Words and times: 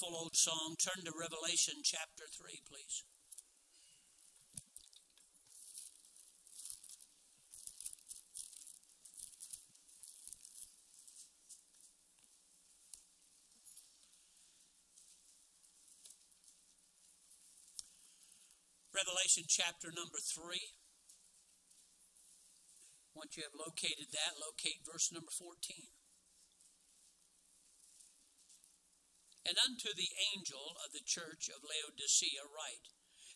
beautiful 0.00 0.22
old 0.22 0.36
song. 0.36 0.76
Turn 0.78 1.04
to 1.04 1.12
Revelation 1.18 1.74
chapter 1.84 2.24
3, 2.32 2.60
please. 2.68 3.04
Revelation 18.94 19.44
chapter 19.48 19.88
number 19.88 20.18
3. 20.18 20.60
Once 23.14 23.36
you 23.36 23.42
have 23.42 23.52
located 23.58 24.08
that, 24.12 24.40
locate 24.40 24.80
verse 24.84 25.10
number 25.12 25.30
14. 25.30 25.99
And 29.50 29.58
unto 29.66 29.90
the 29.90 30.14
angel 30.30 30.78
of 30.78 30.94
the 30.94 31.02
church 31.02 31.50
of 31.50 31.66
Laodicea 31.66 32.46
write 32.54 32.86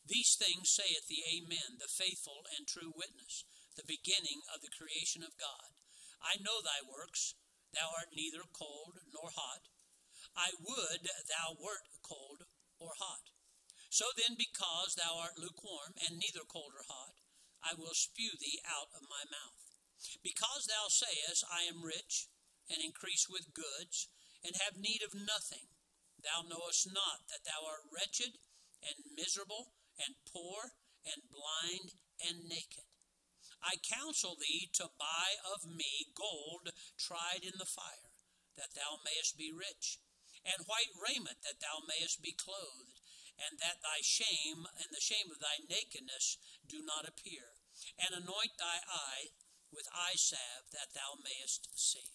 These 0.07 0.39
things 0.39 0.71
saith 0.71 1.11
the 1.11 1.27
Amen, 1.27 1.83
the 1.83 1.91
faithful 1.91 2.47
and 2.55 2.71
true 2.71 2.95
witness, 2.95 3.43
the 3.75 3.83
beginning 3.83 4.47
of 4.47 4.63
the 4.63 4.71
creation 4.71 5.27
of 5.27 5.35
God. 5.35 5.75
I 6.23 6.39
know 6.39 6.63
thy 6.63 6.87
works, 6.87 7.35
thou 7.75 7.91
art 7.91 8.15
neither 8.15 8.47
cold 8.47 9.03
nor 9.11 9.35
hot. 9.35 9.67
I 10.39 10.55
would 10.55 11.11
thou 11.27 11.59
wert 11.59 11.91
cold 12.07 12.47
or 12.79 12.95
hot. 12.95 13.35
So 13.91 14.15
then, 14.15 14.39
because 14.39 14.95
thou 14.95 15.19
art 15.19 15.35
lukewarm, 15.35 15.99
and 15.99 16.23
neither 16.23 16.47
cold 16.47 16.79
nor 16.79 16.87
hot, 16.87 17.19
I 17.59 17.75
will 17.75 17.99
spew 17.99 18.39
thee 18.39 18.63
out 18.63 18.95
of 18.95 19.11
my 19.11 19.27
mouth. 19.27 19.67
Because 20.23 20.71
thou 20.71 20.87
sayest, 20.87 21.43
I 21.51 21.67
am 21.67 21.83
rich, 21.83 22.31
and 22.71 22.79
increase 22.79 23.27
with 23.27 23.51
goods, 23.51 24.07
and 24.47 24.55
have 24.63 24.79
need 24.79 25.03
of 25.03 25.11
nothing, 25.11 25.74
thou 26.25 26.43
knowest 26.49 26.89
not 26.89 27.29
that 27.29 27.45
thou 27.45 27.63
art 27.69 27.87
wretched, 27.93 28.41
and 28.83 29.17
miserable, 29.17 29.73
and 30.01 30.17
poor, 30.29 30.77
and 31.05 31.23
blind, 31.31 31.95
and 32.21 32.49
naked. 32.49 32.89
I 33.63 33.81
counsel 33.81 34.37
thee 34.37 34.69
to 34.77 34.93
buy 34.99 35.41
of 35.45 35.65
me 35.65 36.13
gold 36.13 36.73
tried 36.99 37.45
in 37.45 37.57
the 37.57 37.69
fire, 37.69 38.13
that 38.57 38.77
thou 38.77 39.01
mayest 39.05 39.37
be 39.37 39.53
rich, 39.53 40.01
and 40.45 40.69
white 40.69 40.93
raiment, 40.97 41.41
that 41.45 41.61
thou 41.65 41.81
mayest 41.89 42.21
be 42.21 42.33
clothed 42.33 43.01
and 43.39 43.59
that 43.59 43.83
thy 43.83 43.99
shame 44.03 44.67
and 44.79 44.91
the 44.95 45.03
shame 45.03 45.31
of 45.31 45.43
thy 45.43 45.59
nakedness 45.67 46.39
do 46.69 46.83
not 46.87 47.09
appear. 47.09 47.59
And 47.99 48.15
anoint 48.15 48.55
thy 48.59 48.79
eye 48.87 49.35
with 49.75 49.91
eye 49.91 50.15
salve 50.15 50.71
that 50.71 50.95
thou 50.95 51.19
mayest 51.19 51.75
see. 51.75 52.15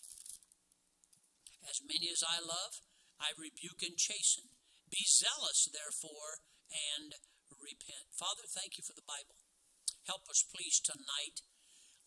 As 1.68 1.84
many 1.84 2.08
as 2.08 2.24
I 2.24 2.40
love, 2.40 2.80
I 3.20 3.36
rebuke 3.36 3.84
and 3.84 4.00
chasten. 4.00 4.50
Be 4.90 5.04
zealous, 5.06 5.68
therefore, 5.70 6.42
and 6.72 7.14
repent. 7.54 8.10
Father, 8.16 8.48
thank 8.48 8.80
you 8.80 8.84
for 8.84 8.96
the 8.96 9.06
Bible. 9.06 9.38
Help 10.08 10.26
us, 10.32 10.42
please, 10.48 10.80
tonight. 10.80 11.44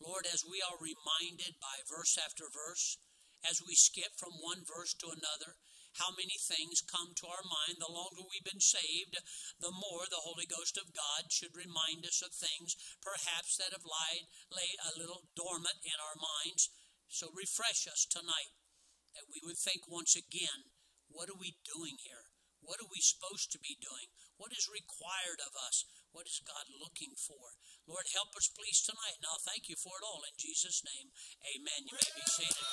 Lord, 0.01 0.27
as 0.27 0.43
we 0.43 0.59
are 0.65 0.81
reminded 0.81 1.61
by 1.63 1.87
verse 1.87 2.19
after 2.19 2.51
verse, 2.51 2.99
as 3.47 3.63
we 3.63 3.79
skip 3.79 4.19
from 4.19 4.43
one 4.43 4.67
verse 4.67 4.95
to 4.99 5.15
another, 5.15 5.59
how 6.01 6.09
many 6.17 6.41
things 6.41 6.81
come 6.81 7.13
to 7.13 7.29
our 7.29 7.45
mind. 7.45 7.77
The 7.77 7.93
longer 7.93 8.25
we've 8.25 8.47
been 8.47 8.65
saved, 8.65 9.21
the 9.61 9.75
more 9.75 10.09
the 10.09 10.25
Holy 10.25 10.49
Ghost 10.49 10.81
of 10.81 10.97
God 10.97 11.29
should 11.29 11.53
remind 11.53 12.09
us 12.09 12.25
of 12.25 12.33
things 12.33 12.77
perhaps 13.05 13.61
that 13.61 13.77
have 13.77 13.85
lied, 13.85 14.25
lay 14.49 14.73
a 14.81 14.97
little 14.97 15.29
dormant 15.37 15.85
in 15.85 15.99
our 16.01 16.17
minds. 16.17 16.73
So 17.13 17.29
refresh 17.37 17.85
us 17.85 18.09
tonight 18.09 18.57
that 19.13 19.29
we 19.29 19.45
would 19.45 19.61
think 19.61 19.85
once 19.85 20.17
again, 20.17 20.73
what 21.13 21.29
are 21.29 21.39
we 21.39 21.55
doing 21.65 21.97
here? 22.01 22.33
What 22.63 22.79
are 22.79 22.89
we 22.89 23.03
supposed 23.03 23.51
to 23.53 23.59
be 23.59 23.75
doing? 23.83 24.09
What 24.39 24.55
is 24.55 24.71
required 24.71 25.43
of 25.43 25.53
us? 25.59 25.85
What 26.15 26.31
is 26.31 26.39
God 26.47 26.67
looking 26.79 27.15
for? 27.19 27.59
Lord, 27.91 28.07
help 28.15 28.31
us 28.39 28.47
please 28.55 28.81
tonight. 28.87 29.19
Now, 29.19 29.35
thank 29.43 29.67
you 29.67 29.75
for 29.75 29.99
it 29.99 30.07
all 30.07 30.23
in 30.23 30.35
Jesus' 30.39 30.87
name. 30.87 31.11
Amen. 31.43 31.91
You 31.91 31.95
may 31.99 32.13
be 32.15 32.25
seated. 32.27 32.69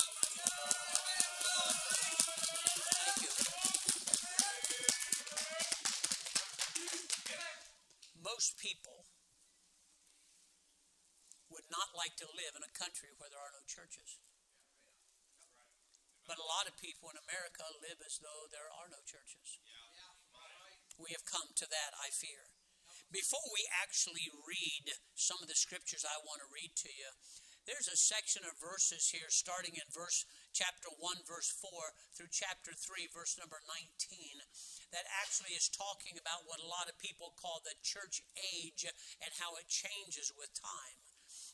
Most 8.22 8.62
people 8.62 9.10
would 11.50 11.66
not 11.74 11.90
like 11.98 12.14
to 12.22 12.30
live 12.30 12.54
in 12.54 12.62
a 12.62 12.78
country 12.78 13.10
where 13.18 13.34
there 13.34 13.42
are 13.42 13.58
no 13.58 13.66
churches. 13.66 14.22
But 16.30 16.38
a 16.38 16.46
lot 16.46 16.70
of 16.70 16.78
people 16.78 17.10
in 17.10 17.18
America 17.18 17.66
live 17.82 17.98
as 18.06 18.22
though 18.22 18.46
there 18.54 18.70
are 18.70 18.86
no 18.94 19.02
churches. 19.02 19.58
We 21.02 21.10
have 21.18 21.26
come 21.26 21.50
to 21.58 21.66
that, 21.66 21.98
I 21.98 22.14
fear. 22.14 22.54
Before 23.10 23.50
we 23.50 23.66
actually 23.82 24.30
read 24.46 24.94
some 25.18 25.42
of 25.42 25.50
the 25.50 25.58
scriptures 25.58 26.06
I 26.06 26.22
want 26.22 26.46
to 26.46 26.54
read 26.54 26.78
to 26.86 26.92
you, 26.94 27.10
there's 27.66 27.90
a 27.90 27.98
section 27.98 28.46
of 28.46 28.62
verses 28.62 29.10
here 29.10 29.34
starting 29.34 29.74
in 29.74 29.90
verse 29.90 30.30
chapter 30.54 30.94
1 30.94 31.26
verse 31.26 31.50
4 31.50 31.70
through 32.14 32.30
chapter 32.30 32.78
3 32.78 33.10
verse 33.10 33.38
number 33.38 33.62
19 33.66 34.46
that 34.94 35.10
actually 35.22 35.58
is 35.58 35.70
talking 35.70 36.18
about 36.18 36.46
what 36.46 36.62
a 36.62 36.70
lot 36.70 36.90
of 36.90 37.02
people 37.02 37.34
call 37.38 37.62
the 37.62 37.78
church 37.82 38.22
age 38.54 38.86
and 38.86 39.34
how 39.42 39.58
it 39.58 39.70
changes 39.70 40.30
with 40.38 40.54
time. 40.54 41.09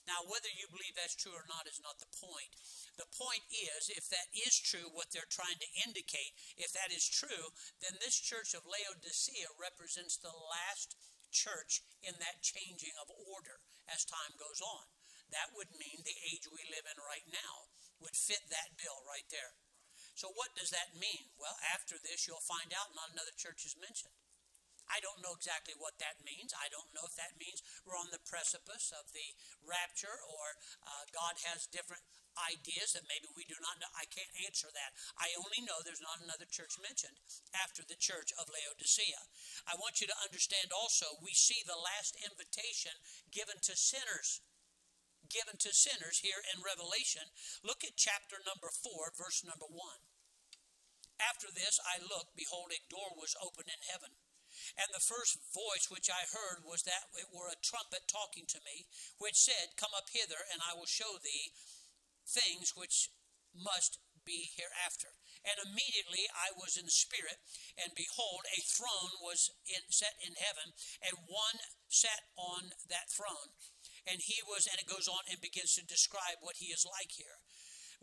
Now, 0.06 0.22
whether 0.30 0.50
you 0.54 0.70
believe 0.70 0.94
that's 0.94 1.18
true 1.18 1.34
or 1.34 1.50
not 1.50 1.66
is 1.66 1.82
not 1.82 1.98
the 1.98 2.10
point. 2.14 2.54
The 2.98 3.10
point 3.10 3.42
is, 3.50 3.90
if 3.90 4.06
that 4.14 4.30
is 4.32 4.54
true, 4.54 4.94
what 4.94 5.10
they're 5.10 5.30
trying 5.30 5.58
to 5.58 5.82
indicate, 5.82 6.38
if 6.56 6.70
that 6.78 6.94
is 6.94 7.10
true, 7.10 7.54
then 7.82 7.98
this 7.98 8.22
church 8.22 8.54
of 8.54 8.70
Laodicea 8.70 9.50
represents 9.58 10.22
the 10.22 10.34
last 10.34 10.94
church 11.34 11.82
in 12.06 12.16
that 12.22 12.46
changing 12.46 12.94
of 13.02 13.10
order 13.12 13.60
as 13.90 14.06
time 14.06 14.38
goes 14.38 14.62
on. 14.62 14.86
That 15.34 15.58
would 15.58 15.74
mean 15.74 16.06
the 16.06 16.22
age 16.30 16.46
we 16.48 16.62
live 16.70 16.86
in 16.86 17.02
right 17.02 17.26
now 17.28 17.74
would 17.98 18.16
fit 18.16 18.46
that 18.54 18.78
bill 18.78 19.02
right 19.10 19.26
there. 19.34 19.58
So, 20.16 20.32
what 20.32 20.56
does 20.56 20.72
that 20.72 20.96
mean? 20.96 21.34
Well, 21.36 21.58
after 21.76 22.00
this, 22.00 22.24
you'll 22.24 22.46
find 22.46 22.72
out 22.72 22.96
not 22.96 23.12
another 23.12 23.36
church 23.36 23.68
is 23.68 23.76
mentioned. 23.76 24.16
I 24.90 25.02
don't 25.02 25.22
know 25.22 25.34
exactly 25.34 25.74
what 25.78 25.98
that 26.02 26.22
means. 26.22 26.54
I 26.54 26.70
don't 26.70 26.94
know 26.94 27.06
if 27.06 27.18
that 27.18 27.38
means 27.38 27.66
we're 27.84 27.98
on 27.98 28.14
the 28.14 28.22
precipice 28.24 28.94
of 28.94 29.10
the 29.12 29.34
rapture 29.66 30.14
or 30.14 30.58
uh, 30.86 31.04
God 31.12 31.42
has 31.50 31.70
different 31.70 32.06
ideas 32.36 32.92
that 32.94 33.08
maybe 33.08 33.32
we 33.32 33.48
do 33.48 33.56
not 33.64 33.80
know. 33.80 33.88
I 33.96 34.06
can't 34.12 34.32
answer 34.44 34.68
that. 34.68 34.92
I 35.16 35.32
only 35.40 35.64
know 35.64 35.80
there's 35.80 36.04
not 36.04 36.20
another 36.20 36.48
church 36.48 36.76
mentioned 36.84 37.16
after 37.56 37.82
the 37.82 37.98
church 37.98 38.36
of 38.36 38.52
Laodicea. 38.52 39.24
I 39.64 39.80
want 39.80 40.04
you 40.04 40.08
to 40.12 40.24
understand 40.24 40.76
also, 40.76 41.16
we 41.24 41.32
see 41.32 41.64
the 41.64 41.80
last 41.80 42.20
invitation 42.20 42.94
given 43.32 43.58
to 43.66 43.74
sinners 43.74 44.44
given 45.30 45.58
to 45.58 45.74
sinners 45.74 46.22
here 46.22 46.38
in 46.54 46.62
Revelation. 46.62 47.34
Look 47.66 47.82
at 47.82 47.98
chapter 47.98 48.38
number 48.46 48.70
4, 48.70 49.18
verse 49.18 49.42
number 49.42 49.66
1. 49.66 49.74
After 51.18 51.48
this 51.48 51.80
I 51.82 52.04
looked, 52.04 52.36
behold, 52.36 52.76
a 52.76 52.82
door 52.92 53.16
was 53.16 53.40
opened 53.40 53.72
in 53.72 53.82
heaven. 53.90 54.20
And 54.76 54.90
the 54.92 55.04
first 55.04 55.40
voice 55.54 55.88
which 55.90 56.10
I 56.10 56.28
heard 56.30 56.66
was 56.68 56.84
that 56.84 57.12
it 57.16 57.32
were 57.32 57.52
a 57.52 57.60
trumpet 57.64 58.08
talking 58.08 58.46
to 58.50 58.64
me, 58.64 58.88
which 59.18 59.40
said, 59.40 59.80
Come 59.80 59.96
up 59.96 60.12
hither, 60.12 60.40
and 60.52 60.62
I 60.64 60.76
will 60.76 60.90
show 60.90 61.20
thee 61.20 61.56
things 62.26 62.74
which 62.76 63.10
must 63.54 64.00
be 64.26 64.52
hereafter. 64.58 65.14
And 65.46 65.62
immediately 65.62 66.26
I 66.34 66.50
was 66.58 66.74
in 66.74 66.90
spirit, 66.90 67.38
and 67.78 67.94
behold, 67.94 68.50
a 68.50 68.60
throne 68.66 69.14
was 69.22 69.54
in, 69.70 69.86
set 69.94 70.18
in 70.18 70.34
heaven, 70.42 70.74
and 71.06 71.30
one 71.30 71.62
sat 71.86 72.34
on 72.34 72.74
that 72.90 73.14
throne. 73.14 73.54
And 74.10 74.26
he 74.26 74.42
was, 74.42 74.66
and 74.66 74.82
it 74.82 74.90
goes 74.90 75.06
on 75.06 75.30
and 75.30 75.38
begins 75.38 75.78
to 75.78 75.86
describe 75.86 76.42
what 76.42 76.58
he 76.58 76.74
is 76.74 76.86
like 76.86 77.14
here. 77.14 77.45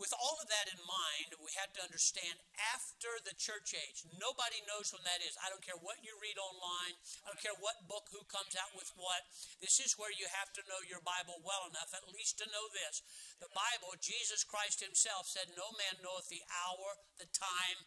With 0.00 0.12
all 0.16 0.40
of 0.40 0.48
that 0.48 0.72
in 0.72 0.80
mind, 0.82 1.36
we 1.42 1.52
have 1.60 1.72
to 1.76 1.84
understand 1.84 2.40
after 2.72 3.12
the 3.22 3.36
church 3.36 3.76
age, 3.76 4.04
nobody 4.16 4.64
knows 4.64 4.90
when 4.90 5.04
that 5.04 5.20
is. 5.20 5.36
I 5.38 5.52
don't 5.52 5.64
care 5.64 5.78
what 5.78 6.00
you 6.00 6.16
read 6.18 6.40
online, 6.40 6.96
I 7.24 7.32
don't 7.32 7.42
care 7.42 7.56
what 7.60 7.88
book, 7.88 8.08
who 8.08 8.24
comes 8.28 8.56
out 8.56 8.72
with 8.72 8.88
what. 8.96 9.28
This 9.60 9.78
is 9.78 10.00
where 10.00 10.12
you 10.12 10.26
have 10.32 10.50
to 10.56 10.66
know 10.66 10.80
your 10.84 11.04
Bible 11.04 11.44
well 11.44 11.68
enough, 11.68 11.92
at 11.92 12.08
least 12.08 12.40
to 12.40 12.48
know 12.48 12.66
this. 12.72 13.04
The 13.38 13.52
Bible, 13.52 13.92
Jesus 14.00 14.42
Christ 14.42 14.80
Himself 14.80 15.28
said, 15.28 15.52
No 15.52 15.70
man 15.76 16.00
knoweth 16.00 16.32
the 16.32 16.44
hour, 16.64 16.96
the 17.20 17.28
time, 17.28 17.84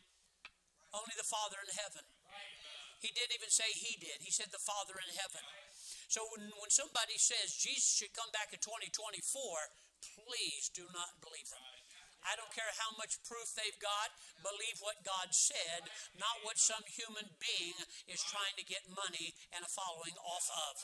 only 0.93 1.17
the 1.17 1.27
Father 1.27 1.57
in 1.59 1.73
heaven. 1.73 2.05
He 3.01 3.11
didn't 3.11 3.35
even 3.35 3.51
say 3.51 3.69
He 3.73 3.97
did, 3.97 4.21
He 4.21 4.31
said 4.31 4.53
the 4.53 4.61
Father 4.61 4.95
in 5.01 5.11
heaven. 5.13 5.43
So 6.07 6.21
when, 6.31 6.53
when 6.61 6.71
somebody 6.71 7.17
says 7.17 7.57
Jesus 7.57 7.97
should 7.97 8.13
come 8.13 8.29
back 8.31 8.53
in 8.53 8.61
2024, 8.61 9.33
please 10.13 10.69
do 10.69 10.85
not 10.93 11.17
believe 11.19 11.49
them. 11.49 11.64
I 12.25 12.33
don't 12.33 12.51
care 12.53 12.73
how 12.81 12.97
much 12.97 13.21
proof 13.21 13.53
they've 13.53 13.77
got. 13.77 14.09
Believe 14.41 14.81
what 14.81 15.05
God 15.05 15.31
said, 15.31 15.85
not 16.17 16.41
what 16.41 16.57
some 16.57 16.83
human 16.89 17.29
being 17.37 17.77
is 18.09 18.25
trying 18.25 18.57
to 18.57 18.65
get 18.65 18.89
money 18.89 19.37
and 19.53 19.61
a 19.61 19.69
following 19.69 20.17
off 20.17 20.49
of. 20.49 20.81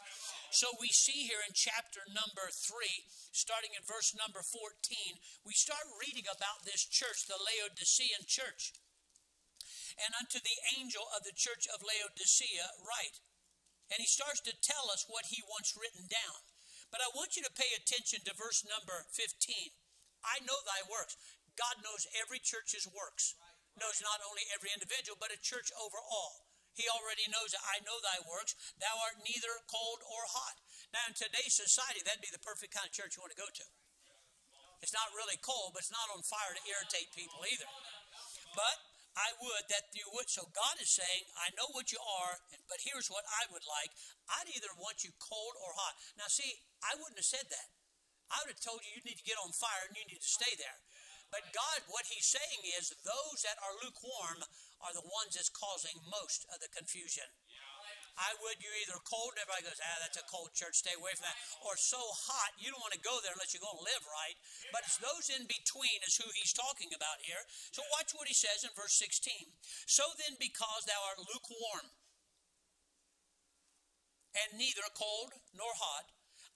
So 0.53 0.69
we 0.77 0.93
see 0.93 1.25
here 1.25 1.41
in 1.41 1.57
chapter 1.57 2.05
number 2.13 2.53
3, 2.53 2.85
starting 3.33 3.73
in 3.73 3.81
verse 3.85 4.13
number 4.13 4.45
14, 4.45 5.17
we 5.41 5.57
start 5.57 5.85
reading 5.97 6.29
about 6.29 6.61
this 6.61 6.85
church, 6.85 7.25
the 7.25 7.41
Laodicean 7.41 8.29
church. 8.29 8.77
And 9.97 10.13
unto 10.15 10.39
the 10.39 10.59
angel 10.77 11.03
of 11.11 11.25
the 11.25 11.35
church 11.35 11.67
of 11.67 11.83
Laodicea, 11.83 12.79
write. 12.85 13.19
And 13.91 13.99
he 13.99 14.07
starts 14.07 14.39
to 14.47 14.55
tell 14.63 14.87
us 14.87 15.09
what 15.09 15.33
he 15.33 15.43
wants 15.43 15.75
written 15.75 16.07
down. 16.07 16.39
But 16.91 17.03
I 17.03 17.11
want 17.15 17.35
you 17.35 17.43
to 17.43 17.51
pay 17.51 17.71
attention 17.75 18.23
to 18.23 18.35
verse 18.35 18.63
number 18.63 19.07
15. 19.11 19.75
I 20.25 20.41
know 20.45 20.57
thy 20.63 20.81
works. 20.87 21.17
God 21.59 21.83
knows 21.83 22.07
every 22.15 22.39
church's 22.39 22.87
works, 22.87 23.35
knows 23.75 23.99
not 23.99 24.23
only 24.23 24.47
every 24.53 24.71
individual, 24.71 25.19
but 25.19 25.35
a 25.35 25.39
church 25.39 25.69
overall. 25.75 26.47
He 26.71 26.87
already 26.87 27.27
knows 27.27 27.51
that 27.51 27.63
I 27.67 27.83
know 27.83 27.99
thy 27.99 28.23
works. 28.23 28.55
Thou 28.79 28.95
art 29.03 29.19
neither 29.19 29.51
cold 29.67 29.99
or 30.07 30.23
hot. 30.31 30.55
Now, 30.95 31.03
in 31.11 31.15
today's 31.15 31.51
society, 31.51 31.99
that'd 31.99 32.23
be 32.23 32.31
the 32.31 32.39
perfect 32.39 32.71
kind 32.71 32.87
of 32.87 32.95
church 32.95 33.19
you 33.19 33.23
want 33.23 33.35
to 33.35 33.39
go 33.39 33.47
to. 33.47 33.65
It's 34.79 34.95
not 34.95 35.13
really 35.13 35.37
cold, 35.43 35.75
but 35.75 35.85
it's 35.85 35.93
not 35.93 36.09
on 36.09 36.25
fire 36.25 36.55
to 36.57 36.63
irritate 36.65 37.13
people 37.13 37.43
either. 37.43 37.69
But 38.55 38.77
I 39.13 39.35
would 39.43 39.67
that 39.67 39.91
you 39.91 40.07
would. 40.15 40.31
So 40.31 40.47
God 40.55 40.79
is 40.79 40.89
saying, 40.89 41.27
I 41.35 41.51
know 41.59 41.69
what 41.75 41.91
you 41.91 41.99
are, 41.99 42.39
but 42.71 42.81
here's 42.81 43.11
what 43.11 43.27
I 43.27 43.51
would 43.51 43.67
like. 43.67 43.91
I'd 44.31 44.49
either 44.49 44.71
want 44.79 45.03
you 45.03 45.11
cold 45.19 45.55
or 45.59 45.75
hot. 45.75 45.99
Now, 46.15 46.31
see, 46.31 46.63
I 46.81 46.95
wouldn't 46.95 47.19
have 47.19 47.27
said 47.27 47.47
that. 47.51 47.67
I 48.31 48.41
would 48.41 48.55
have 48.55 48.63
told 48.63 48.81
you 48.87 48.95
you 48.95 49.03
need 49.03 49.19
to 49.19 49.27
get 49.27 49.39
on 49.39 49.51
fire 49.51 49.91
and 49.91 49.95
you 49.99 50.07
need 50.07 50.23
to 50.23 50.31
stay 50.31 50.55
there. 50.55 50.79
But 51.31 51.51
God, 51.55 51.87
what 51.87 52.07
He's 52.11 52.27
saying 52.27 52.63
is 52.79 52.91
those 53.03 53.39
that 53.47 53.59
are 53.59 53.79
lukewarm 53.79 54.43
are 54.83 54.95
the 54.95 55.03
ones 55.03 55.35
that's 55.35 55.51
causing 55.51 55.95
most 56.07 56.47
of 56.51 56.59
the 56.59 56.71
confusion. 56.71 57.27
I 58.19 58.35
would, 58.43 58.59
you're 58.59 58.75
either 58.83 58.99
cold, 59.07 59.33
and 59.33 59.39
everybody 59.39 59.71
goes, 59.71 59.79
ah, 59.79 59.97
that's 60.03 60.19
a 60.19 60.27
cold 60.27 60.51
church, 60.51 60.83
stay 60.83 60.91
away 60.99 61.15
from 61.15 61.31
that. 61.31 61.39
Or 61.63 61.79
so 61.79 61.99
hot, 62.27 62.59
you 62.59 62.67
don't 62.67 62.83
want 62.83 62.91
to 62.91 62.99
go 62.99 63.15
there 63.23 63.31
unless 63.31 63.55
you're 63.55 63.63
going 63.63 63.79
to 63.79 63.87
live 63.87 64.03
right. 64.03 64.35
But 64.75 64.83
it's 64.83 64.99
those 64.99 65.31
in 65.31 65.47
between 65.47 66.03
is 66.03 66.19
who 66.19 66.27
he's 66.35 66.51
talking 66.51 66.91
about 66.91 67.23
here. 67.23 67.39
So 67.71 67.81
watch 67.95 68.11
what 68.11 68.27
he 68.27 68.35
says 68.35 68.67
in 68.67 68.75
verse 68.75 68.99
16. 68.99 69.55
So 69.87 70.03
then, 70.19 70.35
because 70.37 70.83
thou 70.85 70.99
art 71.07 71.23
lukewarm, 71.23 71.87
and 74.31 74.59
neither 74.59 74.83
cold 74.95 75.35
nor 75.55 75.71
hot, 75.75 76.07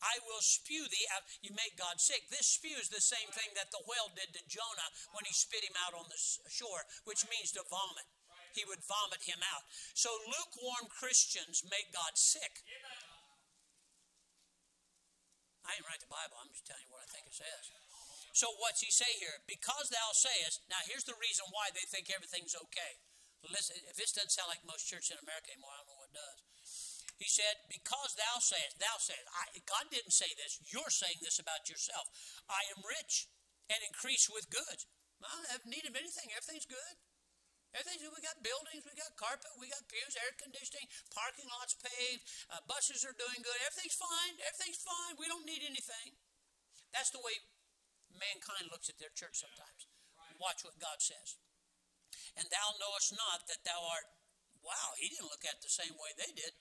I 0.04 0.20
will 0.28 0.44
spew 0.44 0.86
thee 0.88 1.08
out. 1.16 1.24
You 1.40 1.56
make 1.56 1.80
God 1.80 2.00
sick. 2.00 2.28
This 2.28 2.48
spew 2.48 2.76
is 2.76 2.92
the 2.92 3.04
same 3.04 3.32
thing 3.32 3.56
that 3.56 3.72
the 3.72 3.84
whale 3.88 4.12
did 4.12 4.36
to 4.36 4.44
Jonah 4.52 4.90
when 5.16 5.24
he 5.24 5.34
spit 5.34 5.64
him 5.64 5.76
out 5.88 5.96
on 5.96 6.08
the 6.12 6.20
shore, 6.52 6.84
which 7.08 7.28
means 7.32 7.56
to 7.56 7.64
vomit. 7.68 8.08
He 8.56 8.64
would 8.64 8.84
vomit 8.88 9.28
him 9.28 9.44
out. 9.52 9.68
So 9.96 10.08
lukewarm 10.28 10.88
Christians 10.88 11.64
make 11.68 11.92
God 11.92 12.16
sick. 12.16 12.64
I 15.66 15.76
didn't 15.76 15.90
write 15.90 16.04
the 16.04 16.12
Bible. 16.12 16.38
I'm 16.40 16.54
just 16.54 16.64
telling 16.64 16.86
you 16.86 16.94
what 16.94 17.04
I 17.04 17.10
think 17.10 17.28
it 17.28 17.36
says. 17.36 17.74
So 18.36 18.52
what's 18.60 18.84
he 18.84 18.92
say 18.92 19.10
here? 19.18 19.44
Because 19.48 19.90
thou 19.90 20.12
sayest, 20.12 20.68
now 20.68 20.80
here's 20.86 21.08
the 21.08 21.18
reason 21.18 21.48
why 21.50 21.72
they 21.72 21.88
think 21.88 22.12
everything's 22.12 22.54
okay. 22.70 23.00
Listen, 23.48 23.78
if 23.88 23.96
this 23.96 24.12
doesn't 24.12 24.34
sound 24.34 24.50
like 24.50 24.62
most 24.66 24.90
churches 24.90 25.14
in 25.16 25.20
America 25.22 25.54
anymore, 25.54 25.72
I 25.72 25.82
don't 25.82 25.90
know 25.90 26.02
what 26.02 26.14
does. 26.14 26.40
He 27.16 27.32
said, 27.32 27.64
Because 27.72 28.16
thou 28.20 28.44
sayest, 28.44 28.76
thou 28.80 29.00
sayest, 29.00 29.28
I, 29.32 29.48
God 29.64 29.88
didn't 29.88 30.12
say 30.12 30.28
this. 30.36 30.60
You're 30.68 30.92
saying 30.92 31.24
this 31.24 31.40
about 31.40 31.72
yourself. 31.72 32.12
I 32.52 32.68
am 32.76 32.84
rich 32.84 33.32
and 33.72 33.80
increase 33.88 34.28
with 34.28 34.52
goods. 34.52 34.86
I 35.24 35.32
don't 35.32 35.54
have 35.56 35.66
need 35.66 35.88
of 35.88 35.96
anything. 35.96 36.30
Everything's 36.36 36.68
good. 36.68 36.96
Everything's 37.72 38.04
good. 38.04 38.16
We 38.16 38.24
got 38.24 38.40
buildings, 38.44 38.88
we 38.88 38.96
got 38.96 39.16
carpet, 39.20 39.52
we 39.60 39.68
got 39.68 39.84
pews, 39.92 40.16
air 40.16 40.32
conditioning, 40.40 40.88
parking 41.12 41.48
lots 41.60 41.76
paved, 41.76 42.24
uh, 42.48 42.64
buses 42.72 43.04
are 43.04 43.16
doing 43.16 43.44
good. 43.44 43.60
Everything's 43.68 44.00
fine. 44.00 44.36
Everything's 44.44 44.80
fine. 44.80 45.20
We 45.20 45.28
don't 45.28 45.44
need 45.48 45.64
anything. 45.64 46.16
That's 46.96 47.12
the 47.12 47.24
way 47.24 47.36
mankind 48.16 48.72
looks 48.72 48.88
at 48.88 49.00
their 49.00 49.12
church 49.12 49.40
sometimes. 49.44 49.88
Watch 50.40 50.68
what 50.68 50.76
God 50.84 51.00
says. 51.00 51.40
And 52.36 52.48
thou 52.52 52.76
knowest 52.80 53.16
not 53.16 53.48
that 53.48 53.64
thou 53.64 53.80
art, 53.80 54.08
wow, 54.60 54.96
he 55.00 55.08
didn't 55.08 55.32
look 55.32 55.48
at 55.48 55.60
it 55.60 55.64
the 55.64 55.72
same 55.72 55.96
way 55.96 56.12
they 56.16 56.32
did 56.36 56.56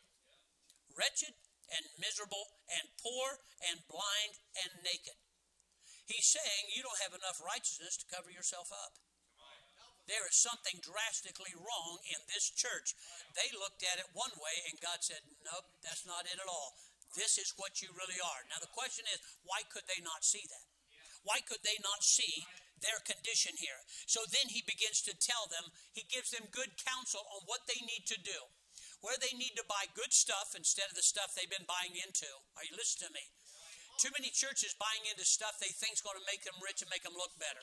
wretched 0.94 1.34
and 1.70 1.84
miserable 1.98 2.54
and 2.70 2.86
poor 3.00 3.42
and 3.70 3.82
blind 3.90 4.34
and 4.64 4.70
naked. 4.84 5.16
He's 6.04 6.28
saying 6.28 6.72
you 6.72 6.84
don't 6.84 7.00
have 7.00 7.16
enough 7.16 7.40
righteousness 7.40 7.96
to 8.00 8.10
cover 8.12 8.28
yourself 8.28 8.68
up. 8.68 9.00
There 10.04 10.28
is 10.28 10.36
something 10.36 10.84
drastically 10.84 11.56
wrong 11.56 11.96
in 12.12 12.20
this 12.28 12.52
church. 12.52 12.92
They 13.32 13.48
looked 13.56 13.80
at 13.80 13.96
it 13.96 14.12
one 14.12 14.36
way, 14.36 14.56
and 14.68 14.76
God 14.84 15.00
said, 15.00 15.24
Nope, 15.40 15.64
that's 15.80 16.04
not 16.04 16.28
it 16.28 16.36
at 16.36 16.44
all. 16.44 16.76
This 17.16 17.40
is 17.40 17.56
what 17.56 17.80
you 17.80 17.88
really 17.96 18.20
are. 18.20 18.44
Now, 18.52 18.60
the 18.60 18.74
question 18.74 19.08
is, 19.08 19.22
why 19.48 19.64
could 19.72 19.88
they 19.88 20.04
not 20.04 20.26
see 20.26 20.44
that? 20.44 20.66
Why 21.24 21.40
could 21.40 21.64
they 21.64 21.80
not 21.80 22.04
see 22.04 22.44
their 22.84 23.00
condition 23.00 23.56
here? 23.56 23.80
So 24.04 24.20
then 24.28 24.52
he 24.52 24.60
begins 24.60 25.00
to 25.08 25.16
tell 25.16 25.48
them, 25.48 25.72
he 25.96 26.04
gives 26.04 26.36
them 26.36 26.52
good 26.52 26.76
counsel 26.84 27.24
on 27.32 27.48
what 27.48 27.64
they 27.64 27.80
need 27.80 28.04
to 28.12 28.20
do 28.20 28.52
where 29.04 29.20
they 29.20 29.36
need 29.36 29.52
to 29.60 29.68
buy 29.68 29.84
good 29.92 30.16
stuff 30.16 30.56
instead 30.56 30.88
of 30.88 30.96
the 30.96 31.04
stuff 31.04 31.36
they've 31.36 31.52
been 31.52 31.68
buying 31.68 31.92
into. 31.92 32.24
Are 32.56 32.64
you 32.64 32.72
listening 32.72 33.12
to 33.12 33.12
me? 33.12 33.24
Too 34.00 34.08
many 34.16 34.32
churches 34.32 34.72
buying 34.80 35.04
into 35.04 35.28
stuff 35.28 35.60
they 35.60 35.76
think 35.76 36.00
is 36.00 36.02
going 36.02 36.16
to 36.16 36.24
make 36.24 36.40
them 36.42 36.56
rich 36.64 36.80
and 36.80 36.88
make 36.88 37.04
them 37.04 37.12
look 37.12 37.36
better. 37.36 37.60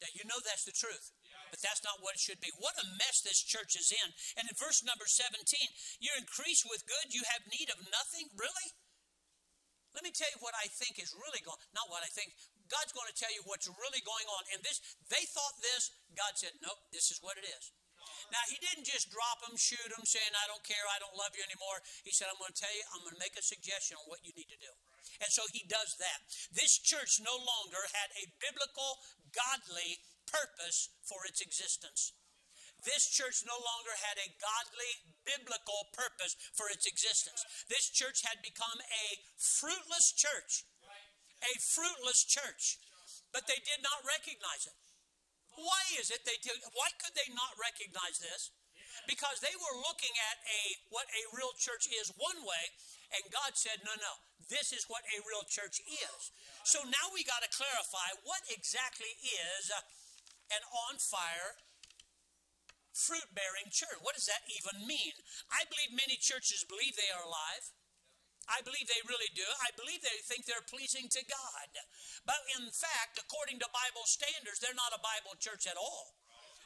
Now, 0.00 0.08
you 0.16 0.24
know 0.24 0.40
that's 0.40 0.64
the 0.64 0.72
truth, 0.72 1.12
but 1.52 1.60
that's 1.60 1.84
not 1.84 2.00
what 2.00 2.16
it 2.16 2.24
should 2.24 2.40
be. 2.40 2.52
What 2.56 2.80
a 2.80 2.88
mess 2.96 3.20
this 3.20 3.40
church 3.44 3.76
is 3.76 3.92
in. 3.92 4.08
And 4.40 4.48
in 4.48 4.56
verse 4.56 4.80
number 4.80 5.04
17, 5.04 5.36
you're 6.00 6.16
increased 6.16 6.64
with 6.68 6.88
good, 6.88 7.12
you 7.12 7.24
have 7.28 7.44
need 7.52 7.68
of 7.68 7.80
nothing. 7.92 8.32
Really? 8.36 8.68
Let 9.96 10.04
me 10.04 10.12
tell 10.12 10.28
you 10.28 10.40
what 10.44 10.52
I 10.52 10.68
think 10.68 11.00
is 11.00 11.16
really 11.16 11.40
going 11.40 11.56
not 11.72 11.88
what 11.88 12.04
I 12.04 12.12
think. 12.12 12.36
God's 12.68 12.92
going 12.92 13.08
to 13.08 13.16
tell 13.16 13.32
you 13.32 13.40
what's 13.48 13.68
really 13.68 14.04
going 14.04 14.28
on. 14.28 14.42
And 14.52 14.60
this, 14.60 14.80
they 15.08 15.24
thought 15.32 15.56
this, 15.64 15.92
God 16.12 16.36
said, 16.36 16.52
nope, 16.60 16.82
this 16.92 17.08
is 17.08 17.20
what 17.24 17.40
it 17.40 17.48
is. 17.48 17.72
Now, 18.32 18.42
he 18.50 18.58
didn't 18.58 18.86
just 18.86 19.12
drop 19.12 19.44
them, 19.44 19.54
shoot 19.56 19.86
them, 19.92 20.04
saying, 20.04 20.32
I 20.34 20.46
don't 20.48 20.64
care, 20.64 20.82
I 20.90 21.00
don't 21.00 21.16
love 21.16 21.36
you 21.36 21.44
anymore. 21.44 21.80
He 22.02 22.12
said, 22.12 22.28
I'm 22.30 22.40
going 22.40 22.52
to 22.52 22.60
tell 22.60 22.72
you, 22.72 22.84
I'm 22.94 23.02
going 23.04 23.16
to 23.16 23.22
make 23.22 23.36
a 23.38 23.44
suggestion 23.44 24.00
on 24.00 24.06
what 24.08 24.24
you 24.24 24.32
need 24.34 24.50
to 24.50 24.60
do. 24.60 24.72
And 25.22 25.30
so 25.32 25.46
he 25.52 25.64
does 25.64 25.96
that. 26.02 26.18
This 26.52 26.76
church 26.78 27.22
no 27.22 27.36
longer 27.36 27.82
had 27.96 28.12
a 28.18 28.28
biblical, 28.42 29.00
godly 29.32 30.02
purpose 30.28 30.90
for 31.06 31.24
its 31.24 31.40
existence. 31.40 32.12
This 32.84 33.10
church 33.10 33.42
no 33.42 33.56
longer 33.56 33.94
had 33.98 34.20
a 34.20 34.30
godly, 34.38 34.92
biblical 35.26 35.90
purpose 35.90 36.38
for 36.54 36.70
its 36.70 36.86
existence. 36.86 37.42
This 37.66 37.90
church 37.90 38.22
had 38.22 38.38
become 38.44 38.78
a 38.78 39.06
fruitless 39.34 40.14
church. 40.14 40.62
A 41.42 41.58
fruitless 41.58 42.22
church. 42.22 42.78
But 43.34 43.50
they 43.50 43.58
did 43.58 43.82
not 43.82 44.06
recognize 44.06 44.70
it. 44.70 44.76
Why 45.56 45.82
is 45.96 46.12
it 46.12 46.24
they 46.28 46.36
did, 46.40 46.60
why 46.76 46.92
could 47.00 47.16
they 47.16 47.32
not 47.32 47.56
recognize 47.56 48.20
this? 48.20 48.52
Because 49.04 49.44
they 49.44 49.52
were 49.52 49.76
looking 49.84 50.12
at 50.32 50.40
a 50.48 50.60
what 50.88 51.04
a 51.12 51.28
real 51.36 51.52
church 51.60 51.84
is 51.84 52.08
one 52.16 52.40
way, 52.40 52.64
and 53.12 53.28
God 53.28 53.52
said, 53.52 53.84
No, 53.84 53.92
no, 53.92 54.14
this 54.48 54.72
is 54.72 54.88
what 54.88 55.04
a 55.12 55.20
real 55.28 55.44
church 55.44 55.84
is. 55.84 56.32
So 56.64 56.80
now 56.80 57.12
we 57.12 57.20
got 57.20 57.44
to 57.44 57.50
clarify 57.52 58.16
what 58.24 58.40
exactly 58.48 59.12
is 59.20 59.68
an 60.48 60.64
on 60.88 60.96
fire 60.96 61.60
fruit 62.96 63.28
bearing 63.36 63.68
church. 63.68 64.00
What 64.00 64.16
does 64.16 64.26
that 64.32 64.48
even 64.48 64.88
mean? 64.88 65.12
I 65.52 65.68
believe 65.68 65.92
many 65.92 66.16
churches 66.16 66.64
believe 66.64 66.96
they 66.96 67.12
are 67.12 67.20
alive. 67.20 67.68
I 68.46 68.62
believe 68.62 68.86
they 68.86 69.02
really 69.06 69.30
do. 69.34 69.46
I 69.62 69.74
believe 69.74 70.02
they 70.02 70.18
think 70.26 70.46
they're 70.46 70.64
pleasing 70.66 71.10
to 71.10 71.22
God. 71.26 71.70
But 72.22 72.40
in 72.58 72.70
fact, 72.70 73.18
according 73.18 73.58
to 73.62 73.68
Bible 73.74 74.06
standards, 74.06 74.62
they're 74.62 74.76
not 74.76 74.94
a 74.94 75.02
Bible 75.02 75.34
church 75.38 75.66
at 75.66 75.78
all. 75.78 76.16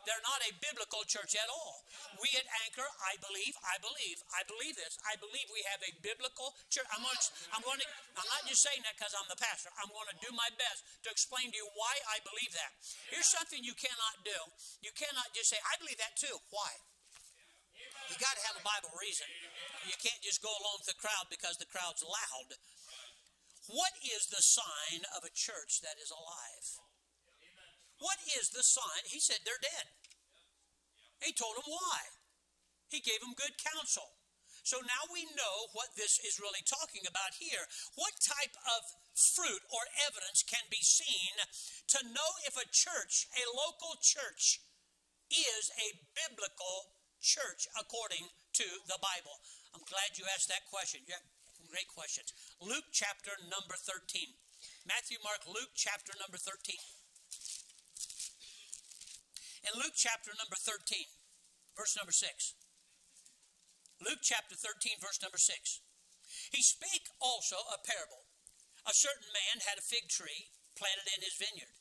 They're 0.09 0.25
not 0.25 0.41
a 0.49 0.57
biblical 0.65 1.05
church 1.05 1.37
at 1.37 1.49
all. 1.53 1.85
We 2.17 2.33
at 2.33 2.49
Anchor, 2.65 2.89
I 3.05 3.21
believe, 3.21 3.53
I 3.61 3.77
believe, 3.85 4.17
I 4.33 4.43
believe 4.49 4.73
this. 4.77 4.97
I 5.05 5.17
believe 5.21 5.45
we 5.53 5.61
have 5.69 5.81
a 5.85 5.93
biblical 6.01 6.57
church. 6.73 6.89
I'm 6.89 7.05
going 7.05 7.21
to, 7.21 7.29
I'm 7.53 7.65
going 7.65 7.81
to, 7.85 7.89
I'm 8.17 8.29
not 8.33 8.49
just 8.49 8.65
saying 8.65 8.81
that 8.89 8.97
because 8.97 9.13
I'm 9.13 9.29
the 9.29 9.37
pastor. 9.37 9.69
I'm 9.77 9.93
going 9.93 10.09
to 10.09 10.19
do 10.25 10.33
my 10.33 10.49
best 10.57 10.89
to 11.05 11.13
explain 11.13 11.53
to 11.53 11.57
you 11.57 11.69
why 11.77 11.93
I 12.09 12.17
believe 12.25 12.53
that. 12.57 12.73
Here's 13.13 13.29
something 13.29 13.61
you 13.61 13.77
cannot 13.77 14.25
do. 14.25 14.39
You 14.81 14.93
cannot 14.97 15.37
just 15.37 15.53
say, 15.53 15.61
I 15.61 15.77
believe 15.77 16.01
that 16.01 16.17
too. 16.17 16.33
Why? 16.49 16.71
You 18.11 18.19
got 18.19 18.35
to 18.35 18.47
have 18.51 18.59
a 18.59 18.67
Bible 18.67 18.91
reason. 18.99 19.31
You 19.87 19.95
can't 20.03 20.19
just 20.19 20.43
go 20.43 20.51
along 20.51 20.83
with 20.83 20.91
the 20.91 20.99
crowd 20.99 21.31
because 21.31 21.63
the 21.63 21.71
crowd's 21.71 22.03
loud. 22.03 22.59
What 23.71 23.95
is 24.03 24.27
the 24.27 24.43
sign 24.43 25.07
of 25.15 25.23
a 25.23 25.31
church 25.31 25.79
that 25.87 25.95
is 26.03 26.11
alive? 26.11 26.67
What 28.03 28.19
is 28.35 28.51
the 28.51 28.67
sign? 28.67 29.07
He 29.07 29.23
said 29.23 29.47
they're 29.47 29.63
dead. 29.63 29.95
He 31.23 31.31
told 31.31 31.55
them 31.55 31.71
why. 31.71 32.19
He 32.91 32.99
gave 32.99 33.23
them 33.23 33.39
good 33.39 33.55
counsel. 33.63 34.19
So 34.67 34.83
now 34.83 35.07
we 35.09 35.25
know 35.39 35.71
what 35.73 35.95
this 35.95 36.19
is 36.21 36.43
really 36.43 36.67
talking 36.67 37.07
about 37.07 37.39
here. 37.39 37.65
What 37.95 38.19
type 38.19 38.59
of 38.67 38.83
fruit 39.15 39.63
or 39.71 39.87
evidence 40.03 40.43
can 40.43 40.67
be 40.67 40.83
seen 40.83 41.39
to 41.95 42.01
know 42.11 42.31
if 42.43 42.59
a 42.59 42.69
church, 42.69 43.31
a 43.39 43.47
local 43.55 43.97
church, 44.03 44.61
is 45.31 45.71
a 45.79 45.95
biblical 46.13 47.00
church 47.21 47.69
according 47.77 48.29
to 48.57 48.67
the 48.89 48.99
Bible? 48.99 49.41
I'm 49.77 49.85
glad 49.87 50.17
you 50.17 50.25
asked 50.33 50.49
that 50.49 50.67
question. 50.69 51.05
Have 51.09 51.23
great 51.71 51.89
questions. 51.93 52.33
Luke 52.59 52.91
chapter 52.91 53.37
number 53.47 53.77
13. 53.79 54.35
Matthew, 54.89 55.21
Mark, 55.23 55.47
Luke 55.47 55.73
chapter 55.77 56.13
number 56.19 56.41
13. 56.41 56.77
In 59.71 59.77
Luke 59.77 59.95
chapter 59.95 60.33
number 60.35 60.57
13, 60.57 61.05
verse 61.77 61.95
number 61.95 62.13
6. 62.13 62.57
Luke 64.01 64.25
chapter 64.25 64.57
13, 64.57 64.97
verse 64.99 65.21
number 65.21 65.37
6. 65.37 65.85
He 66.51 66.65
spake 66.65 67.13
also 67.21 67.61
a 67.69 67.77
parable. 67.85 68.25
A 68.89 68.97
certain 68.97 69.29
man 69.31 69.61
had 69.69 69.77
a 69.77 69.85
fig 69.85 70.09
tree 70.09 70.49
planted 70.73 71.05
in 71.13 71.21
his 71.21 71.37
vineyard, 71.37 71.77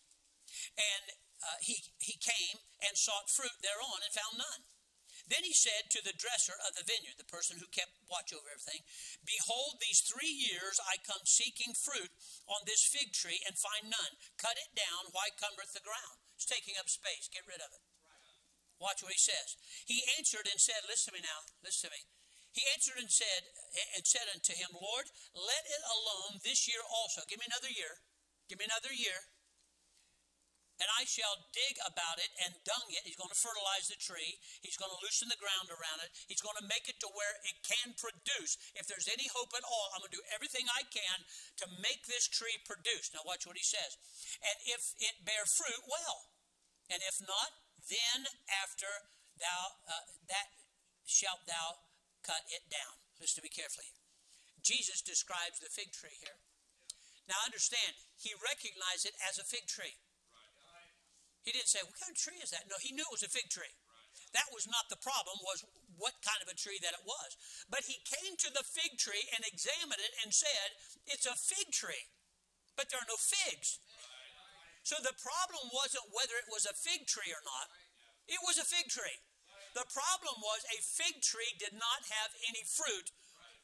and 0.76 1.16
uh, 1.40 1.58
he, 1.64 1.80
he 2.04 2.20
came 2.20 2.60
and 2.84 3.00
sought 3.00 3.32
fruit 3.32 3.56
thereon 3.64 4.04
and 4.04 4.12
found 4.12 4.36
none. 4.36 4.68
Then 5.30 5.46
he 5.46 5.54
said 5.54 5.94
to 5.94 6.02
the 6.02 6.18
dresser 6.18 6.58
of 6.66 6.74
the 6.74 6.86
vineyard, 6.86 7.22
the 7.22 7.30
person 7.30 7.62
who 7.62 7.70
kept 7.70 8.02
watch 8.10 8.34
over 8.34 8.50
everything, 8.50 8.82
Behold, 9.22 9.78
these 9.78 10.02
three 10.02 10.34
years 10.34 10.82
I 10.82 10.98
come 11.06 11.22
seeking 11.30 11.78
fruit 11.78 12.10
on 12.50 12.66
this 12.66 12.82
fig 12.82 13.14
tree 13.14 13.38
and 13.46 13.54
find 13.54 13.94
none. 13.94 14.18
Cut 14.42 14.58
it 14.58 14.74
down, 14.74 15.14
why 15.14 15.30
cumbereth 15.38 15.78
the 15.78 15.86
ground? 15.86 16.18
It's 16.34 16.50
taking 16.50 16.82
up 16.82 16.90
space. 16.90 17.30
Get 17.30 17.46
rid 17.46 17.62
of 17.62 17.70
it. 17.70 17.86
Watch 18.82 19.06
what 19.06 19.14
he 19.14 19.22
says. 19.22 19.60
He 19.86 20.08
answered 20.18 20.50
and 20.50 20.58
said, 20.58 20.88
Listen 20.90 21.14
to 21.14 21.20
me 21.20 21.22
now, 21.22 21.46
listen 21.62 21.92
to 21.92 21.94
me. 21.94 22.02
He 22.50 22.66
answered 22.74 22.98
and 22.98 23.12
said, 23.14 23.46
and 23.94 24.02
said 24.10 24.26
unto 24.34 24.58
him, 24.58 24.74
Lord, 24.74 25.06
let 25.38 25.64
it 25.70 25.84
alone 25.86 26.42
this 26.42 26.66
year 26.66 26.82
also. 26.82 27.22
Give 27.30 27.38
me 27.38 27.46
another 27.46 27.70
year. 27.70 28.02
Give 28.50 28.58
me 28.58 28.66
another 28.66 28.90
year 28.90 29.30
and 30.80 30.88
I 30.96 31.04
shall 31.04 31.36
dig 31.52 31.76
about 31.84 32.18
it 32.24 32.32
and 32.44 32.56
dung 32.64 32.88
it. 32.92 33.04
He's 33.04 33.20
going 33.20 33.32
to 33.32 33.38
fertilize 33.38 33.92
the 33.92 34.00
tree. 34.00 34.40
He's 34.64 34.80
going 34.80 34.92
to 34.92 35.04
loosen 35.04 35.28
the 35.28 35.40
ground 35.40 35.68
around 35.68 36.00
it. 36.04 36.12
He's 36.32 36.44
going 36.44 36.56
to 36.60 36.68
make 36.72 36.88
it 36.88 36.98
to 37.04 37.10
where 37.12 37.36
it 37.44 37.60
can 37.68 37.94
produce. 38.00 38.56
If 38.80 38.88
there's 38.88 39.12
any 39.12 39.28
hope 39.32 39.52
at 39.54 39.68
all, 39.68 39.92
I'm 39.92 40.02
going 40.02 40.12
to 40.12 40.20
do 40.24 40.32
everything 40.32 40.66
I 40.72 40.88
can 40.88 41.18
to 41.64 41.66
make 41.84 42.08
this 42.08 42.32
tree 42.32 42.56
produce. 42.64 43.12
Now, 43.12 43.28
watch 43.28 43.44
what 43.44 43.60
he 43.60 43.66
says. 43.66 44.00
And 44.40 44.58
if 44.72 44.96
it 45.04 45.28
bear 45.28 45.44
fruit, 45.44 45.84
well. 45.86 46.32
And 46.88 47.04
if 47.04 47.20
not, 47.22 47.54
then 47.86 48.26
after 48.50 48.90
thou 49.38 49.62
uh, 49.88 50.06
that 50.28 50.48
shalt 51.06 51.44
thou 51.48 51.82
cut 52.22 52.46
it 52.52 52.68
down. 52.68 53.00
Listen 53.18 53.42
to 53.42 53.46
me 53.46 53.52
carefully. 53.52 53.90
Jesus 54.62 55.02
describes 55.02 55.60
the 55.60 55.72
fig 55.72 55.92
tree 55.96 56.16
here. 56.20 56.38
Now 57.28 57.40
understand, 57.46 57.94
he 58.18 58.34
recognized 58.36 59.06
it 59.06 59.16
as 59.22 59.38
a 59.38 59.46
fig 59.48 59.70
tree. 59.70 59.96
He 61.44 61.56
didn't 61.56 61.72
say, 61.72 61.84
What 61.84 61.96
kind 61.98 62.12
of 62.12 62.20
tree 62.20 62.40
is 62.44 62.52
that? 62.52 62.68
No, 62.68 62.76
he 62.82 62.92
knew 62.92 63.06
it 63.06 63.16
was 63.16 63.24
a 63.24 63.32
fig 63.32 63.48
tree. 63.48 63.72
That 64.34 64.54
was 64.54 64.70
not 64.70 64.86
the 64.94 65.00
problem, 65.00 65.42
was 65.42 65.66
what 65.98 66.22
kind 66.22 66.42
of 66.44 66.50
a 66.52 66.58
tree 66.58 66.78
that 66.86 66.94
it 66.94 67.06
was. 67.06 67.34
But 67.66 67.90
he 67.90 67.98
came 68.06 68.38
to 68.38 68.50
the 68.54 68.66
fig 68.66 69.02
tree 69.02 69.26
and 69.34 69.42
examined 69.42 70.02
it 70.02 70.14
and 70.22 70.30
said, 70.30 70.78
It's 71.10 71.26
a 71.26 71.38
fig 71.38 71.74
tree, 71.74 72.10
but 72.78 72.90
there 72.90 73.02
are 73.02 73.10
no 73.10 73.18
figs. 73.18 73.82
So 74.86 74.98
the 75.02 75.18
problem 75.18 75.70
wasn't 75.74 76.14
whether 76.14 76.38
it 76.38 76.50
was 76.50 76.66
a 76.66 76.78
fig 76.78 77.10
tree 77.10 77.34
or 77.34 77.44
not, 77.44 77.68
it 78.30 78.42
was 78.46 78.62
a 78.62 78.68
fig 78.68 78.90
tree. 78.90 79.18
The 79.78 79.86
problem 79.90 80.42
was 80.42 80.66
a 80.66 80.82
fig 80.82 81.22
tree 81.22 81.54
did 81.62 81.78
not 81.78 82.10
have 82.10 82.34
any 82.50 82.66
fruit 82.66 83.14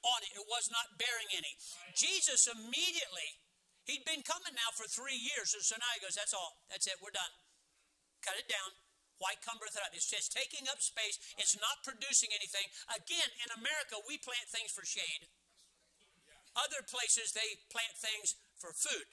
on 0.06 0.22
it, 0.22 0.38
it 0.38 0.46
was 0.46 0.70
not 0.70 1.02
bearing 1.02 1.30
any. 1.34 1.58
Jesus 1.98 2.46
immediately, 2.46 3.42
he'd 3.90 4.06
been 4.06 4.22
coming 4.22 4.54
now 4.54 4.70
for 4.78 4.86
three 4.86 5.18
years, 5.18 5.58
and 5.58 5.66
so 5.66 5.78
now 5.82 5.90
he 5.98 6.02
goes, 6.02 6.14
That's 6.14 6.34
all, 6.34 6.62
that's 6.70 6.86
it, 6.86 7.02
we're 7.02 7.14
done 7.14 7.34
cut 8.26 8.42
it 8.42 8.50
down. 8.50 8.74
Why 9.22 9.38
cumbereth 9.40 9.78
it 9.78 9.86
up? 9.86 9.96
It's 9.96 10.10
just 10.10 10.36
taking 10.36 10.68
up 10.68 10.84
space. 10.84 11.22
It's 11.40 11.56
not 11.56 11.86
producing 11.88 12.36
anything. 12.36 12.68
Again, 12.92 13.30
in 13.46 13.54
America, 13.56 14.02
we 14.04 14.20
plant 14.20 14.52
things 14.52 14.74
for 14.74 14.84
shade. 14.84 15.30
Other 16.58 16.84
places, 16.84 17.32
they 17.32 17.64
plant 17.72 17.96
things 17.96 18.36
for 18.60 18.76
food. 18.76 19.08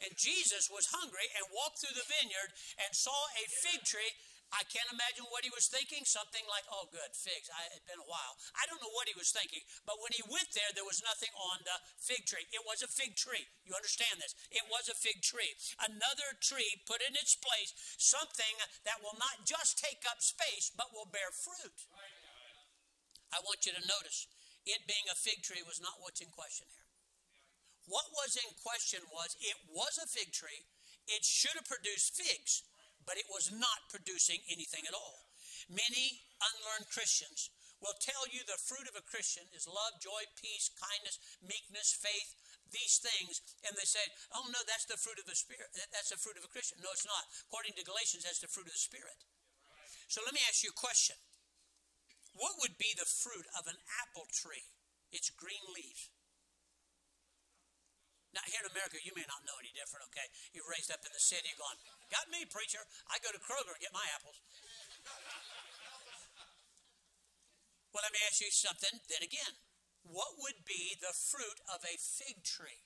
And 0.00 0.16
Jesus 0.16 0.72
was 0.72 0.90
hungry 0.90 1.28
and 1.36 1.54
walked 1.54 1.78
through 1.84 1.94
the 1.94 2.08
vineyard 2.08 2.50
and 2.80 2.90
saw 2.96 3.14
a 3.38 3.44
fig 3.62 3.84
tree 3.84 4.16
I 4.52 4.68
can't 4.68 4.92
imagine 4.92 5.24
what 5.32 5.48
he 5.48 5.52
was 5.52 5.64
thinking. 5.64 6.04
Something 6.04 6.44
like, 6.44 6.68
oh, 6.68 6.84
good, 6.92 7.16
figs. 7.16 7.48
I, 7.48 7.72
it's 7.72 7.88
been 7.88 8.00
a 8.00 8.06
while. 8.06 8.36
I 8.52 8.68
don't 8.68 8.84
know 8.84 8.92
what 8.92 9.08
he 9.08 9.16
was 9.16 9.32
thinking, 9.32 9.64
but 9.88 9.96
when 10.04 10.12
he 10.12 10.20
went 10.28 10.52
there, 10.52 10.68
there 10.76 10.84
was 10.84 11.00
nothing 11.00 11.32
on 11.32 11.64
the 11.64 11.76
fig 11.96 12.28
tree. 12.28 12.44
It 12.52 12.60
was 12.68 12.84
a 12.84 12.90
fig 12.92 13.16
tree. 13.16 13.48
You 13.64 13.72
understand 13.72 14.20
this? 14.20 14.36
It 14.52 14.68
was 14.68 14.92
a 14.92 14.96
fig 14.96 15.24
tree. 15.24 15.56
Another 15.80 16.36
tree 16.44 16.84
put 16.84 17.00
in 17.00 17.16
its 17.16 17.32
place 17.32 17.72
something 17.96 18.60
that 18.84 19.00
will 19.00 19.16
not 19.16 19.48
just 19.48 19.80
take 19.80 20.04
up 20.04 20.20
space, 20.20 20.68
but 20.68 20.92
will 20.92 21.08
bear 21.08 21.32
fruit. 21.32 21.88
I 23.32 23.40
want 23.48 23.64
you 23.64 23.72
to 23.72 23.88
notice 23.88 24.28
it 24.68 24.84
being 24.84 25.08
a 25.08 25.16
fig 25.16 25.40
tree 25.40 25.64
was 25.64 25.80
not 25.80 25.96
what's 26.04 26.20
in 26.20 26.28
question 26.28 26.68
here. 26.68 26.86
What 27.88 28.12
was 28.12 28.36
in 28.36 28.52
question 28.60 29.00
was 29.08 29.34
it 29.40 29.58
was 29.72 29.96
a 29.96 30.06
fig 30.06 30.30
tree. 30.30 30.68
It 31.08 31.24
should 31.24 31.56
have 31.58 31.66
produced 31.66 32.14
figs 32.14 32.62
but 33.06 33.18
it 33.18 33.28
was 33.30 33.50
not 33.50 33.90
producing 33.90 34.40
anything 34.50 34.86
at 34.86 34.94
all. 34.96 35.26
Many 35.70 36.22
unlearned 36.42 36.90
Christians 36.90 37.50
will 37.82 37.98
tell 37.98 38.30
you 38.30 38.46
the 38.46 38.58
fruit 38.62 38.86
of 38.86 38.94
a 38.94 39.02
Christian 39.02 39.42
is 39.50 39.66
love, 39.66 39.98
joy, 39.98 40.22
peace, 40.38 40.70
kindness, 40.78 41.18
meekness, 41.42 41.98
faith, 41.98 42.30
these 42.70 43.02
things, 43.02 43.42
and 43.66 43.74
they 43.74 43.84
say, 43.84 44.02
oh 44.32 44.46
no, 44.48 44.62
that's 44.64 44.86
the 44.86 44.96
fruit 44.96 45.18
of 45.18 45.26
the 45.26 45.36
Spirit. 45.36 45.68
That's 45.90 46.14
the 46.14 46.22
fruit 46.22 46.38
of 46.38 46.46
a 46.46 46.50
Christian. 46.54 46.78
No, 46.80 46.94
it's 46.94 47.04
not. 47.04 47.26
According 47.50 47.76
to 47.76 47.84
Galatians, 47.84 48.24
that's 48.24 48.40
the 48.40 48.48
fruit 48.48 48.70
of 48.70 48.74
the 48.74 48.80
Spirit. 48.80 49.18
So 50.08 50.22
let 50.24 50.32
me 50.32 50.44
ask 50.46 50.62
you 50.62 50.72
a 50.72 50.78
question. 50.78 51.18
What 52.32 52.56
would 52.64 52.80
be 52.80 52.96
the 52.96 53.08
fruit 53.08 53.44
of 53.58 53.68
an 53.68 53.76
apple 54.00 54.24
tree? 54.32 54.64
It's 55.12 55.28
green 55.28 55.60
leaves. 55.76 56.11
Now, 58.32 58.40
here 58.48 58.64
in 58.64 58.68
America, 58.72 58.96
you 59.04 59.12
may 59.12 59.28
not 59.28 59.44
know 59.44 59.56
any 59.60 59.72
different, 59.76 60.08
okay? 60.08 60.24
You're 60.56 60.64
raised 60.64 60.88
up 60.88 61.04
in 61.04 61.12
the 61.12 61.20
city 61.20 61.52
you're 61.52 61.60
going, 61.60 61.76
Got 62.08 62.32
me, 62.32 62.48
preacher. 62.48 62.80
I 63.12 63.20
go 63.20 63.28
to 63.28 63.40
Kroger 63.40 63.76
and 63.76 63.82
get 63.82 63.92
my 63.92 64.04
apples. 64.16 64.40
Well, 67.92 68.00
let 68.00 68.16
me 68.16 68.24
ask 68.24 68.40
you 68.40 68.48
something 68.48 69.04
then 69.12 69.20
again. 69.20 69.52
What 70.08 70.40
would 70.40 70.64
be 70.64 70.96
the 70.96 71.12
fruit 71.12 71.60
of 71.68 71.84
a 71.84 71.94
fig 72.00 72.40
tree? 72.40 72.80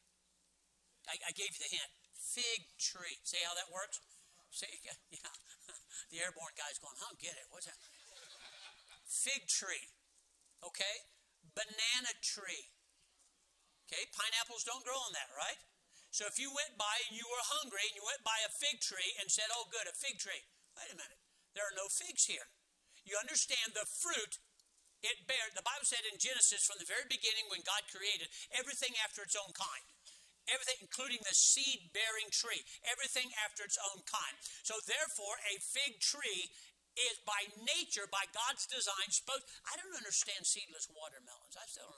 I, 1.06 1.14
I 1.22 1.32
gave 1.32 1.54
you 1.54 1.62
the 1.62 1.70
hint. 1.70 1.90
Fig 2.10 2.66
tree. 2.74 3.14
See 3.22 3.38
how 3.46 3.54
that 3.54 3.70
works? 3.70 4.02
See, 4.50 4.66
yeah. 5.14 5.30
the 6.10 6.18
airborne 6.20 6.58
guy's 6.58 6.82
going, 6.82 6.98
I 6.98 7.06
don't 7.06 7.22
get 7.22 7.38
it. 7.38 7.46
What's 7.54 7.70
that? 7.70 7.78
Fig 9.06 9.46
tree. 9.46 9.94
Okay? 10.66 11.06
Banana 11.54 12.10
tree. 12.20 12.66
Okay, 13.86 14.02
pineapples 14.10 14.66
don't 14.66 14.82
grow 14.82 14.98
on 14.98 15.14
that, 15.14 15.30
right? 15.38 15.58
So 16.10 16.26
if 16.26 16.42
you 16.42 16.50
went 16.50 16.74
by 16.74 17.06
and 17.06 17.14
you 17.14 17.26
were 17.28 17.44
hungry 17.60 17.86
and 17.86 17.94
you 17.94 18.02
went 18.02 18.26
by 18.26 18.40
a 18.42 18.50
fig 18.50 18.82
tree 18.82 19.14
and 19.22 19.30
said, 19.30 19.46
oh, 19.54 19.70
good, 19.70 19.86
a 19.86 19.94
fig 19.94 20.18
tree. 20.18 20.42
Wait 20.74 20.90
a 20.90 20.98
minute. 20.98 21.20
There 21.54 21.64
are 21.64 21.76
no 21.78 21.88
figs 21.88 22.26
here. 22.26 22.50
You 23.06 23.14
understand 23.16 23.72
the 23.72 23.86
fruit 23.86 24.42
it 25.06 25.28
bears. 25.30 25.54
The 25.54 25.62
Bible 25.62 25.86
said 25.86 26.02
in 26.08 26.18
Genesis 26.18 26.66
from 26.66 26.82
the 26.82 26.88
very 26.88 27.06
beginning 27.06 27.46
when 27.46 27.62
God 27.62 27.86
created 27.88 28.26
everything 28.50 28.96
after 28.98 29.22
its 29.22 29.38
own 29.38 29.54
kind. 29.54 29.86
Everything, 30.50 30.78
including 30.82 31.22
the 31.26 31.34
seed 31.34 31.90
bearing 31.90 32.30
tree, 32.30 32.62
everything 32.86 33.34
after 33.42 33.66
its 33.66 33.78
own 33.82 34.02
kind. 34.06 34.34
So, 34.62 34.78
therefore, 34.86 35.42
a 35.42 35.58
fig 35.58 35.98
tree 35.98 36.54
is 36.94 37.18
by 37.26 37.50
nature, 37.66 38.06
by 38.06 38.30
God's 38.30 38.64
design, 38.66 39.10
supposed. 39.10 39.42
I 39.66 39.74
don't 39.74 39.98
understand 39.98 40.46
seedless 40.46 40.86
watermelons. 40.86 41.58
I 41.58 41.66
still 41.66 41.90
don't. 41.90 41.95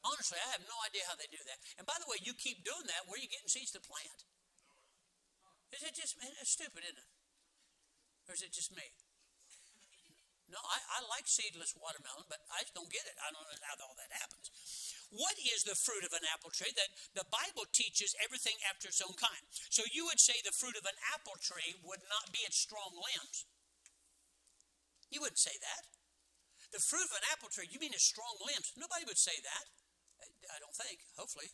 Honestly, 0.00 0.40
I 0.40 0.48
have 0.56 0.64
no 0.64 0.78
idea 0.84 1.04
how 1.04 1.16
they 1.16 1.28
do 1.28 1.40
that. 1.44 1.60
And 1.76 1.84
by 1.84 1.96
the 2.00 2.08
way, 2.08 2.16
you 2.24 2.32
keep 2.32 2.64
doing 2.64 2.88
that, 2.88 3.04
where 3.04 3.20
are 3.20 3.22
you 3.22 3.28
getting 3.28 3.52
seeds 3.52 3.72
to 3.76 3.82
plant? 3.84 4.24
Is 5.70 5.84
it 5.84 5.94
just, 5.94 6.16
it's 6.18 6.50
stupid, 6.50 6.82
isn't 6.82 6.98
it? 6.98 7.10
Or 8.26 8.34
is 8.34 8.42
it 8.42 8.50
just 8.50 8.72
me? 8.72 8.86
No, 10.50 10.58
I, 10.58 10.98
I 10.98 11.06
like 11.06 11.30
seedless 11.30 11.78
watermelon, 11.78 12.26
but 12.26 12.42
I 12.50 12.66
just 12.66 12.74
don't 12.74 12.90
get 12.90 13.06
it. 13.06 13.14
I 13.22 13.30
don't 13.30 13.46
know 13.46 13.54
how 13.62 13.78
all 13.86 13.94
that 14.02 14.10
happens. 14.10 14.50
What 15.14 15.38
is 15.38 15.62
the 15.62 15.78
fruit 15.78 16.02
of 16.02 16.10
an 16.10 16.26
apple 16.26 16.50
tree? 16.50 16.74
That 16.74 16.90
the 17.14 17.26
Bible 17.30 17.70
teaches 17.70 18.18
everything 18.18 18.58
after 18.66 18.90
its 18.90 18.98
own 18.98 19.14
kind. 19.14 19.46
So 19.70 19.86
you 19.94 20.10
would 20.10 20.18
say 20.18 20.42
the 20.42 20.54
fruit 20.54 20.74
of 20.74 20.82
an 20.90 20.98
apple 21.14 21.38
tree 21.38 21.78
would 21.86 22.02
not 22.10 22.34
be 22.34 22.42
its 22.42 22.58
strong 22.58 22.90
limbs. 22.98 23.46
You 25.10 25.22
wouldn't 25.22 25.38
say 25.38 25.54
that. 25.54 25.86
The 26.74 26.82
fruit 26.82 27.06
of 27.06 27.14
an 27.14 27.26
apple 27.30 27.50
tree, 27.50 27.70
you 27.70 27.78
mean 27.78 27.94
its 27.94 28.06
strong 28.06 28.34
limbs. 28.42 28.74
Nobody 28.74 29.06
would 29.06 29.18
say 29.18 29.38
that. 29.42 29.66
I 30.52 30.58
don't 30.58 30.74
think, 30.74 31.06
hopefully. 31.14 31.50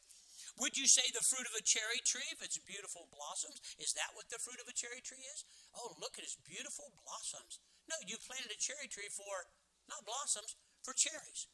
Would 0.57 0.81
you 0.81 0.89
say 0.89 1.05
the 1.13 1.25
fruit 1.25 1.45
of 1.45 1.53
a 1.53 1.65
cherry 1.65 2.01
tree 2.01 2.25
if 2.33 2.41
it's 2.41 2.57
beautiful 2.65 3.13
blossoms? 3.13 3.61
Is 3.77 3.93
that 3.93 4.17
what 4.17 4.33
the 4.33 4.41
fruit 4.41 4.57
of 4.57 4.69
a 4.69 4.77
cherry 4.77 5.05
tree 5.05 5.21
is? 5.29 5.45
Oh, 5.77 5.97
look 6.01 6.17
at 6.17 6.25
its 6.25 6.41
beautiful 6.41 6.97
blossoms. 7.05 7.61
No, 7.93 8.01
you 8.09 8.17
planted 8.17 8.49
a 8.49 8.59
cherry 8.59 8.89
tree 8.89 9.13
for 9.13 9.53
not 9.87 10.09
blossoms, 10.09 10.57
for 10.81 10.97
cherries. 10.97 11.47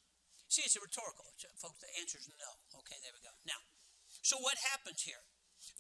See, 0.47 0.63
it's 0.63 0.77
a 0.77 0.85
rhetorical, 0.85 1.25
folks. 1.57 1.81
The 1.81 1.91
answer 1.99 2.21
is 2.21 2.29
no. 2.29 2.51
Okay, 2.85 3.01
there 3.01 3.17
we 3.17 3.25
go. 3.25 3.33
Now, 3.43 3.59
so 4.21 4.37
what 4.39 4.61
happens 4.71 5.03
here? 5.03 5.25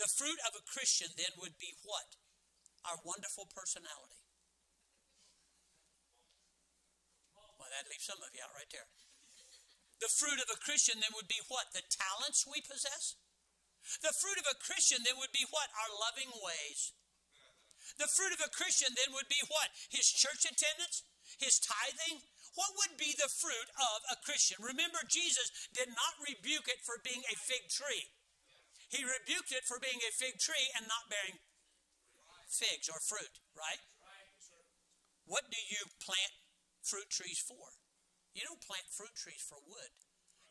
The 0.00 0.08
fruit 0.08 0.40
of 0.48 0.56
a 0.56 0.64
Christian 0.64 1.12
then 1.14 1.36
would 1.38 1.60
be 1.60 1.76
what? 1.84 2.16
Our 2.82 2.98
wonderful 3.04 3.46
personality. 3.52 4.24
Well, 7.36 7.70
that 7.70 7.86
leaves 7.86 8.08
some 8.08 8.18
of 8.18 8.32
you 8.34 8.42
out 8.42 8.56
right 8.56 8.70
there. 8.72 8.88
The 10.02 10.10
fruit 10.10 10.42
of 10.42 10.50
a 10.50 10.58
Christian 10.58 10.98
then 10.98 11.14
would 11.14 11.30
be 11.30 11.38
what? 11.46 11.70
The 11.70 11.86
talents 11.86 12.42
we 12.42 12.58
possess? 12.58 13.14
The 14.02 14.10
fruit 14.10 14.34
of 14.42 14.50
a 14.50 14.58
Christian 14.58 15.06
then 15.06 15.14
would 15.22 15.30
be 15.30 15.46
what? 15.46 15.70
Our 15.70 15.94
loving 15.94 16.34
ways. 16.42 16.90
The 18.02 18.10
fruit 18.10 18.34
of 18.34 18.42
a 18.42 18.50
Christian 18.50 18.98
then 18.98 19.14
would 19.14 19.30
be 19.30 19.38
what? 19.46 19.70
His 19.94 20.10
church 20.10 20.42
attendance? 20.42 21.06
His 21.38 21.62
tithing? 21.62 22.26
What 22.58 22.74
would 22.82 22.98
be 22.98 23.14
the 23.14 23.30
fruit 23.30 23.70
of 23.78 23.98
a 24.10 24.18
Christian? 24.26 24.58
Remember, 24.58 25.06
Jesus 25.06 25.54
did 25.70 25.94
not 25.94 26.18
rebuke 26.18 26.66
it 26.66 26.82
for 26.82 26.98
being 27.06 27.22
a 27.30 27.38
fig 27.38 27.70
tree. 27.70 28.10
He 28.90 29.06
rebuked 29.06 29.54
it 29.54 29.64
for 29.70 29.78
being 29.78 30.02
a 30.02 30.10
fig 30.18 30.42
tree 30.42 30.66
and 30.74 30.90
not 30.90 31.06
bearing 31.06 31.38
figs 32.50 32.90
or 32.90 32.98
fruit, 32.98 33.38
right? 33.54 33.80
What 35.30 35.46
do 35.48 35.62
you 35.70 35.86
plant 36.02 36.34
fruit 36.82 37.08
trees 37.08 37.38
for? 37.38 37.81
You 38.32 38.42
don't 38.48 38.64
plant 38.64 38.88
fruit 38.88 39.12
trees 39.12 39.44
for 39.44 39.60
wood, 39.60 39.92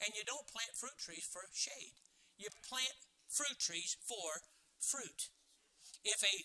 and 0.01 0.13
you 0.13 0.21
don't 0.21 0.45
plant 0.49 0.77
fruit 0.77 0.97
trees 1.01 1.25
for 1.25 1.45
shade. 1.53 1.97
You 2.37 2.53
plant 2.65 2.93
fruit 3.25 3.57
trees 3.57 3.97
for 4.05 4.45
fruit. 4.77 5.29
If 6.05 6.21
a 6.21 6.35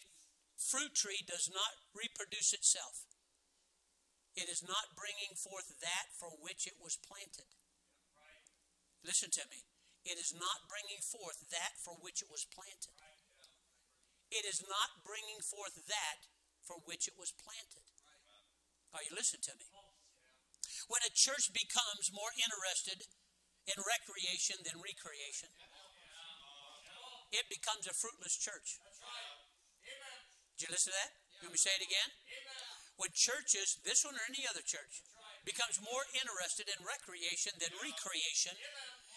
fruit 0.56 0.96
tree 0.96 1.20
does 1.24 1.48
not 1.52 1.76
reproduce 1.92 2.52
itself, 2.52 3.04
it 4.36 4.48
is 4.52 4.60
not 4.60 4.92
bringing 4.96 5.32
forth 5.32 5.80
that 5.80 6.12
for 6.12 6.28
which 6.40 6.68
it 6.68 6.76
was 6.76 7.00
planted. 7.00 7.48
Listen 9.04 9.30
to 9.32 9.44
me. 9.48 9.64
It 10.04 10.20
is 10.20 10.34
not 10.36 10.68
bringing 10.68 11.00
forth 11.00 11.48
that 11.50 11.80
for 11.80 11.96
which 11.98 12.20
it 12.20 12.28
was 12.30 12.44
planted. 12.48 12.94
It 14.30 14.44
is 14.44 14.60
not 14.66 15.02
bringing 15.06 15.40
forth 15.40 15.78
that 15.88 16.18
for 16.66 16.82
which 16.84 17.06
it 17.06 17.14
was 17.14 17.30
planted. 17.32 17.86
Are 18.92 19.02
you 19.06 19.14
listening 19.14 19.46
to 19.46 19.54
me? 19.58 19.75
When 20.86 21.02
a 21.02 21.10
church 21.10 21.50
becomes 21.50 22.14
more 22.14 22.30
interested 22.38 23.02
in 23.66 23.76
recreation 23.82 24.62
than 24.62 24.78
recreation, 24.78 25.50
it 27.34 27.46
becomes 27.50 27.90
a 27.90 27.94
fruitless 27.94 28.38
church. 28.38 28.78
Did 30.56 30.70
you 30.70 30.72
listen 30.72 30.94
to 30.94 30.98
that? 31.02 31.12
Let 31.42 31.50
me 31.52 31.58
to 31.58 31.66
say 31.66 31.74
it 31.76 31.84
again? 31.84 32.10
When 32.96 33.12
churches, 33.12 33.76
this 33.84 34.06
one 34.06 34.16
or 34.16 34.24
any 34.24 34.48
other 34.48 34.64
church, 34.64 35.04
becomes 35.44 35.82
more 35.84 36.06
interested 36.16 36.70
in 36.70 36.78
recreation 36.80 37.52
than 37.60 37.70
recreation, 37.82 38.56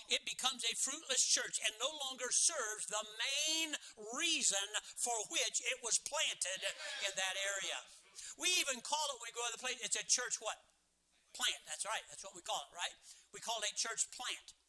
it 0.10 0.26
becomes 0.26 0.66
a 0.66 0.74
fruitless 0.74 1.22
church 1.22 1.62
and 1.64 1.74
no 1.78 1.90
longer 2.10 2.34
serves 2.34 2.90
the 2.90 3.06
main 3.22 3.78
reason 4.18 4.68
for 4.98 5.16
which 5.30 5.62
it 5.64 5.80
was 5.86 6.02
planted 6.02 6.60
in 7.06 7.14
that 7.14 7.38
area. 7.40 7.78
We 8.36 8.50
even 8.58 8.82
call 8.82 9.06
it 9.14 9.22
when 9.22 9.30
we 9.30 9.38
go 9.38 9.46
to 9.48 9.54
the 9.54 9.62
place, 9.62 9.80
it's 9.80 9.96
a 9.96 10.04
church 10.04 10.42
what? 10.42 10.58
Plant. 11.40 11.64
That's 11.64 11.88
right. 11.88 12.04
That's 12.12 12.28
what 12.28 12.36
we 12.36 12.44
call 12.44 12.60
it, 12.68 12.76
right? 12.76 12.92
We 13.32 13.40
call 13.40 13.64
it 13.64 13.72
a 13.72 13.80
church 13.80 14.12
plant. 14.12 14.60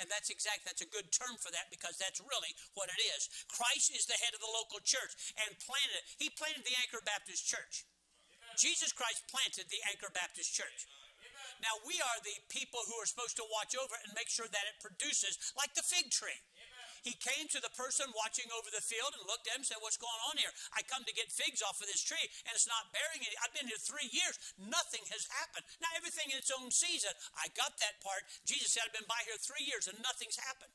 And 0.00 0.08
that's 0.08 0.32
exact, 0.32 0.64
that's 0.64 0.84
a 0.84 0.88
good 0.88 1.08
term 1.12 1.36
for 1.40 1.48
that 1.52 1.72
because 1.72 1.96
that's 1.96 2.20
really 2.20 2.52
what 2.76 2.92
it 2.92 3.00
is. 3.16 3.28
Christ 3.48 3.92
is 3.92 4.04
the 4.08 4.16
head 4.20 4.36
of 4.36 4.40
the 4.40 4.52
local 4.52 4.80
church 4.84 5.12
and 5.44 5.56
planted 5.60 5.96
it. 5.96 6.04
He 6.20 6.28
planted 6.32 6.64
the 6.64 6.76
Anchor 6.84 7.00
Baptist 7.04 7.48
Church. 7.48 7.88
Jesus 8.56 8.92
Christ 8.92 9.24
planted 9.28 9.68
the 9.68 9.80
Anchor 9.88 10.12
Baptist 10.12 10.52
Church. 10.52 10.88
Now, 11.64 11.80
we 11.88 11.96
are 11.96 12.18
the 12.20 12.36
people 12.52 12.84
who 12.84 12.96
are 13.00 13.08
supposed 13.08 13.40
to 13.40 13.48
watch 13.48 13.72
over 13.72 13.96
and 14.04 14.12
make 14.12 14.28
sure 14.28 14.48
that 14.48 14.68
it 14.68 14.76
produces 14.80 15.40
like 15.56 15.72
the 15.72 15.84
fig 15.84 16.12
tree. 16.12 16.36
He 17.06 17.14
came 17.22 17.46
to 17.54 17.62
the 17.62 17.70
person 17.78 18.10
watching 18.18 18.50
over 18.50 18.66
the 18.66 18.82
field 18.82 19.14
and 19.14 19.22
looked 19.30 19.46
at 19.46 19.54
him 19.54 19.62
and 19.62 19.70
said, 19.70 19.78
What's 19.78 19.94
going 19.94 20.18
on 20.26 20.42
here? 20.42 20.50
I 20.74 20.82
come 20.82 21.06
to 21.06 21.14
get 21.14 21.30
figs 21.30 21.62
off 21.62 21.78
of 21.78 21.86
this 21.86 22.02
tree 22.02 22.26
and 22.42 22.50
it's 22.50 22.66
not 22.66 22.90
bearing 22.90 23.22
any. 23.22 23.38
I've 23.38 23.54
been 23.54 23.70
here 23.70 23.78
three 23.78 24.10
years. 24.10 24.34
Nothing 24.58 25.06
has 25.14 25.30
happened. 25.30 25.62
Now, 25.78 25.94
everything 25.94 26.34
in 26.34 26.42
its 26.42 26.50
own 26.50 26.74
season. 26.74 27.14
I 27.38 27.46
got 27.54 27.78
that 27.78 28.02
part. 28.02 28.26
Jesus 28.42 28.74
said, 28.74 28.90
I've 28.90 28.96
been 28.98 29.06
by 29.06 29.22
here 29.22 29.38
three 29.38 29.62
years 29.62 29.86
and 29.86 30.02
nothing's 30.02 30.34
happened 30.42 30.74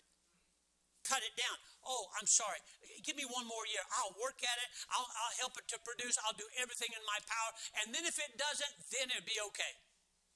cut 1.01 1.25
it 1.25 1.33
down. 1.33 1.57
Oh, 1.81 2.07
I'm 2.15 2.29
sorry. 2.29 2.61
Give 3.01 3.17
me 3.17 3.25
one 3.25 3.49
more 3.49 3.65
year. 3.67 3.81
I'll 3.99 4.13
work 4.21 4.37
at 4.45 4.57
it. 4.61 4.69
I'll, 4.93 5.09
I'll, 5.09 5.35
help 5.41 5.57
it 5.57 5.65
to 5.73 5.81
produce. 5.81 6.15
I'll 6.21 6.37
do 6.37 6.45
everything 6.61 6.93
in 6.93 7.01
my 7.09 7.17
power. 7.25 7.51
And 7.81 7.89
then 7.89 8.05
if 8.05 8.21
it 8.21 8.37
doesn't, 8.37 8.73
then 8.93 9.09
it'll 9.09 9.25
be 9.25 9.41
okay. 9.51 9.73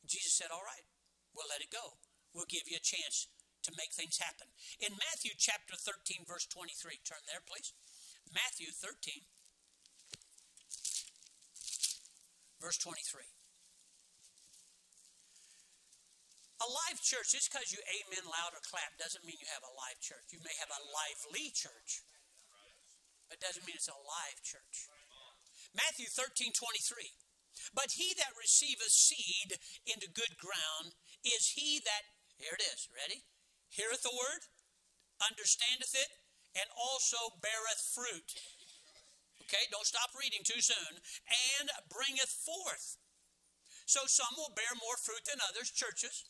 Jesus 0.10 0.34
said, 0.34 0.50
All 0.50 0.66
right, 0.66 0.84
we'll 1.38 1.48
let 1.48 1.62
it 1.62 1.70
go. 1.70 2.02
We'll 2.34 2.50
give 2.50 2.68
you 2.68 2.76
a 2.76 2.84
chance 2.84 3.30
to 3.66 3.74
make 3.74 3.94
things 3.94 4.22
happen. 4.22 4.48
In 4.78 4.94
Matthew 4.94 5.34
chapter 5.38 5.74
13, 5.74 6.26
verse 6.30 6.46
23, 6.46 7.02
turn 7.02 7.26
there, 7.26 7.42
please. 7.42 7.74
Matthew 8.30 8.70
13, 8.70 9.26
verse 12.62 12.78
23. 12.78 13.26
A 16.64 16.68
live 16.72 17.04
church, 17.04 17.36
just 17.36 17.52
because 17.52 17.70
you 17.70 17.84
amen 17.84 18.26
loud 18.26 18.56
or 18.56 18.64
clap, 18.64 18.96
doesn't 18.98 19.28
mean 19.28 19.38
you 19.38 19.50
have 19.52 19.66
a 19.66 19.76
live 19.76 20.00
church. 20.00 20.32
You 20.32 20.40
may 20.42 20.56
have 20.58 20.72
a 20.72 20.82
lively 20.88 21.52
church, 21.52 22.02
but 23.28 23.44
doesn't 23.44 23.68
mean 23.68 23.76
it's 23.78 23.92
a 23.92 23.98
live 23.98 24.40
church. 24.42 24.90
Matthew 25.76 26.08
13, 26.08 26.56
23. 26.56 27.12
But 27.76 28.00
he 28.00 28.16
that 28.18 28.36
receiveth 28.40 28.92
seed 28.92 29.60
into 29.84 30.08
good 30.12 30.40
ground 30.40 30.96
is 31.24 31.56
he 31.56 31.84
that, 31.84 32.08
here 32.40 32.56
it 32.56 32.64
is, 32.64 32.88
ready? 32.92 33.24
Heareth 33.70 34.04
the 34.04 34.14
word, 34.16 34.48
understandeth 35.20 35.96
it, 35.96 36.12
and 36.56 36.70
also 36.76 37.40
beareth 37.44 37.84
fruit. 37.92 38.40
Okay, 39.46 39.70
don't 39.70 39.86
stop 39.86 40.16
reading 40.18 40.42
too 40.42 40.62
soon. 40.62 40.98
And 41.60 41.70
bringeth 41.92 42.32
forth. 42.32 42.98
So 43.86 44.10
some 44.10 44.34
will 44.34 44.56
bear 44.58 44.74
more 44.82 44.98
fruit 44.98 45.22
than 45.30 45.44
others, 45.46 45.70
churches, 45.70 46.26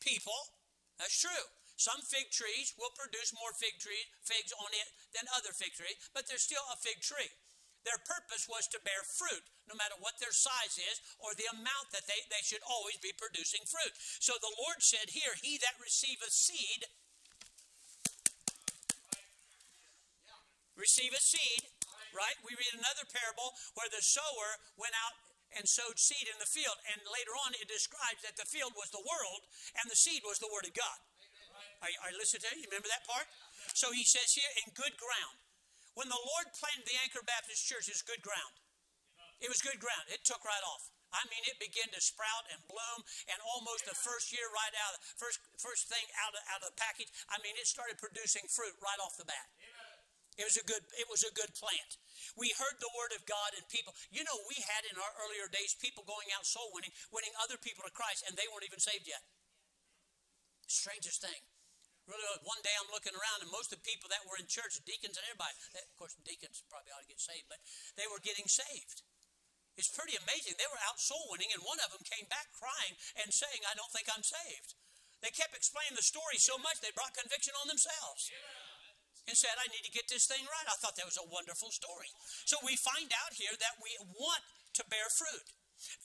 people. 0.00 0.56
That's 0.96 1.20
true. 1.20 1.44
Some 1.76 2.00
fig 2.00 2.32
trees 2.32 2.72
will 2.80 2.96
produce 2.96 3.36
more 3.36 3.52
fig 3.52 3.76
tree, 3.76 4.00
figs 4.24 4.56
on 4.56 4.72
it 4.72 4.88
than 5.12 5.28
other 5.28 5.52
fig 5.52 5.76
trees, 5.76 6.00
but 6.16 6.24
they're 6.24 6.40
still 6.40 6.64
a 6.72 6.80
fig 6.80 7.04
tree. 7.04 7.28
Their 7.86 8.02
purpose 8.02 8.50
was 8.50 8.66
to 8.74 8.82
bear 8.82 9.06
fruit, 9.06 9.46
no 9.70 9.78
matter 9.78 9.94
what 10.02 10.18
their 10.18 10.34
size 10.34 10.74
is 10.74 10.98
or 11.22 11.38
the 11.38 11.46
amount 11.46 11.94
that 11.94 12.10
they, 12.10 12.18
they 12.26 12.42
should 12.42 12.66
always 12.66 12.98
be 12.98 13.14
producing 13.14 13.62
fruit. 13.62 13.94
So 14.18 14.34
the 14.42 14.50
Lord 14.58 14.82
said 14.82 15.14
here, 15.14 15.38
He 15.38 15.54
that 15.62 15.78
receiveth 15.78 16.34
seed, 16.34 16.90
receiveth 20.74 21.22
seed, 21.22 21.70
right? 22.10 22.34
We 22.42 22.58
read 22.58 22.74
another 22.74 23.06
parable 23.06 23.54
where 23.78 23.86
the 23.86 24.02
sower 24.02 24.58
went 24.74 24.98
out 24.98 25.14
and 25.54 25.62
sowed 25.70 26.02
seed 26.02 26.26
in 26.26 26.42
the 26.42 26.50
field. 26.50 26.74
And 26.90 26.98
later 27.06 27.38
on, 27.38 27.54
it 27.54 27.70
describes 27.70 28.26
that 28.26 28.34
the 28.34 28.50
field 28.50 28.74
was 28.74 28.90
the 28.90 29.06
world 29.06 29.46
and 29.78 29.86
the 29.86 29.96
seed 29.96 30.26
was 30.26 30.42
the 30.42 30.50
Word 30.50 30.66
of 30.66 30.74
God. 30.74 30.98
Are 31.86 32.10
you 32.10 32.18
listening 32.18 32.42
to? 32.42 32.50
You 32.58 32.66
remember 32.66 32.90
that 32.90 33.06
part? 33.06 33.30
So 33.78 33.94
he 33.94 34.02
says 34.02 34.34
here, 34.34 34.48
in 34.66 34.74
good 34.74 34.98
ground. 34.98 35.45
When 35.96 36.12
the 36.12 36.20
Lord 36.20 36.52
planted 36.52 36.84
the 36.84 37.00
Anchor 37.00 37.24
Baptist 37.24 37.64
Church, 37.64 37.88
it 37.88 37.96
was 37.96 38.04
good 38.04 38.20
ground. 38.20 38.60
It 39.40 39.48
was 39.48 39.64
good 39.64 39.80
ground. 39.80 40.12
It 40.12 40.28
took 40.28 40.44
right 40.44 40.64
off. 40.68 40.92
I 41.08 41.24
mean, 41.32 41.40
it 41.48 41.56
began 41.56 41.88
to 41.96 42.00
sprout 42.04 42.44
and 42.52 42.60
bloom, 42.68 43.00
and 43.32 43.38
almost 43.40 43.88
the 43.88 43.96
first 43.96 44.28
year, 44.28 44.44
right 44.52 44.74
out 44.84 44.92
of 44.92 45.00
the 45.00 45.16
first 45.16 45.40
first 45.56 45.88
thing 45.88 46.04
out 46.20 46.36
of, 46.36 46.42
out 46.52 46.60
of 46.60 46.74
the 46.74 46.76
package, 46.76 47.08
I 47.32 47.40
mean, 47.40 47.56
it 47.56 47.64
started 47.64 47.96
producing 47.96 48.44
fruit 48.50 48.76
right 48.84 49.00
off 49.00 49.16
the 49.16 49.24
bat. 49.24 49.48
It 50.36 50.44
was 50.44 50.60
a 50.60 50.64
good 50.68 50.84
it 51.00 51.08
was 51.08 51.24
a 51.24 51.32
good 51.32 51.56
plant. 51.56 51.96
We 52.36 52.52
heard 52.52 52.76
the 52.76 52.92
word 52.92 53.16
of 53.16 53.24
God 53.24 53.56
and 53.56 53.64
people. 53.72 53.96
You 54.12 54.20
know, 54.28 54.36
we 54.52 54.60
had 54.60 54.84
in 54.84 55.00
our 55.00 55.12
earlier 55.24 55.48
days 55.48 55.72
people 55.72 56.04
going 56.04 56.28
out 56.36 56.44
soul 56.44 56.68
winning, 56.76 56.92
winning 57.08 57.32
other 57.40 57.56
people 57.56 57.88
to 57.88 57.92
Christ, 57.94 58.28
and 58.28 58.36
they 58.36 58.44
weren't 58.52 58.68
even 58.68 58.82
saved 58.82 59.08
yet. 59.08 59.24
Strangest 60.68 61.24
thing. 61.24 61.40
Really, 62.06 62.22
one 62.46 62.62
day 62.62 62.70
I'm 62.78 62.90
looking 62.94 63.18
around, 63.18 63.42
and 63.42 63.50
most 63.50 63.74
of 63.74 63.82
the 63.82 63.86
people 63.86 64.06
that 64.14 64.22
were 64.30 64.38
in 64.38 64.46
church, 64.46 64.78
deacons 64.86 65.18
and 65.18 65.26
everybody, 65.26 65.58
of 65.74 65.94
course, 65.98 66.14
deacons 66.22 66.62
probably 66.70 66.94
ought 66.94 67.02
to 67.02 67.10
get 67.10 67.18
saved, 67.18 67.50
but 67.50 67.58
they 67.98 68.06
were 68.06 68.22
getting 68.22 68.46
saved. 68.46 69.02
It's 69.74 69.90
pretty 69.90 70.14
amazing. 70.14 70.54
They 70.56 70.70
were 70.70 70.80
out 70.86 71.02
soul 71.02 71.26
winning, 71.28 71.50
and 71.50 71.60
one 71.66 71.82
of 71.82 71.90
them 71.90 72.06
came 72.06 72.30
back 72.30 72.48
crying 72.54 72.94
and 73.20 73.34
saying, 73.34 73.66
I 73.66 73.74
don't 73.74 73.90
think 73.90 74.06
I'm 74.06 74.24
saved. 74.24 74.78
They 75.20 75.34
kept 75.34 75.58
explaining 75.58 75.98
the 75.98 76.06
story 76.06 76.38
so 76.38 76.56
much 76.62 76.78
they 76.78 76.94
brought 76.94 77.12
conviction 77.12 77.58
on 77.58 77.66
themselves. 77.66 78.30
And 79.26 79.34
said, 79.34 79.58
I 79.58 79.66
need 79.74 79.82
to 79.82 79.90
get 79.90 80.06
this 80.06 80.30
thing 80.30 80.46
right. 80.46 80.70
I 80.70 80.78
thought 80.78 80.94
that 80.94 81.10
was 81.10 81.18
a 81.18 81.26
wonderful 81.26 81.74
story. 81.74 82.14
So 82.46 82.62
we 82.62 82.78
find 82.78 83.10
out 83.10 83.34
here 83.34 83.52
that 83.58 83.82
we 83.82 83.90
want 84.14 84.46
to 84.78 84.86
bear 84.86 85.10
fruit. 85.10 85.50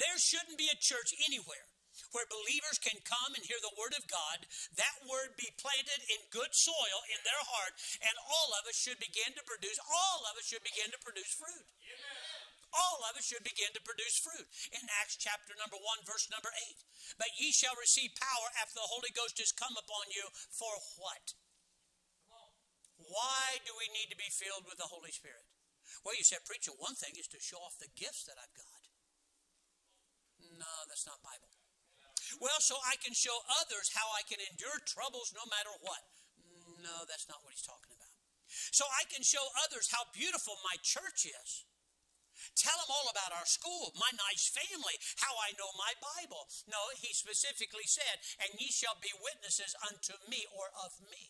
There 0.01 0.17
shouldn't 0.17 0.57
be 0.57 0.73
a 0.73 0.81
church 0.81 1.13
anywhere 1.29 1.70
where 2.09 2.25
believers 2.25 2.81
can 2.81 2.97
come 3.05 3.37
and 3.37 3.45
hear 3.45 3.61
the 3.61 3.77
Word 3.77 3.93
of 3.93 4.09
God, 4.09 4.49
that 4.75 5.05
Word 5.05 5.37
be 5.37 5.53
planted 5.61 6.01
in 6.09 6.33
good 6.33 6.51
soil 6.51 6.99
in 7.13 7.21
their 7.21 7.43
heart, 7.45 7.77
and 8.01 8.15
all 8.25 8.49
of 8.57 8.65
us 8.65 8.77
should 8.77 8.97
begin 8.97 9.37
to 9.37 9.45
produce, 9.45 9.77
all 9.85 10.25
of 10.25 10.37
us 10.41 10.49
should 10.49 10.65
begin 10.65 10.89
to 10.89 10.99
produce 11.05 11.31
fruit. 11.37 11.67
All 12.71 13.03
of 13.03 13.19
us 13.19 13.27
should 13.27 13.43
begin 13.43 13.67
to 13.75 13.83
produce 13.83 14.15
fruit. 14.23 14.47
In 14.71 14.87
Acts 15.03 15.19
chapter 15.19 15.51
number 15.59 15.75
1, 15.75 16.07
verse 16.07 16.31
number 16.31 16.55
8. 16.55 17.19
But 17.19 17.35
ye 17.35 17.51
shall 17.51 17.75
receive 17.75 18.15
power 18.15 18.47
after 18.55 18.79
the 18.79 18.87
Holy 18.87 19.11
Ghost 19.11 19.43
is 19.43 19.51
come 19.51 19.75
upon 19.75 20.07
you 20.15 20.31
for 20.47 20.71
what? 20.95 21.35
Why 22.95 23.59
do 23.67 23.75
we 23.75 23.91
need 23.91 24.07
to 24.13 24.19
be 24.19 24.31
filled 24.31 24.63
with 24.63 24.79
the 24.79 24.87
Holy 24.87 25.11
Spirit? 25.11 25.43
Well, 26.07 26.15
you 26.15 26.23
said, 26.23 26.47
preacher, 26.47 26.71
one 26.79 26.95
thing 26.95 27.19
is 27.19 27.27
to 27.35 27.43
show 27.43 27.59
off 27.59 27.75
the 27.75 27.91
gifts 27.91 28.23
that 28.31 28.39
I've 28.39 28.55
got. 28.55 28.81
No, 30.55 30.73
that's 30.87 31.03
not 31.03 31.19
Bible. 31.19 31.51
Well, 32.39 32.61
so 32.63 32.79
I 32.87 32.95
can 33.01 33.11
show 33.17 33.35
others 33.59 33.91
how 33.91 34.07
I 34.15 34.23
can 34.23 34.39
endure 34.39 34.79
troubles 34.87 35.33
no 35.35 35.43
matter 35.49 35.73
what. 35.83 36.05
No, 36.79 37.03
that's 37.05 37.27
not 37.27 37.43
what 37.43 37.51
he's 37.51 37.65
talking 37.65 37.91
about. 37.91 38.15
So 38.71 38.83
I 38.87 39.07
can 39.07 39.23
show 39.23 39.43
others 39.63 39.91
how 39.91 40.07
beautiful 40.11 40.59
my 40.63 40.75
church 40.81 41.27
is. 41.27 41.65
Tell 42.57 42.73
them 42.81 42.89
all 42.89 43.07
about 43.13 43.35
our 43.37 43.45
school, 43.45 43.93
my 44.01 44.09
nice 44.17 44.49
family, 44.49 44.97
how 45.21 45.37
I 45.37 45.53
know 45.61 45.69
my 45.77 45.93
Bible. 46.01 46.49
No, 46.65 46.89
he 46.97 47.13
specifically 47.13 47.85
said, 47.85 48.17
and 48.41 48.49
ye 48.57 48.73
shall 48.73 48.97
be 48.97 49.13
witnesses 49.21 49.77
unto 49.85 50.17
me 50.25 50.49
or 50.49 50.73
of 50.73 50.97
me. 51.05 51.29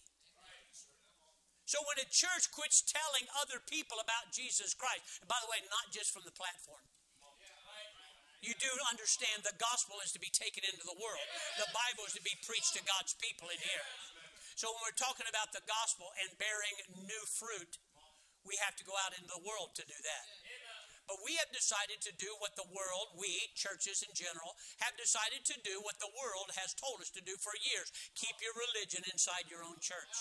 So 1.72 1.80
when 1.88 2.04
a 2.04 2.12
church 2.12 2.52
quits 2.52 2.84
telling 2.84 3.32
other 3.32 3.64
people 3.64 3.96
about 4.04 4.36
Jesus 4.36 4.76
Christ, 4.76 5.24
by 5.24 5.40
the 5.40 5.48
way, 5.48 5.64
not 5.72 5.88
just 5.96 6.12
from 6.12 6.28
the 6.28 6.36
platform, 6.36 6.84
you 8.42 8.58
do 8.58 8.72
understand 8.90 9.46
the 9.46 9.56
gospel 9.62 10.02
is 10.02 10.10
to 10.18 10.22
be 10.22 10.34
taken 10.34 10.66
into 10.66 10.82
the 10.82 10.98
world. 10.98 11.28
The 11.62 11.70
Bible 11.70 12.10
is 12.10 12.18
to 12.18 12.26
be 12.26 12.34
preached 12.42 12.74
to 12.78 12.84
God's 12.84 13.14
people 13.22 13.54
in 13.54 13.62
here. 13.62 13.86
So 14.58 14.70
when 14.74 14.82
we're 14.86 14.98
talking 14.98 15.30
about 15.30 15.54
the 15.54 15.64
gospel 15.70 16.10
and 16.22 16.30
bearing 16.42 16.76
new 17.06 17.24
fruit, 17.30 17.78
we 18.42 18.58
have 18.66 18.74
to 18.82 18.86
go 18.86 18.98
out 19.06 19.14
into 19.14 19.30
the 19.30 19.46
world 19.46 19.78
to 19.78 19.86
do 19.86 19.96
that. 19.96 20.26
But 21.10 21.22
we 21.28 21.36
have 21.44 21.52
decided 21.52 22.00
to 22.08 22.14
do 22.16 22.30
what 22.40 22.56
the 22.56 22.68
world, 22.72 23.20
we, 23.20 23.30
churches 23.58 24.06
in 24.06 24.14
general, 24.16 24.56
have 24.80 24.96
decided 24.96 25.44
to 25.50 25.58
do 25.66 25.82
what 25.84 26.00
the 26.00 26.10
world 26.16 26.54
has 26.56 26.78
told 26.78 27.02
us 27.04 27.12
to 27.18 27.22
do 27.26 27.36
for 27.42 27.52
years. 27.68 27.92
Keep 28.16 28.40
your 28.40 28.56
religion 28.56 29.04
inside 29.12 29.50
your 29.52 29.66
own 29.66 29.76
church. 29.84 30.16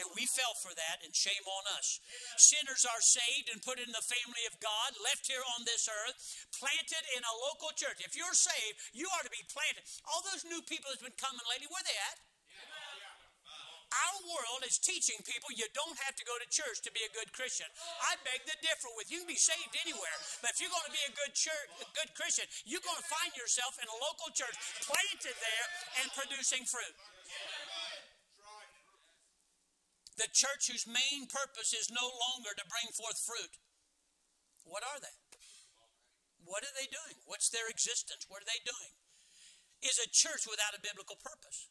And 0.00 0.08
we 0.18 0.26
fell 0.26 0.54
for 0.58 0.74
that, 0.74 1.02
and 1.06 1.14
shame 1.14 1.44
on 1.46 1.64
us. 1.78 2.02
Sinners 2.36 2.82
are 2.84 3.02
saved 3.02 3.50
and 3.52 3.62
put 3.62 3.78
in 3.78 3.90
the 3.94 4.04
family 4.04 4.44
of 4.50 4.58
God, 4.58 4.96
left 5.02 5.30
here 5.30 5.42
on 5.54 5.62
this 5.64 5.86
earth, 5.86 6.16
planted 6.54 7.04
in 7.14 7.22
a 7.22 7.34
local 7.50 7.70
church. 7.74 8.02
If 8.02 8.18
you're 8.18 8.34
saved, 8.34 8.78
you 8.92 9.06
are 9.14 9.24
to 9.24 9.32
be 9.32 9.44
planted. 9.50 9.86
All 10.10 10.22
those 10.26 10.42
new 10.46 10.62
people 10.66 10.90
that's 10.90 11.04
been 11.04 11.16
coming 11.18 11.44
lately, 11.46 11.70
where 11.70 11.84
they 11.86 11.98
at? 12.10 12.18
Our 13.94 14.18
world 14.26 14.66
is 14.66 14.82
teaching 14.82 15.22
people 15.22 15.54
you 15.54 15.70
don't 15.70 15.94
have 16.02 16.18
to 16.18 16.24
go 16.26 16.34
to 16.34 16.46
church 16.50 16.82
to 16.82 16.90
be 16.90 17.06
a 17.06 17.12
good 17.14 17.30
Christian. 17.30 17.70
I 18.02 18.18
beg 18.26 18.42
to 18.42 18.56
differ 18.58 18.90
with 18.98 19.06
you. 19.06 19.22
You 19.22 19.22
can 19.22 19.30
be 19.30 19.38
saved 19.38 19.70
anywhere, 19.86 20.18
but 20.42 20.50
if 20.50 20.58
you're 20.58 20.72
going 20.72 20.90
to 20.90 20.96
be 20.96 21.04
a 21.06 21.14
good 21.14 21.30
church, 21.30 21.68
a 21.78 21.86
good 21.94 22.10
Christian, 22.18 22.42
you're 22.66 22.82
going 22.82 22.98
to 22.98 23.06
find 23.06 23.30
yourself 23.38 23.78
in 23.78 23.86
a 23.86 23.96
local 24.02 24.34
church 24.34 24.56
planted 24.82 25.36
there 25.38 25.66
and 26.02 26.10
producing 26.10 26.66
fruit. 26.66 26.90
The 30.24 30.32
church 30.32 30.72
whose 30.72 30.88
main 30.88 31.28
purpose 31.28 31.76
is 31.76 31.92
no 31.92 32.00
longer 32.00 32.56
to 32.56 32.64
bring 32.72 32.88
forth 32.96 33.20
fruit. 33.20 33.60
What 34.64 34.80
are 34.80 34.96
they? 34.96 35.12
What 36.48 36.64
are 36.64 36.72
they 36.72 36.88
doing? 36.88 37.20
What's 37.28 37.52
their 37.52 37.68
existence? 37.68 38.24
What 38.32 38.40
are 38.40 38.48
they 38.48 38.64
doing? 38.64 38.96
Is 39.84 40.00
a 40.00 40.08
church 40.08 40.48
without 40.48 40.72
a 40.72 40.80
biblical 40.80 41.20
purpose. 41.20 41.68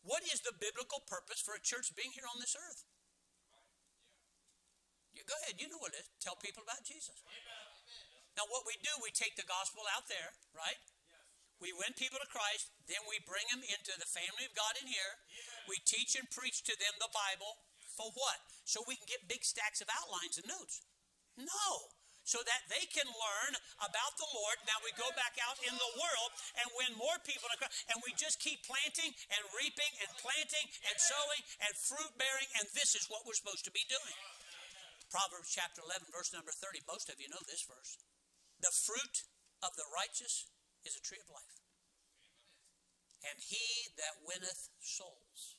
What 0.00 0.24
is 0.24 0.40
the 0.40 0.56
biblical 0.56 1.04
purpose 1.04 1.44
for 1.44 1.52
a 1.52 1.60
church 1.60 1.92
being 1.92 2.16
here 2.16 2.24
on 2.24 2.40
this 2.40 2.56
earth? 2.56 2.88
You 5.12 5.20
go 5.28 5.36
ahead, 5.44 5.60
you 5.60 5.68
know 5.68 5.76
what 5.84 5.92
it 5.92 6.00
is. 6.00 6.08
Tell 6.24 6.40
people 6.40 6.64
about 6.64 6.80
Jesus. 6.88 7.20
Now, 8.40 8.48
what 8.48 8.64
we 8.64 8.80
do, 8.80 8.92
we 9.04 9.12
take 9.12 9.36
the 9.36 9.44
gospel 9.44 9.84
out 9.92 10.08
there, 10.08 10.32
right? 10.56 10.80
We 11.60 11.76
win 11.76 11.92
people 11.92 12.18
to 12.24 12.28
Christ, 12.32 12.72
then 12.88 13.04
we 13.04 13.20
bring 13.28 13.44
them 13.52 13.60
into 13.68 13.92
the 14.00 14.08
family 14.08 14.48
of 14.48 14.56
God 14.56 14.80
in 14.80 14.88
here. 14.88 15.12
We 15.68 15.80
teach 15.84 16.14
and 16.18 16.28
preach 16.30 16.64
to 16.68 16.74
them 16.76 16.94
the 17.00 17.12
Bible. 17.12 17.60
For 17.94 18.10
what? 18.10 18.42
So 18.66 18.82
we 18.84 18.98
can 18.98 19.06
get 19.06 19.30
big 19.30 19.46
stacks 19.46 19.78
of 19.78 19.88
outlines 19.88 20.36
and 20.36 20.50
notes. 20.50 20.82
No. 21.38 21.94
So 22.24 22.40
that 22.40 22.64
they 22.72 22.88
can 22.88 23.04
learn 23.04 23.52
about 23.84 24.16
the 24.16 24.26
Lord. 24.32 24.56
Now 24.64 24.80
we 24.80 24.90
go 24.96 25.06
back 25.12 25.36
out 25.44 25.60
in 25.60 25.76
the 25.76 25.92
world 26.00 26.32
and 26.56 26.66
win 26.72 26.96
more 26.96 27.20
people. 27.22 27.46
And 27.92 28.00
we 28.00 28.16
just 28.16 28.40
keep 28.40 28.64
planting 28.64 29.12
and 29.28 29.42
reaping 29.52 29.92
and 30.00 30.10
planting 30.18 30.66
and 30.88 30.96
sowing 30.96 31.42
and 31.60 31.72
fruit 31.76 32.12
bearing. 32.16 32.48
And 32.58 32.66
this 32.72 32.96
is 32.96 33.06
what 33.12 33.28
we're 33.28 33.36
supposed 33.36 33.68
to 33.68 33.74
be 33.76 33.84
doing. 33.86 34.16
Proverbs 35.12 35.52
chapter 35.52 35.84
11, 35.84 36.10
verse 36.10 36.32
number 36.32 36.50
30. 36.50 36.82
Most 36.88 37.12
of 37.12 37.20
you 37.20 37.28
know 37.28 37.44
this 37.46 37.62
verse. 37.62 38.00
The 38.58 38.72
fruit 38.72 39.28
of 39.62 39.76
the 39.76 39.86
righteous 39.92 40.48
is 40.82 40.96
a 40.96 41.04
tree 41.04 41.20
of 41.20 41.28
life. 41.28 41.63
And 43.24 43.40
he 43.40 43.88
that 43.96 44.20
winneth 44.20 44.68
souls. 44.84 45.56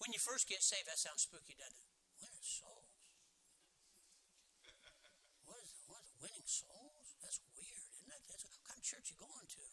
When 0.00 0.16
you 0.16 0.20
first 0.20 0.48
get 0.48 0.64
saved, 0.64 0.88
that 0.88 0.96
sounds 0.96 1.28
spooky, 1.28 1.52
doesn't 1.60 1.76
it? 1.76 1.92
Winning 2.24 2.40
souls. 2.40 2.88
What 5.44 5.60
is, 5.60 5.76
what 5.84 6.00
is 6.00 6.12
winning 6.16 6.48
souls? 6.48 7.20
That's 7.20 7.36
weird, 7.52 7.84
isn't 8.00 8.08
it? 8.08 8.22
That's, 8.32 8.48
what 8.48 8.64
kind 8.64 8.80
of 8.80 8.84
church 8.84 9.12
you 9.12 9.20
going 9.20 9.44
to? 9.60 9.64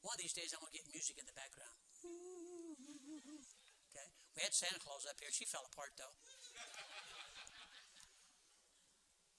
One 0.00 0.16
of 0.16 0.24
these 0.24 0.32
days, 0.32 0.56
I'm 0.56 0.64
going 0.64 0.72
to 0.72 0.80
get 0.80 0.88
music 0.88 1.20
in 1.20 1.28
the 1.28 1.36
background. 1.36 1.76
Okay? 3.92 4.08
We 4.32 4.40
had 4.40 4.56
Santa 4.56 4.80
Claus 4.80 5.04
up 5.04 5.20
here. 5.20 5.28
She 5.28 5.44
fell 5.44 5.68
apart, 5.68 5.92
though. 6.00 6.16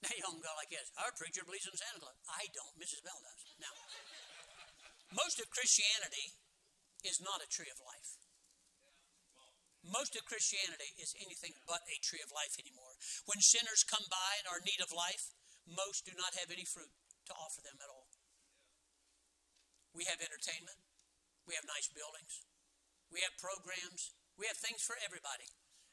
Now, 0.02 0.18
young 0.18 0.42
girl 0.42 0.58
like 0.58 0.66
this, 0.66 0.90
our 0.98 1.14
preacher 1.14 1.46
believes 1.46 1.62
in 1.62 1.78
Santa 1.78 2.02
Claus. 2.02 2.18
I 2.26 2.50
don't. 2.50 2.74
Mrs. 2.74 3.06
Bell 3.06 3.22
does. 3.22 3.38
Now, 3.62 3.70
most 5.14 5.38
of 5.38 5.46
Christianity 5.54 6.34
is 7.02 7.22
not 7.22 7.42
a 7.42 7.50
tree 7.50 7.70
of 7.70 7.82
life. 7.82 8.18
Most 9.82 10.14
of 10.14 10.22
Christianity 10.30 10.94
is 10.94 11.18
anything 11.18 11.58
but 11.66 11.82
a 11.90 11.98
tree 12.06 12.22
of 12.22 12.30
life 12.30 12.54
anymore. 12.54 12.94
When 13.26 13.42
sinners 13.42 13.82
come 13.82 14.06
by 14.06 14.38
and 14.38 14.46
are 14.46 14.62
in 14.62 14.66
need 14.70 14.78
of 14.78 14.94
life, 14.94 15.34
most 15.66 16.06
do 16.06 16.14
not 16.14 16.38
have 16.38 16.54
any 16.54 16.62
fruit 16.62 16.94
to 17.26 17.34
offer 17.34 17.62
them 17.62 17.82
at 17.82 17.90
all. 17.90 18.06
We 19.90 20.06
have 20.06 20.22
entertainment, 20.22 20.78
we 21.44 21.58
have 21.58 21.66
nice 21.68 21.90
buildings, 21.90 22.46
we 23.10 23.26
have 23.26 23.34
programs, 23.42 24.14
we 24.38 24.48
have 24.48 24.56
things 24.56 24.80
for 24.80 24.96
everybody, 25.02 25.50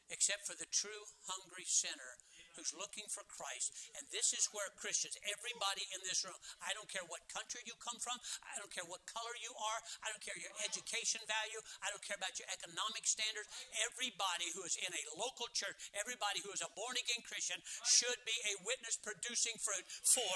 except 0.07 0.45
for 0.45 0.55
the 0.55 0.69
true 0.69 1.09
hungry 1.27 1.65
sinner 1.67 2.21
who's 2.59 2.75
looking 2.75 3.07
for 3.07 3.23
Christ. 3.31 3.71
And 3.95 4.03
this 4.11 4.35
is 4.35 4.51
where 4.51 4.67
Christians, 4.75 5.15
everybody 5.31 5.87
in 5.95 6.03
this 6.03 6.27
room, 6.27 6.35
I 6.59 6.75
don't 6.75 6.91
care 6.91 7.07
what 7.07 7.23
country 7.31 7.63
you 7.63 7.71
come 7.79 7.95
from, 8.03 8.19
I 8.43 8.59
don't 8.59 8.67
care 8.67 8.83
what 8.83 9.07
color 9.07 9.31
you 9.39 9.55
are, 9.55 9.79
I 10.03 10.11
don't 10.11 10.19
care 10.19 10.35
your 10.35 10.51
education 10.67 11.23
value, 11.23 11.63
I 11.79 11.87
don't 11.95 12.03
care 12.03 12.19
about 12.19 12.35
your 12.35 12.51
economic 12.51 13.07
standards. 13.07 13.47
Everybody 13.87 14.51
who 14.51 14.67
is 14.67 14.75
in 14.75 14.91
a 14.91 15.03
local 15.15 15.47
church, 15.55 15.79
everybody 15.95 16.43
who 16.43 16.51
is 16.51 16.59
a 16.59 16.67
born 16.75 16.99
again 16.99 17.23
Christian 17.23 17.63
should 17.87 18.19
be 18.27 18.35
a 18.51 18.59
witness 18.67 18.99
producing 18.99 19.55
fruit 19.63 19.87
for 20.03 20.35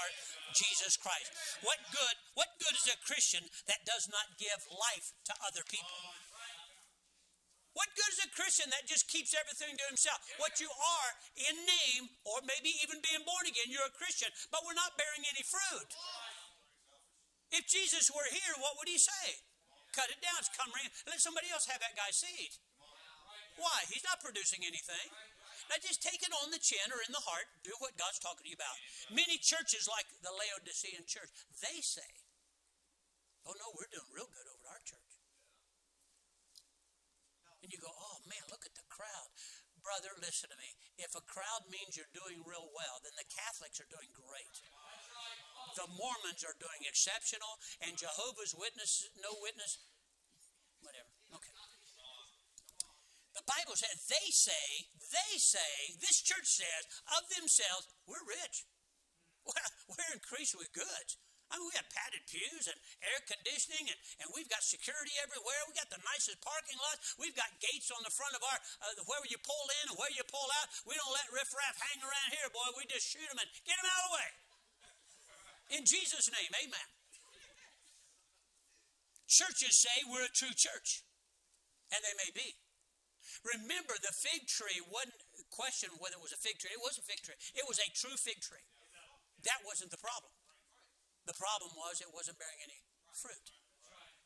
Jesus 0.56 0.96
Christ. 0.96 1.28
What 1.60 1.76
good, 1.92 2.16
what 2.32 2.56
good 2.56 2.72
is 2.72 2.88
a 2.88 2.96
Christian 3.04 3.44
that 3.68 3.84
does 3.84 4.08
not 4.08 4.40
give 4.40 4.64
life 4.72 5.12
to 5.28 5.36
other 5.44 5.60
people? 5.68 6.23
What 7.74 7.90
good 7.98 8.10
is 8.14 8.22
a 8.22 8.30
Christian 8.30 8.70
that 8.70 8.86
just 8.86 9.10
keeps 9.10 9.34
everything 9.34 9.74
to 9.74 9.86
himself? 9.90 10.22
What 10.38 10.62
you 10.62 10.70
are 10.70 11.10
in 11.34 11.54
name, 11.66 12.06
or 12.22 12.38
maybe 12.46 12.70
even 12.86 13.02
being 13.02 13.26
born 13.26 13.50
again, 13.50 13.70
you're 13.70 13.86
a 13.86 13.98
Christian, 13.98 14.30
but 14.54 14.62
we're 14.62 14.78
not 14.78 14.94
bearing 14.94 15.26
any 15.26 15.42
fruit. 15.42 15.90
If 17.50 17.66
Jesus 17.66 18.14
were 18.14 18.30
here, 18.30 18.54
what 18.62 18.78
would 18.78 18.86
he 18.86 18.98
say? 18.98 19.42
Cut 19.90 20.10
it 20.10 20.22
down, 20.22 20.38
come 20.54 20.70
around, 20.70 20.90
let 21.06 21.22
somebody 21.22 21.50
else 21.50 21.66
have 21.70 21.82
that 21.82 21.98
guy's 21.98 22.18
seed. 22.18 22.54
Why? 23.58 23.86
He's 23.90 24.02
not 24.02 24.18
producing 24.18 24.66
anything. 24.66 25.10
Now 25.70 25.78
just 25.78 26.02
take 26.02 26.22
it 26.22 26.34
on 26.42 26.50
the 26.50 26.58
chin 26.58 26.90
or 26.90 27.00
in 27.06 27.14
the 27.14 27.22
heart. 27.22 27.46
Do 27.62 27.72
what 27.78 27.96
God's 27.96 28.18
talking 28.18 28.44
to 28.44 28.50
you 28.50 28.58
about. 28.58 28.76
Many 29.08 29.38
churches, 29.38 29.88
like 29.88 30.04
the 30.20 30.34
Laodicean 30.34 31.06
church, 31.08 31.30
they 31.62 31.80
say, 31.80 32.04
"Oh 33.46 33.54
no, 33.56 33.72
we're 33.72 33.88
doing 33.88 34.10
real 34.12 34.28
good 34.28 34.44
over 34.44 34.66
at 34.68 34.76
our 34.76 34.82
church." 34.84 35.14
And 37.64 37.72
you 37.72 37.80
go, 37.80 37.88
oh 37.88 38.20
man, 38.28 38.44
look 38.52 38.68
at 38.68 38.76
the 38.76 38.84
crowd. 38.92 39.32
Brother, 39.80 40.12
listen 40.20 40.52
to 40.52 40.58
me. 40.60 40.76
If 41.00 41.16
a 41.16 41.24
crowd 41.24 41.64
means 41.72 41.96
you're 41.96 42.12
doing 42.12 42.44
real 42.44 42.68
well, 42.76 43.00
then 43.00 43.16
the 43.16 43.24
Catholics 43.24 43.80
are 43.80 43.88
doing 43.88 44.12
great. 44.12 44.52
The 45.72 45.88
Mormons 45.96 46.44
are 46.44 46.56
doing 46.60 46.84
exceptional, 46.84 47.56
and 47.80 47.96
Jehovah's 47.96 48.52
Witness, 48.52 49.08
no 49.16 49.32
witness, 49.40 49.80
whatever. 50.84 51.08
Okay. 51.40 51.56
The 53.32 53.44
Bible 53.48 53.80
says, 53.80 53.96
they 54.12 54.28
say, 54.28 54.92
they 55.08 55.40
say, 55.40 55.96
this 56.04 56.20
church 56.20 56.46
says 56.46 56.84
of 57.16 57.32
themselves, 57.32 57.88
we're 58.04 58.24
rich. 58.28 58.68
We're 59.88 60.16
increased 60.16 60.56
with 60.56 60.72
goods. 60.72 61.20
I 61.54 61.62
mean, 61.62 61.70
we 61.70 61.78
got 61.78 61.86
padded 61.94 62.26
pews 62.26 62.66
and 62.66 62.74
air 62.98 63.22
conditioning, 63.30 63.86
and, 63.86 63.98
and 64.18 64.26
we've 64.34 64.50
got 64.50 64.66
security 64.66 65.14
everywhere. 65.22 65.54
We 65.70 65.78
got 65.78 65.86
the 65.86 66.02
nicest 66.02 66.42
parking 66.42 66.74
lots. 66.82 67.14
We've 67.14 67.36
got 67.38 67.46
gates 67.62 67.94
on 67.94 68.02
the 68.02 68.10
front 68.10 68.34
of 68.34 68.42
our 68.42 68.58
uh, 68.82 68.98
where 69.06 69.22
you 69.30 69.38
pull 69.38 69.66
in 69.78 69.94
and 69.94 69.96
where 70.02 70.10
you 70.10 70.26
pull 70.26 70.50
out. 70.58 70.66
We 70.82 70.98
don't 70.98 71.14
let 71.14 71.30
riffraff 71.30 71.78
hang 71.78 72.02
around 72.02 72.28
here, 72.34 72.50
boy. 72.50 72.74
We 72.74 72.90
just 72.90 73.06
shoot 73.06 73.22
them 73.30 73.38
and 73.38 73.46
get 73.62 73.78
them 73.78 73.86
out 73.86 74.02
of 74.02 74.06
the 74.10 74.14
way. 74.18 74.28
In 75.78 75.82
Jesus' 75.86 76.26
name, 76.34 76.50
amen. 76.58 76.88
Churches 79.30 79.78
say 79.78 79.94
we're 80.10 80.26
a 80.26 80.34
true 80.34 80.52
church, 80.58 81.06
and 81.94 82.02
they 82.02 82.18
may 82.18 82.34
be. 82.34 82.58
Remember, 83.46 83.94
the 83.94 84.10
fig 84.10 84.50
tree 84.50 84.82
wasn't 84.90 85.14
question 85.54 85.90
whether 86.02 86.18
it 86.18 86.24
was 86.24 86.34
a 86.34 86.40
fig 86.42 86.58
tree. 86.58 86.74
It 86.74 86.82
was 86.82 86.98
a 86.98 87.04
fig 87.06 87.22
tree. 87.22 87.38
It 87.54 87.62
was 87.62 87.78
a 87.78 87.88
true 87.94 88.18
fig 88.18 88.42
tree. 88.42 88.62
That 89.46 89.62
wasn't 89.62 89.94
the 89.94 90.02
problem. 90.02 90.34
The 91.24 91.36
problem 91.36 91.72
was 91.76 92.04
it 92.04 92.12
wasn't 92.12 92.40
bearing 92.40 92.60
any 92.60 92.84
fruit. 93.12 93.48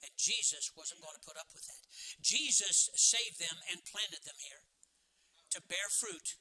And 0.03 0.15
Jesus 0.15 0.71
wasn't 0.79 1.03
going 1.03 1.19
to 1.19 1.27
put 1.27 1.39
up 1.39 1.51
with 1.51 1.67
that. 1.67 1.83
Jesus 2.23 2.91
saved 2.95 3.43
them 3.43 3.59
and 3.67 3.83
planted 3.83 4.23
them 4.23 4.39
here 4.39 4.63
to 5.55 5.59
bear 5.67 5.91
fruit 5.91 6.39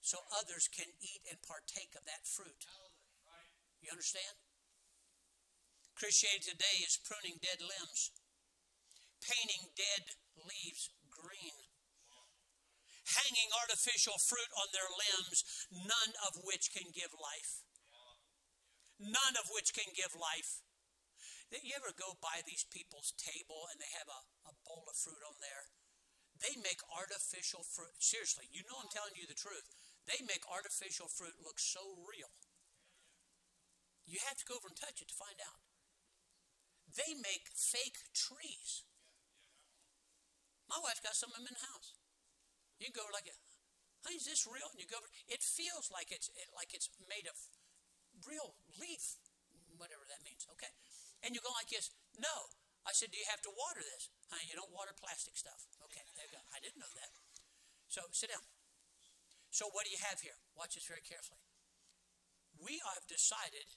so 0.00 0.24
others 0.32 0.72
can 0.72 0.88
eat 0.98 1.20
and 1.28 1.36
partake 1.44 1.92
of 1.92 2.08
that 2.08 2.24
fruit. 2.24 2.64
You 3.84 3.92
understand? 3.92 4.36
Christianity 5.98 6.56
today 6.56 6.76
is 6.82 6.98
pruning 7.02 7.36
dead 7.44 7.60
limbs, 7.60 8.10
painting 9.20 9.70
dead 9.76 10.16
leaves 10.34 10.90
green, 11.12 11.54
hanging 13.04 13.50
artificial 13.52 14.16
fruit 14.16 14.50
on 14.56 14.72
their 14.72 14.88
limbs, 14.88 15.44
none 15.70 16.12
of 16.24 16.40
which 16.42 16.72
can 16.72 16.88
give 16.94 17.12
life. 17.14 17.62
None 19.02 19.34
of 19.34 19.50
which 19.50 19.74
can 19.74 19.90
give 19.98 20.14
life. 20.14 20.62
You 21.50 21.74
ever 21.76 21.92
go 21.92 22.16
by 22.22 22.40
these 22.46 22.64
people's 22.64 23.12
table 23.18 23.68
and 23.68 23.76
they 23.76 23.90
have 23.98 24.08
a, 24.08 24.22
a 24.48 24.54
bowl 24.64 24.88
of 24.88 24.96
fruit 24.96 25.20
on 25.26 25.36
there? 25.42 25.68
They 26.38 26.56
make 26.58 26.80
artificial 26.88 27.66
fruit. 27.66 27.98
Seriously, 28.00 28.48
you 28.48 28.64
know 28.64 28.78
I'm 28.80 28.88
telling 28.88 29.18
you 29.18 29.28
the 29.28 29.36
truth. 29.36 29.68
They 30.08 30.22
make 30.24 30.42
artificial 30.48 31.12
fruit 31.12 31.36
look 31.44 31.60
so 31.60 31.82
real. 32.02 32.32
You 34.08 34.18
have 34.26 34.40
to 34.40 34.48
go 34.48 34.58
over 34.58 34.70
and 34.70 34.78
touch 34.78 34.98
it 34.98 35.12
to 35.12 35.18
find 35.18 35.38
out. 35.44 35.60
They 36.88 37.14
make 37.14 37.52
fake 37.54 38.00
trees. 38.16 38.82
My 40.66 40.80
wife 40.82 41.04
got 41.04 41.14
some 41.14 41.30
of 41.30 41.38
them 41.38 41.46
in 41.46 41.54
the 41.54 41.68
house. 41.68 41.94
You 42.80 42.90
go 42.90 43.06
like, 43.14 43.30
honey, 44.02 44.18
is 44.18 44.26
this 44.26 44.48
real? 44.48 44.66
And 44.72 44.80
you 44.80 44.88
go 44.88 44.98
over, 44.98 45.10
it 45.28 45.44
feels 45.44 45.92
like 45.92 46.10
it's 46.10 46.32
it, 46.34 46.50
like 46.56 46.74
it's 46.74 46.90
made 47.06 47.30
of 47.30 47.38
real 48.26 48.54
leaf, 48.78 49.18
whatever 49.76 50.06
that 50.08 50.22
means. 50.22 50.46
Okay, 50.56 50.72
and 51.22 51.34
you 51.34 51.40
go 51.42 51.52
like 51.54 51.70
this. 51.70 51.90
No, 52.18 52.50
I 52.82 52.90
said, 52.94 53.14
do 53.14 53.18
you 53.18 53.28
have 53.30 53.42
to 53.46 53.52
water 53.54 53.82
this? 53.82 54.10
Honey, 54.30 54.50
you 54.50 54.56
don't 54.58 54.72
water 54.74 54.94
plastic 54.96 55.38
stuff. 55.38 55.66
Okay, 55.86 56.02
there 56.18 56.26
you 56.26 56.34
go. 56.34 56.42
I 56.50 56.58
didn't 56.58 56.82
know 56.82 56.90
that. 56.98 57.12
So 57.86 58.02
sit 58.10 58.32
down. 58.32 58.42
So 59.52 59.68
what 59.70 59.84
do 59.84 59.92
you 59.92 60.00
have 60.00 60.24
here? 60.24 60.38
Watch 60.56 60.74
this 60.74 60.88
very 60.88 61.04
carefully. 61.04 61.44
We 62.56 62.80
have 62.82 63.04
decided, 63.04 63.68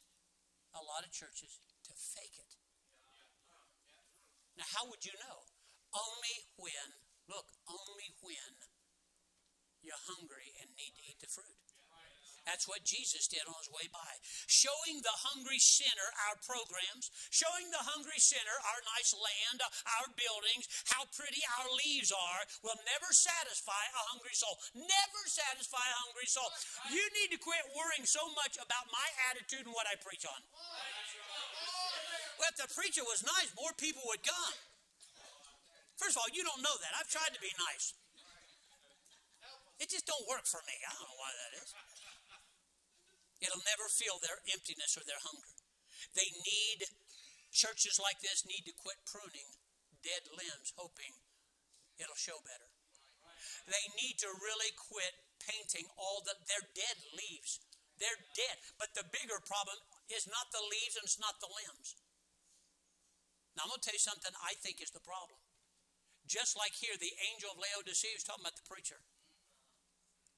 a 0.71 0.81
lot 0.81 1.03
of 1.03 1.11
churches, 1.11 1.59
to 1.83 1.91
fake 1.93 2.39
it. 2.39 2.55
Now, 4.55 4.67
how 4.71 4.87
would 4.87 5.03
you 5.03 5.11
know? 5.19 5.43
Only 5.91 6.47
when, 6.55 6.95
look, 7.27 7.51
only 7.67 8.15
when 8.23 8.51
you're 9.83 9.99
hungry 10.07 10.55
and 10.63 10.71
need 10.79 10.95
to 10.95 11.03
eat 11.03 11.19
the 11.19 11.27
fruit. 11.27 11.64
That's 12.45 12.69
what 12.69 12.85
Jesus 12.85 13.25
did 13.25 13.41
on 13.49 13.57
his 13.57 13.73
way 13.73 13.89
by. 13.89 14.21
Showing 14.45 15.01
the 15.01 15.17
hungry 15.33 15.57
sinner 15.57 16.09
our 16.29 16.37
programs, 16.45 17.09
showing 17.33 17.73
the 17.73 17.81
hungry 17.81 18.21
sinner 18.21 18.53
our 18.69 18.81
nice 18.95 19.17
land, 19.17 19.65
our 19.99 20.07
buildings, 20.13 20.69
how 20.93 21.09
pretty 21.17 21.41
our 21.57 21.67
leaves 21.81 22.13
are, 22.13 22.41
will 22.61 22.77
never 22.85 23.09
satisfy 23.09 23.83
a 23.97 24.01
hungry 24.13 24.37
soul. 24.37 24.61
Never 24.77 25.21
satisfy 25.25 25.81
a 25.81 25.99
hungry 26.05 26.29
soul. 26.29 26.47
You 26.93 27.01
need 27.17 27.33
to 27.33 27.41
quit 27.41 27.65
worrying 27.73 28.05
so 28.05 28.21
much 28.37 28.61
about 28.61 28.85
my 28.93 29.07
attitude 29.33 29.65
and 29.65 29.73
what 29.73 29.89
I 29.89 29.97
preach 29.97 30.23
on. 30.29 30.41
Well, 32.37 32.51
if 32.53 32.61
the 32.61 32.69
preacher 32.69 33.01
was 33.03 33.25
nice, 33.25 33.49
more 33.57 33.73
people 33.73 34.05
would 34.05 34.21
come. 34.21 34.55
First 35.97 36.19
of 36.19 36.21
all, 36.21 36.31
you 36.35 36.43
don't 36.43 36.61
know 36.61 36.77
that. 36.83 36.91
I've 36.99 37.09
tried 37.09 37.33
to 37.33 37.41
be 37.41 37.49
nice. 37.57 37.95
It 39.79 39.89
just 39.89 40.07
don't 40.07 40.23
work 40.27 40.45
for 40.47 40.59
me. 40.67 40.75
I 40.83 40.91
don't 40.93 41.07
know 41.07 41.19
why 41.19 41.31
that 41.31 41.51
is. 41.59 41.69
It'll 43.43 43.63
never 43.67 43.87
feel 43.91 44.19
their 44.19 44.39
emptiness 44.51 44.95
or 44.95 45.03
their 45.03 45.19
hunger. 45.19 45.51
They 46.15 46.31
need, 46.31 46.87
churches 47.51 47.99
like 47.99 48.23
this 48.23 48.47
need 48.47 48.63
to 48.67 48.75
quit 48.75 49.03
pruning 49.03 49.47
dead 50.05 50.29
limbs, 50.29 50.71
hoping 50.77 51.11
it'll 51.97 52.19
show 52.19 52.37
better. 52.45 52.69
They 53.65 53.85
need 53.97 54.21
to 54.21 54.29
really 54.29 54.69
quit 54.77 55.17
painting 55.41 55.89
all 55.97 56.21
the, 56.21 56.37
their 56.45 56.61
dead 56.77 56.97
leaves. 57.17 57.57
They're 57.97 58.21
dead. 58.37 58.57
But 58.77 58.93
the 58.93 59.07
bigger 59.09 59.41
problem 59.41 59.81
is 60.13 60.29
not 60.29 60.53
the 60.53 60.61
leaves 60.61 60.95
and 60.99 61.09
it's 61.09 61.21
not 61.21 61.41
the 61.41 61.49
limbs. 61.49 61.97
Now, 63.57 63.65
I'm 63.65 63.71
going 63.71 63.81
to 63.81 63.85
tell 63.87 63.97
you 63.97 64.03
something 64.03 64.35
I 64.43 64.53
think 64.59 64.83
is 64.83 64.91
the 64.91 65.01
problem. 65.01 65.39
Just 66.27 66.59
like 66.59 66.75
here, 66.75 66.97
the 66.99 67.15
angel 67.31 67.55
of 67.55 67.61
Laodicea 67.61 68.17
is 68.17 68.25
talking 68.25 68.43
about 68.43 68.59
the 68.59 68.67
preacher. 68.67 68.99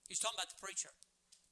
He's 0.05 0.21
talking 0.21 0.37
about 0.37 0.53
the 0.53 0.61
preacher. 0.61 0.93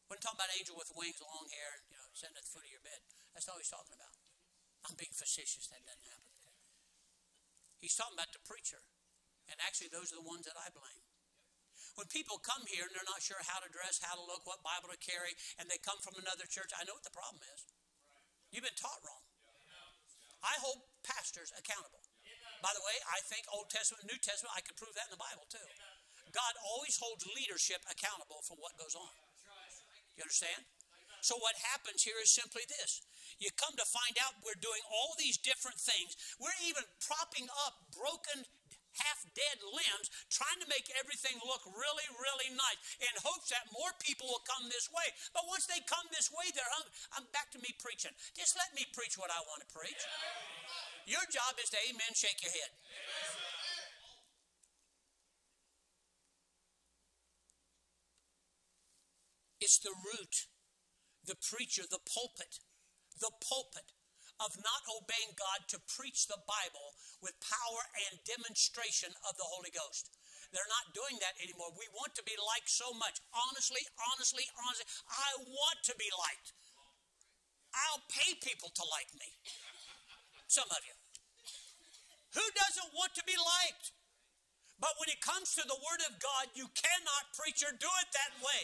When 0.08 0.18
I 0.18 0.22
talking 0.22 0.38
about 0.38 0.54
angel 0.54 0.78
with 0.78 0.94
wings, 0.94 1.18
long 1.22 1.50
hair, 1.50 1.82
you 1.90 1.98
know, 1.98 2.06
sitting 2.14 2.38
at 2.38 2.46
the 2.46 2.52
foot 2.54 2.66
of 2.66 2.72
your 2.72 2.86
bed. 2.86 3.02
That's 3.34 3.50
all 3.50 3.58
he's 3.58 3.74
talking 3.74 3.98
about. 3.98 4.14
I'm 4.86 4.94
being 4.96 5.14
facetious. 5.14 5.66
That 5.74 5.82
doesn't 5.82 6.06
happen. 6.06 6.32
He's 7.82 7.98
talking 7.98 8.18
about 8.18 8.34
the 8.34 8.42
preacher. 8.46 8.82
And 9.50 9.58
actually, 9.62 9.94
those 9.94 10.10
are 10.14 10.18
the 10.22 10.26
ones 10.26 10.50
that 10.50 10.58
I 10.58 10.74
blame. 10.74 11.06
When 11.98 12.10
people 12.10 12.42
come 12.42 12.66
here 12.66 12.86
and 12.86 12.94
they're 12.94 13.08
not 13.08 13.22
sure 13.24 13.40
how 13.46 13.62
to 13.62 13.70
dress, 13.70 14.02
how 14.02 14.18
to 14.18 14.26
look, 14.26 14.44
what 14.44 14.66
Bible 14.66 14.90
to 14.90 15.00
carry, 15.00 15.38
and 15.62 15.70
they 15.70 15.80
come 15.80 16.02
from 16.02 16.18
another 16.18 16.50
church, 16.50 16.74
I 16.76 16.84
know 16.84 16.98
what 16.98 17.06
the 17.08 17.14
problem 17.14 17.46
is. 17.56 17.62
You've 18.52 18.66
been 18.66 18.78
taught 18.78 19.00
wrong. 19.06 19.24
I 20.44 20.60
hold 20.62 20.86
pastors 21.02 21.54
accountable. 21.56 22.04
By 22.62 22.74
the 22.74 22.84
way, 22.84 22.98
I 23.10 23.22
think 23.26 23.46
Old 23.50 23.70
Testament, 23.70 24.06
New 24.06 24.18
Testament, 24.22 24.54
I 24.54 24.62
could 24.62 24.78
prove 24.78 24.94
that 24.98 25.10
in 25.10 25.16
the 25.16 25.22
Bible 25.22 25.46
too. 25.50 25.66
God 26.34 26.54
always 26.62 26.98
holds 26.98 27.26
leadership 27.26 27.82
accountable 27.88 28.44
for 28.44 28.58
what 28.60 28.78
goes 28.78 28.94
on. 28.94 29.14
You 30.16 30.24
understand? 30.24 30.64
So 31.20 31.36
what 31.42 31.58
happens 31.74 32.06
here 32.06 32.22
is 32.22 32.32
simply 32.32 32.64
this. 32.70 33.02
You 33.42 33.50
come 33.58 33.76
to 33.76 33.88
find 33.90 34.16
out 34.22 34.40
we're 34.46 34.60
doing 34.62 34.82
all 34.88 35.18
these 35.18 35.42
different 35.42 35.82
things. 35.82 36.16
We're 36.40 36.56
even 36.70 36.86
propping 37.02 37.50
up 37.66 37.92
broken 37.92 38.46
half 38.96 39.28
dead 39.36 39.60
limbs, 39.60 40.08
trying 40.32 40.60
to 40.64 40.72
make 40.72 40.88
everything 40.96 41.36
look 41.44 41.68
really, 41.68 42.08
really 42.16 42.50
nice 42.56 42.80
in 43.04 43.12
hopes 43.20 43.52
that 43.52 43.68
more 43.76 43.92
people 44.00 44.32
will 44.32 44.46
come 44.48 44.72
this 44.72 44.88
way. 44.88 45.08
But 45.36 45.50
once 45.52 45.68
they 45.68 45.84
come 45.84 46.08
this 46.12 46.32
way, 46.32 46.48
they're 46.56 46.74
hungry. 46.80 46.96
I'm 47.12 47.28
back 47.36 47.52
to 47.56 47.60
me 47.60 47.76
preaching. 47.76 48.16
Just 48.38 48.56
let 48.56 48.72
me 48.72 48.88
preach 48.96 49.20
what 49.20 49.34
I 49.34 49.40
want 49.52 49.68
to 49.68 49.70
preach. 49.72 50.00
Your 51.06 51.22
job 51.30 51.60
is 51.62 51.70
to 51.70 51.80
amen, 51.92 52.16
shake 52.16 52.40
your 52.42 52.56
head. 52.56 52.72
It's 59.66 59.82
the 59.82 59.98
root, 59.98 60.46
the 61.26 61.34
preacher, 61.34 61.90
the 61.90 61.98
pulpit, 62.06 62.62
the 63.18 63.34
pulpit 63.42 63.98
of 64.38 64.54
not 64.62 64.86
obeying 64.86 65.34
God 65.34 65.66
to 65.74 65.82
preach 65.90 66.30
the 66.30 66.38
Bible 66.46 66.94
with 67.18 67.34
power 67.42 67.82
and 68.06 68.22
demonstration 68.30 69.10
of 69.26 69.34
the 69.42 69.50
Holy 69.50 69.74
Ghost. 69.74 70.14
They're 70.54 70.70
not 70.70 70.94
doing 70.94 71.18
that 71.18 71.42
anymore. 71.42 71.74
We 71.74 71.90
want 71.98 72.14
to 72.14 72.22
be 72.22 72.38
liked 72.38 72.70
so 72.70 72.94
much. 72.94 73.18
Honestly, 73.34 73.82
honestly, 74.14 74.46
honestly, 74.54 74.86
I 75.10 75.34
want 75.42 75.82
to 75.90 75.98
be 75.98 76.14
liked. 76.14 76.54
I'll 77.74 78.06
pay 78.06 78.38
people 78.46 78.70
to 78.70 78.86
like 78.86 79.10
me. 79.18 79.34
Some 80.46 80.70
of 80.70 80.86
you. 80.86 80.94
Who 82.38 82.46
doesn't 82.54 82.94
want 82.94 83.18
to 83.18 83.26
be 83.26 83.34
liked? 83.34 83.98
But 84.78 84.94
when 85.02 85.10
it 85.10 85.26
comes 85.26 85.58
to 85.58 85.66
the 85.66 85.80
Word 85.80 86.06
of 86.06 86.22
God, 86.22 86.54
you 86.54 86.70
cannot 86.70 87.34
preach 87.34 87.64
or 87.66 87.74
do 87.74 87.90
it 88.04 88.10
that 88.14 88.38
way. 88.44 88.62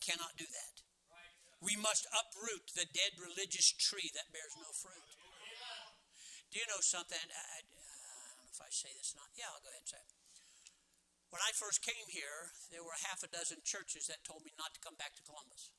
Cannot 0.00 0.38
do 0.40 0.48
that. 0.48 0.74
We 1.62 1.78
must 1.78 2.10
uproot 2.10 2.74
the 2.74 2.88
dead 2.90 3.20
religious 3.20 3.70
tree 3.70 4.10
that 4.16 4.32
bears 4.34 4.56
no 4.58 4.72
fruit. 4.74 5.14
Do 6.50 6.58
you 6.58 6.66
know 6.68 6.82
something? 6.82 7.16
I, 7.16 7.32
I, 7.32 7.60
I, 7.62 8.28
don't 8.36 8.44
know 8.44 8.52
if 8.52 8.60
I 8.60 8.68
say 8.68 8.92
this 8.98 9.14
or 9.14 9.24
not. 9.24 9.30
Yeah, 9.32 9.48
I'll 9.48 9.62
go 9.62 9.70
ahead 9.70 9.86
and 9.86 9.88
say 9.88 10.02
it. 10.02 10.12
When 11.32 11.40
I 11.40 11.56
first 11.56 11.80
came 11.80 12.12
here, 12.12 12.52
there 12.68 12.84
were 12.84 12.98
half 13.08 13.24
a 13.24 13.30
dozen 13.32 13.64
churches 13.64 14.04
that 14.12 14.20
told 14.20 14.44
me 14.44 14.52
not 14.60 14.76
to 14.76 14.84
come 14.84 15.00
back 15.00 15.16
to 15.16 15.24
Columbus. 15.24 15.72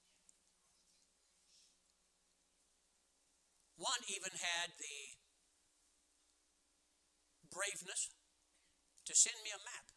One 3.77 4.01
even 4.09 4.33
had 4.33 4.73
the 4.81 4.97
braveness 7.53 8.09
to 9.05 9.13
send 9.13 9.37
me 9.45 9.53
a 9.53 9.61
map 9.61 9.93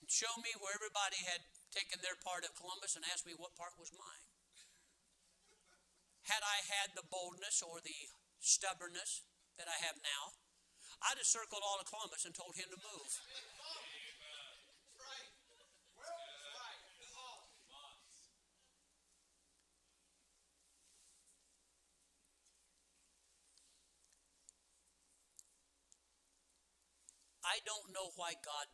and 0.00 0.08
show 0.08 0.32
me 0.40 0.56
where 0.56 0.72
everybody 0.72 1.20
had 1.28 1.44
taken 1.74 1.98
their 2.06 2.14
part 2.22 2.46
of 2.46 2.54
Columbus 2.54 2.94
and 2.94 3.02
asked 3.10 3.26
me 3.26 3.34
what 3.34 3.58
part 3.58 3.74
was 3.74 3.90
mine. 3.90 4.24
Had 6.30 6.46
I 6.46 6.62
had 6.62 6.94
the 6.94 7.02
boldness 7.02 7.66
or 7.66 7.82
the 7.82 8.14
stubbornness 8.38 9.26
that 9.58 9.66
I 9.66 9.82
have 9.82 9.98
now, 9.98 10.38
I'd 11.02 11.18
have 11.18 11.26
circled 11.26 11.66
all 11.66 11.82
of 11.82 11.90
Columbus 11.90 12.22
and 12.22 12.32
told 12.32 12.54
him 12.54 12.70
to 12.70 12.78
move. 12.78 13.10
I 27.44 27.60
don't 27.66 27.92
know 27.92 28.14
why 28.16 28.32
God 28.40 28.66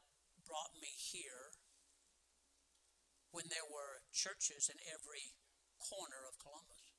brought 0.47 0.73
me 0.81 0.95
here 0.95 1.51
when 3.31 3.47
there 3.51 3.67
were 3.67 4.03
churches 4.11 4.71
in 4.71 4.79
every 4.91 5.39
corner 5.79 6.27
of 6.27 6.39
Columbus 6.43 6.91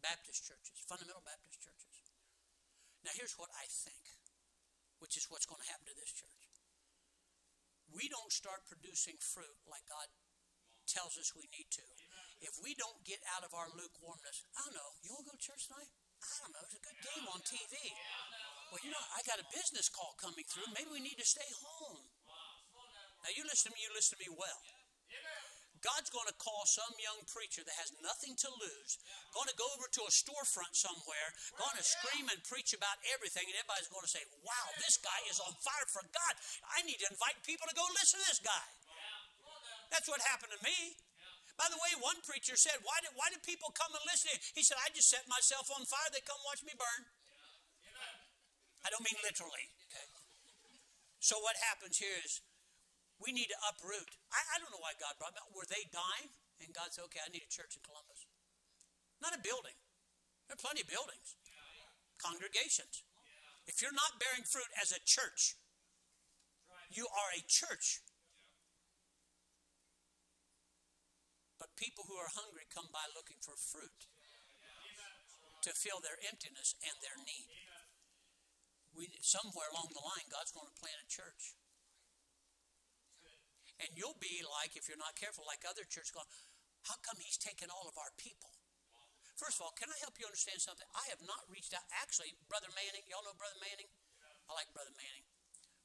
Baptist 0.00 0.48
churches, 0.48 0.80
fundamental 0.88 1.20
Baptist 1.20 1.60
churches. 1.60 1.96
Now, 3.04 3.12
here's 3.16 3.36
what 3.36 3.52
I 3.52 3.68
think, 3.68 4.00
which 5.00 5.16
is 5.16 5.28
what's 5.28 5.48
going 5.48 5.60
to 5.60 5.68
happen 5.68 5.88
to 5.88 5.96
this 5.96 6.12
church. 6.12 6.40
we 7.90 8.06
don't 8.08 8.30
start 8.30 8.64
producing 8.70 9.18
fruit 9.18 9.58
like 9.66 9.82
God 9.90 10.06
tells 10.86 11.18
us 11.18 11.34
we 11.34 11.50
need 11.50 11.66
to, 11.74 11.84
if 12.40 12.54
we 12.62 12.72
don't 12.78 13.02
get 13.02 13.18
out 13.34 13.42
of 13.42 13.50
our 13.52 13.66
lukewarmness, 13.74 14.46
I 14.56 14.64
don't 14.64 14.78
know, 14.78 14.90
you 15.02 15.10
want 15.12 15.26
to 15.26 15.30
go 15.30 15.36
to 15.36 15.42
church 15.42 15.66
tonight? 15.66 15.90
I 16.22 16.34
don't 16.46 16.54
know, 16.54 16.64
it's 16.64 16.78
a 16.78 16.82
good 16.82 17.00
game 17.02 17.26
on 17.28 17.40
TV. 17.42 17.74
Well, 18.70 18.80
you 18.86 18.94
know, 18.94 19.04
I 19.12 19.20
got 19.26 19.42
a 19.42 19.46
business 19.50 19.90
call 19.90 20.14
coming 20.16 20.46
through. 20.46 20.70
Maybe 20.70 20.90
we 20.94 21.02
need 21.02 21.18
to 21.18 21.26
stay 21.26 21.46
home. 21.58 22.06
Now, 23.26 23.30
you 23.34 23.42
listen 23.44 23.68
to 23.68 23.72
me, 23.74 23.82
you 23.82 23.90
listen 23.90 24.16
to 24.16 24.20
me 24.22 24.30
well. 24.30 24.60
God's 25.80 26.12
going 26.12 26.28
to 26.28 26.36
call 26.36 26.68
some 26.68 26.92
young 27.00 27.24
preacher 27.24 27.64
that 27.64 27.76
has 27.80 27.88
nothing 28.04 28.36
to 28.44 28.48
lose, 28.60 29.00
going 29.32 29.48
to 29.48 29.56
go 29.56 29.64
over 29.72 29.88
to 29.88 30.02
a 30.04 30.12
storefront 30.12 30.76
somewhere, 30.76 31.28
going 31.56 31.76
to 31.76 31.84
scream 31.84 32.28
and 32.28 32.40
preach 32.44 32.76
about 32.76 33.00
everything, 33.16 33.48
and 33.48 33.56
everybody's 33.56 33.88
going 33.88 34.04
to 34.04 34.12
say, 34.12 34.20
Wow, 34.44 34.66
this 34.76 35.00
guy 35.00 35.20
is 35.32 35.40
on 35.40 35.56
fire 35.64 35.88
for 35.88 36.04
God. 36.12 36.34
I 36.68 36.84
need 36.84 37.00
to 37.00 37.08
invite 37.08 37.40
people 37.48 37.64
to 37.64 37.76
go 37.76 37.84
listen 37.96 38.20
to 38.20 38.28
this 38.28 38.44
guy. 38.44 38.66
That's 39.88 40.06
what 40.06 40.20
happened 40.22 40.52
to 40.52 40.60
me. 40.60 41.00
By 41.56 41.68
the 41.68 41.80
way, 41.80 41.92
one 42.00 42.20
preacher 42.24 42.56
said, 42.60 42.76
Why 42.84 43.00
did, 43.00 43.16
why 43.16 43.32
did 43.32 43.40
people 43.40 43.72
come 43.72 43.92
and 43.92 44.04
listen? 44.04 44.36
He 44.52 44.60
said, 44.60 44.76
I 44.80 44.92
just 44.92 45.08
set 45.08 45.24
myself 45.28 45.68
on 45.72 45.84
fire. 45.88 46.08
They 46.12 46.24
come 46.24 46.40
watch 46.44 46.60
me 46.60 46.76
burn. 46.76 47.08
I 48.84 48.88
don't 48.88 49.04
mean 49.04 49.20
literally. 49.20 49.68
Okay. 49.88 50.08
So 51.20 51.36
what 51.44 51.56
happens 51.60 52.00
here 52.00 52.16
is 52.24 52.40
we 53.20 53.36
need 53.36 53.52
to 53.52 53.58
uproot. 53.68 54.16
I, 54.32 54.40
I 54.40 54.54
don't 54.58 54.72
know 54.72 54.80
why 54.80 54.96
God 54.96 55.20
brought 55.20 55.36
me. 55.36 55.44
Were 55.52 55.68
they 55.68 55.84
dying? 55.92 56.32
And 56.64 56.72
God 56.72 56.92
said, 56.92 57.04
okay, 57.08 57.20
I 57.20 57.28
need 57.28 57.44
a 57.44 57.52
church 57.52 57.76
in 57.76 57.84
Columbus. 57.84 58.24
Not 59.20 59.36
a 59.36 59.40
building. 59.40 59.76
There 60.48 60.56
are 60.56 60.64
plenty 60.64 60.82
of 60.82 60.90
buildings, 60.90 61.36
congregations. 62.18 63.04
If 63.68 63.78
you're 63.78 63.94
not 63.94 64.18
bearing 64.18 64.42
fruit 64.42 64.68
as 64.80 64.90
a 64.90 64.98
church, 65.04 65.54
you 66.90 67.06
are 67.06 67.30
a 67.36 67.44
church. 67.46 68.02
But 71.60 71.76
people 71.76 72.08
who 72.08 72.16
are 72.16 72.32
hungry 72.32 72.64
come 72.72 72.88
by 72.90 73.04
looking 73.12 73.38
for 73.44 73.54
fruit 73.54 74.08
to 75.62 75.70
fill 75.76 76.00
their 76.00 76.16
emptiness 76.24 76.72
and 76.80 76.96
their 77.04 77.20
need. 77.20 77.52
We, 78.96 79.12
somewhere 79.22 79.68
along 79.70 79.92
the 79.92 80.02
line, 80.02 80.26
God's 80.32 80.50
going 80.50 80.66
to 80.66 80.80
plant 80.80 80.98
a 80.98 81.06
church. 81.06 81.54
And 83.80 83.88
you'll 83.96 84.20
be 84.20 84.44
like, 84.44 84.76
if 84.76 84.86
you're 84.86 85.00
not 85.00 85.16
careful, 85.16 85.48
like 85.48 85.64
other 85.64 85.88
churches 85.88 86.12
going, 86.12 86.28
how 86.84 87.00
come 87.00 87.16
he's 87.16 87.40
taken 87.40 87.72
all 87.72 87.88
of 87.88 87.96
our 87.96 88.12
people? 88.20 88.52
First 89.40 89.56
of 89.56 89.64
all, 89.64 89.72
can 89.72 89.88
I 89.88 89.96
help 90.04 90.20
you 90.20 90.28
understand 90.28 90.60
something? 90.60 90.84
I 90.92 91.08
have 91.08 91.24
not 91.24 91.48
reached 91.48 91.72
out. 91.72 91.88
Actually, 91.96 92.36
Brother 92.44 92.68
Manning, 92.76 93.08
y'all 93.08 93.24
know 93.24 93.32
Brother 93.32 93.56
Manning? 93.56 93.88
I 94.44 94.52
like 94.52 94.68
Brother 94.76 94.92
Manning. 94.92 95.24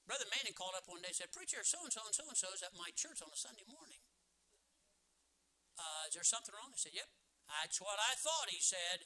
Brother 0.04 0.28
Manning 0.28 0.52
called 0.52 0.76
up 0.76 0.92
one 0.92 1.00
day 1.00 1.16
and 1.16 1.18
said, 1.18 1.32
Preacher, 1.32 1.64
so 1.64 1.80
and 1.88 1.94
so 1.94 2.04
and 2.04 2.12
so 2.12 2.28
and 2.28 2.36
so 2.36 2.52
is 2.52 2.60
at 2.68 2.76
my 2.76 2.92
church 3.00 3.24
on 3.24 3.32
a 3.32 3.40
Sunday 3.40 3.64
morning. 3.72 4.04
Uh, 5.80 6.12
is 6.12 6.20
there 6.20 6.28
something 6.28 6.52
wrong? 6.52 6.76
I 6.76 6.78
said, 6.78 6.94
Yep. 6.94 7.08
That's 7.46 7.80
what 7.80 7.98
I 8.02 8.18
thought, 8.18 8.50
he 8.50 8.60
said. 8.60 9.06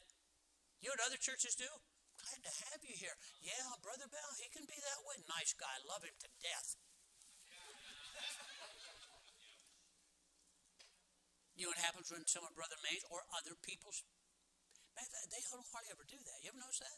You 0.80 0.88
know 0.88 0.96
what 0.96 1.12
other 1.12 1.20
churches 1.20 1.54
do? 1.54 1.68
Glad 2.16 2.40
to 2.44 2.52
have 2.72 2.80
you 2.84 2.96
here. 2.96 3.16
Yeah, 3.40 3.68
Brother 3.84 4.08
Bell, 4.08 4.32
he 4.40 4.48
can 4.48 4.64
be 4.64 4.76
that 4.76 5.00
way. 5.04 5.20
Nice 5.28 5.52
guy. 5.56 5.72
Love 5.84 6.04
him 6.04 6.16
to 6.20 6.28
death. 6.40 6.76
You 11.60 11.68
know 11.68 11.76
what 11.76 11.84
happens 11.84 12.08
when 12.08 12.24
some 12.24 12.40
of 12.40 12.56
Brother 12.56 12.80
May's 12.80 13.04
or 13.12 13.20
other 13.36 13.52
people's, 13.60 14.00
they 14.96 15.44
don't 15.52 15.68
hardly 15.68 15.92
ever 15.92 16.08
do 16.08 16.16
that. 16.16 16.40
You 16.40 16.56
ever 16.56 16.56
notice 16.56 16.80
that? 16.80 16.96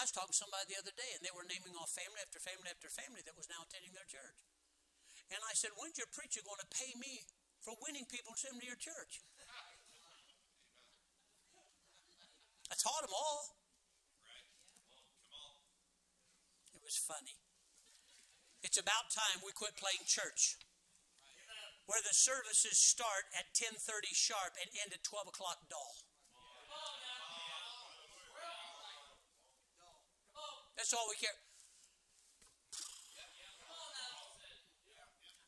I 0.00 0.08
was 0.08 0.16
talking 0.16 0.32
to 0.32 0.40
somebody 0.40 0.72
the 0.72 0.80
other 0.80 0.96
day, 0.96 1.12
and 1.12 1.20
they 1.20 1.28
were 1.36 1.44
naming 1.44 1.76
off 1.76 1.92
family 1.92 2.16
after 2.24 2.40
family 2.40 2.72
after 2.72 2.88
family 2.88 3.20
that 3.20 3.36
was 3.36 3.52
now 3.52 3.60
attending 3.68 3.92
their 3.92 4.08
church. 4.08 4.40
And 5.28 5.44
I 5.44 5.52
said, 5.52 5.76
When's 5.76 6.00
your 6.00 6.08
preacher 6.08 6.40
going 6.40 6.56
to 6.56 6.70
pay 6.72 6.96
me 6.96 7.20
for 7.60 7.76
winning 7.84 8.08
people 8.08 8.32
to 8.32 8.40
send 8.40 8.56
to 8.56 8.64
your 8.64 8.80
church? 8.80 9.20
I 12.72 12.80
taught 12.80 13.04
them 13.04 13.12
all. 13.12 13.60
It 16.72 16.80
was 16.80 16.96
funny. 16.96 17.36
It's 18.64 18.80
about 18.80 19.12
time 19.12 19.44
we 19.44 19.52
quit 19.52 19.76
playing 19.76 20.08
church 20.08 20.56
where 21.86 22.02
the 22.02 22.14
services 22.14 22.78
start 22.78 23.30
at 23.30 23.54
10.30 23.54 24.10
sharp 24.10 24.58
and 24.58 24.70
end 24.74 24.90
at 24.92 25.06
12 25.06 25.30
o'clock 25.30 25.70
dull. 25.70 26.02
That's 30.76 30.92
all 30.92 31.08
we 31.08 31.16
care. 31.16 31.40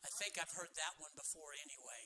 I 0.00 0.08
think 0.16 0.40
I've 0.40 0.54
heard 0.56 0.72
that 0.74 0.96
one 0.96 1.12
before 1.14 1.52
anyway. 1.52 2.02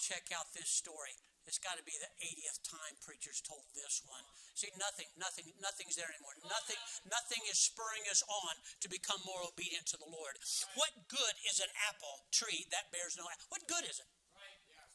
Check 0.00 0.32
out 0.32 0.54
this 0.56 0.70
story. 0.70 1.20
It's 1.46 1.62
got 1.62 1.78
to 1.78 1.86
be 1.86 1.94
the 1.94 2.10
80th 2.18 2.58
time 2.66 2.98
preachers 3.06 3.38
told 3.38 3.62
this 3.70 4.02
one. 4.02 4.26
See, 4.58 4.70
nothing, 4.82 5.06
nothing, 5.14 5.46
nothing's 5.62 5.94
there 5.94 6.10
anymore. 6.10 6.34
Nothing, 6.42 6.78
nothing 7.06 7.38
is 7.46 7.54
spurring 7.54 8.02
us 8.10 8.26
on 8.26 8.58
to 8.82 8.90
become 8.90 9.22
more 9.22 9.46
obedient 9.46 9.86
to 9.94 9.98
the 9.98 10.10
Lord. 10.10 10.42
What 10.74 11.06
good 11.06 11.34
is 11.46 11.62
an 11.62 11.70
apple 11.86 12.26
tree 12.34 12.66
that 12.74 12.90
bears 12.90 13.14
no 13.14 13.30
apple? 13.30 13.46
What 13.54 13.62
good 13.70 13.86
is 13.86 14.02
it? 14.02 14.10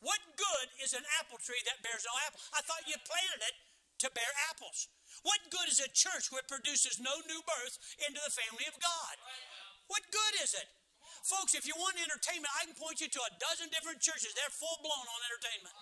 What 0.03 0.19
good 0.35 0.67
is 0.83 0.91
an 0.91 1.07
apple 1.23 1.39
tree 1.39 1.61
that 1.63 1.79
bears 1.85 2.03
no 2.03 2.13
apple? 2.27 2.41
I 2.51 2.65
thought 2.67 2.89
you 2.89 2.99
planted 2.99 3.47
it 3.47 3.55
to 4.03 4.11
bear 4.11 4.31
apples. 4.49 4.91
What 5.21 5.39
good 5.53 5.69
is 5.69 5.79
a 5.79 5.87
church 5.93 6.33
where 6.33 6.41
it 6.41 6.49
produces 6.51 6.97
no 6.97 7.21
new 7.29 7.39
birth 7.45 7.77
into 8.01 8.19
the 8.19 8.33
family 8.33 8.65
of 8.65 8.75
God? 8.81 9.15
What 9.87 10.03
good 10.09 10.41
is 10.41 10.57
it? 10.57 10.67
Folks, 11.21 11.53
if 11.53 11.69
you 11.69 11.77
want 11.77 12.01
entertainment, 12.01 12.49
I 12.57 12.65
can 12.65 12.73
point 12.73 12.97
you 12.97 13.05
to 13.05 13.21
a 13.21 13.31
dozen 13.37 13.69
different 13.69 14.01
churches. 14.01 14.33
They're 14.33 14.49
full 14.49 14.81
blown 14.81 15.05
on 15.05 15.19
entertainment. 15.29 15.75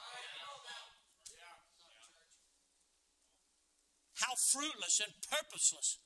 How 4.20 4.36
fruitless 4.36 5.00
and 5.00 5.16
purposeless 5.24 6.02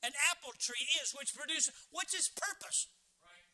an 0.00 0.14
apple 0.30 0.54
tree 0.56 0.88
is, 1.02 1.12
which 1.12 1.34
produces 1.34 1.74
what's 1.90 2.14
its 2.14 2.30
purpose? 2.30 2.88
Right. 3.20 3.50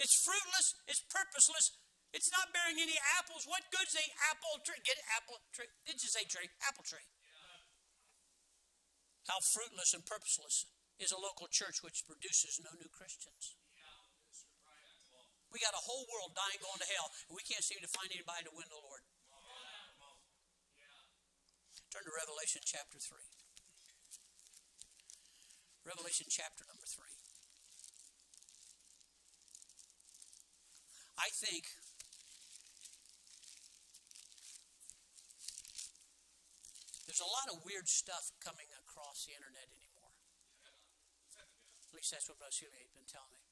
It's 0.00 0.16
fruitless, 0.16 0.74
it's 0.88 1.04
purposeless, 1.06 1.76
it's 2.14 2.30
not 2.30 2.54
bearing 2.54 2.78
any 2.78 2.94
apples. 3.18 3.42
What 3.42 3.66
good's 3.74 3.98
a 3.98 4.06
apple 4.30 4.62
tree? 4.62 4.78
Get 4.86 5.02
it, 5.02 5.06
apple 5.18 5.42
tree. 5.50 5.66
Did 5.82 5.98
you 5.98 6.06
say 6.06 6.22
tree? 6.22 6.46
Apple 6.62 6.86
tree. 6.86 7.02
Yeah. 7.02 9.34
How 9.34 9.42
fruitless 9.42 9.98
and 9.98 10.06
purposeless 10.06 10.70
is 11.02 11.10
a 11.10 11.18
local 11.18 11.50
church 11.50 11.82
which 11.82 12.06
produces 12.06 12.62
no 12.62 12.70
new 12.78 12.86
Christians. 12.86 13.58
We 15.50 15.62
got 15.62 15.74
a 15.74 15.86
whole 15.86 16.02
world 16.10 16.34
dying 16.34 16.58
going 16.58 16.82
to 16.82 16.90
hell, 16.98 17.14
and 17.30 17.38
we 17.38 17.46
can't 17.46 17.62
seem 17.62 17.78
to 17.78 17.90
find 17.94 18.10
anybody 18.10 18.50
to 18.50 18.54
win 18.58 18.66
the 18.66 18.82
Lord. 18.82 19.06
Turn 21.94 22.02
to 22.02 22.10
Revelation 22.10 22.58
chapter 22.66 22.98
3. 22.98 23.22
Revelation 25.84 26.26
chapter 26.32 26.64
number 26.64 26.88
3. 26.88 27.04
I 31.20 31.28
think 31.28 31.68
there's 37.04 37.20
a 37.20 37.28
lot 37.28 37.52
of 37.52 37.60
weird 37.68 37.84
stuff 37.86 38.32
coming 38.40 38.72
across 38.80 39.28
the 39.28 39.36
internet 39.36 39.68
anymore. 39.68 40.16
At 41.36 41.92
least 41.92 42.10
that's 42.16 42.32
what 42.32 42.40
Brasilia 42.40 42.80
has 42.80 42.90
been 42.90 43.06
telling 43.06 43.30
me. 43.30 43.44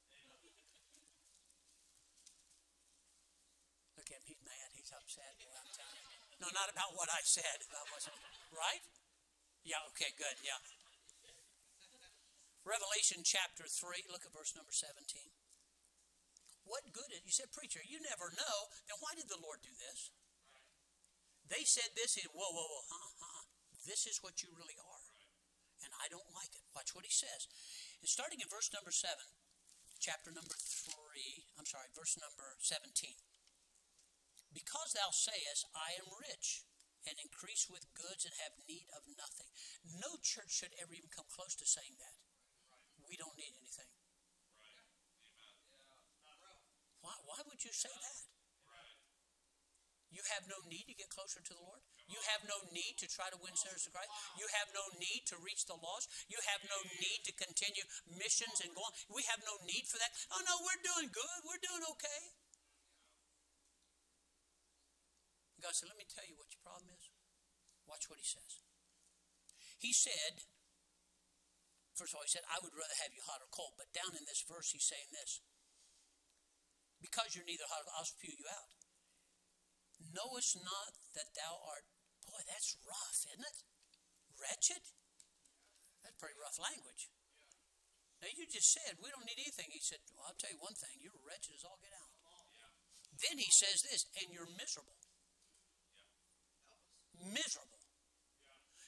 Look 3.94 4.08
at 4.08 4.18
him, 4.18 4.24
he's 4.24 4.42
mad, 4.42 4.72
he's 4.72 4.90
upset. 4.90 5.36
No, 6.40 6.48
not 6.50 6.72
about 6.72 6.96
what 6.98 7.06
I 7.12 7.22
said. 7.22 7.62
About 7.70 7.86
what's, 7.92 8.10
right? 8.50 8.82
Yeah, 9.62 9.78
okay, 9.94 10.10
good, 10.18 10.42
yeah. 10.42 10.58
Revelation 12.72 13.20
chapter 13.20 13.68
3, 13.68 14.08
look 14.08 14.24
at 14.24 14.32
verse 14.32 14.56
number 14.56 14.72
17. 14.72 14.96
What 16.64 16.88
good 16.88 17.12
is 17.12 17.20
You 17.20 17.28
said, 17.28 17.52
Preacher, 17.52 17.84
you 17.84 18.00
never 18.00 18.32
know. 18.32 18.56
Then 18.88 18.96
why 19.04 19.12
did 19.12 19.28
the 19.28 19.36
Lord 19.44 19.60
do 19.60 19.76
this? 19.76 20.08
They 21.52 21.68
said 21.68 21.92
this, 21.92 22.16
and 22.16 22.32
whoa, 22.32 22.48
whoa, 22.48 22.64
whoa, 22.64 22.88
huh, 22.88 23.12
huh. 23.20 23.44
This 23.84 24.08
is 24.08 24.24
what 24.24 24.40
you 24.40 24.48
really 24.56 24.80
are. 24.80 25.04
And 25.84 25.92
I 26.00 26.08
don't 26.08 26.32
like 26.32 26.56
it. 26.56 26.64
Watch 26.72 26.96
what 26.96 27.04
he 27.04 27.12
says. 27.12 27.44
And 28.00 28.08
starting 28.08 28.40
in 28.40 28.48
verse 28.48 28.72
number 28.72 28.94
7, 28.94 29.20
chapter 30.00 30.32
number 30.32 30.56
3, 30.56 30.96
I'm 31.60 31.68
sorry, 31.68 31.92
verse 31.92 32.16
number 32.16 32.56
17. 32.64 32.88
Because 34.48 34.96
thou 34.96 35.12
sayest, 35.12 35.68
I 35.76 36.00
am 36.00 36.08
rich 36.08 36.64
and 37.04 37.20
increase 37.20 37.68
with 37.68 37.92
goods 37.92 38.24
and 38.24 38.32
have 38.40 38.64
need 38.64 38.88
of 38.96 39.04
nothing. 39.20 39.52
No 39.84 40.16
church 40.24 40.56
should 40.56 40.72
ever 40.80 40.96
even 40.96 41.12
come 41.12 41.28
close 41.28 41.52
to 41.60 41.68
saying 41.68 42.00
that 42.00 42.16
we 43.12 43.20
don't 43.20 43.36
need 43.36 43.52
anything. 43.60 43.92
Why, 47.04 47.12
why 47.28 47.44
would 47.44 47.60
you 47.60 47.74
say 47.76 47.92
that? 47.92 48.18
You 50.12 50.24
have 50.32 50.48
no 50.48 50.60
need 50.68 50.88
to 50.88 50.96
get 50.96 51.12
closer 51.12 51.40
to 51.44 51.52
the 51.52 51.60
Lord? 51.60 51.80
You 52.08 52.20
have 52.32 52.44
no 52.44 52.56
need 52.72 53.00
to 53.00 53.08
try 53.08 53.32
to 53.32 53.36
win 53.40 53.52
sinners 53.56 53.84
to 53.88 53.92
Christ. 53.92 54.12
You 54.36 54.44
have 54.60 54.68
no 54.72 54.84
need 54.96 55.24
to 55.32 55.40
reach 55.40 55.64
the 55.64 55.76
lost. 55.76 56.08
You 56.28 56.36
have 56.52 56.60
no 56.68 56.78
need 57.00 57.20
to 57.28 57.32
continue 57.36 57.84
missions 58.12 58.60
and 58.64 58.72
go 58.76 58.84
on. 58.84 58.92
We 59.08 59.24
have 59.28 59.40
no 59.44 59.56
need 59.64 59.88
for 59.88 59.96
that. 60.00 60.12
Oh, 60.32 60.40
no, 60.44 60.52
we're 60.60 60.84
doing 60.84 61.08
good. 61.08 61.38
We're 61.48 61.64
doing 61.64 61.84
okay. 61.96 62.20
God 65.64 65.72
said, 65.72 65.88
Let 65.88 65.96
me 65.96 66.04
tell 66.04 66.28
you 66.28 66.36
what 66.36 66.52
your 66.52 66.60
problem 66.60 66.92
is. 66.92 67.08
Watch 67.88 68.04
what 68.12 68.20
he 68.20 68.28
says. 68.28 68.60
He 69.80 69.96
said, 69.96 70.44
First 72.02 72.18
of 72.18 72.18
all, 72.18 72.26
he 72.26 72.34
said, 72.34 72.50
I 72.50 72.58
would 72.58 72.74
rather 72.74 72.98
have 72.98 73.14
you 73.14 73.22
hot 73.22 73.38
or 73.38 73.46
cold. 73.54 73.78
But 73.78 73.94
down 73.94 74.18
in 74.18 74.26
this 74.26 74.42
verse, 74.42 74.74
he's 74.74 74.82
saying 74.82 75.14
this 75.14 75.38
Because 76.98 77.38
you're 77.38 77.46
neither 77.46 77.70
hot 77.70 77.86
or 77.86 77.94
I'll 77.94 78.10
spew 78.10 78.34
you 78.34 78.50
out. 78.50 78.74
Knowest 80.10 80.58
not 80.66 80.98
that 81.14 81.30
thou 81.38 81.62
art 81.62 81.86
Boy, 82.26 82.42
that's 82.50 82.74
rough, 82.82 83.22
isn't 83.22 83.46
it? 83.46 83.58
Wretched? 84.34 84.82
That's 86.02 86.18
pretty 86.18 86.38
rough 86.42 86.58
language. 86.58 87.10
Now, 88.18 88.30
you 88.34 88.50
just 88.50 88.74
said, 88.74 88.98
we 88.98 89.10
don't 89.10 89.26
need 89.26 89.38
anything. 89.38 89.70
He 89.70 89.82
said, 89.82 90.02
well, 90.14 90.30
I'll 90.30 90.38
tell 90.38 90.50
you 90.50 90.58
one 90.58 90.74
thing. 90.74 90.98
You're 91.02 91.22
wretched 91.22 91.54
as 91.54 91.66
all 91.66 91.78
get 91.82 91.94
out. 91.94 92.10
Then 93.18 93.38
he 93.38 93.50
says 93.50 93.82
this, 93.86 94.06
and 94.18 94.34
you're 94.34 94.50
miserable. 94.58 94.98
Miserable. 97.14 97.71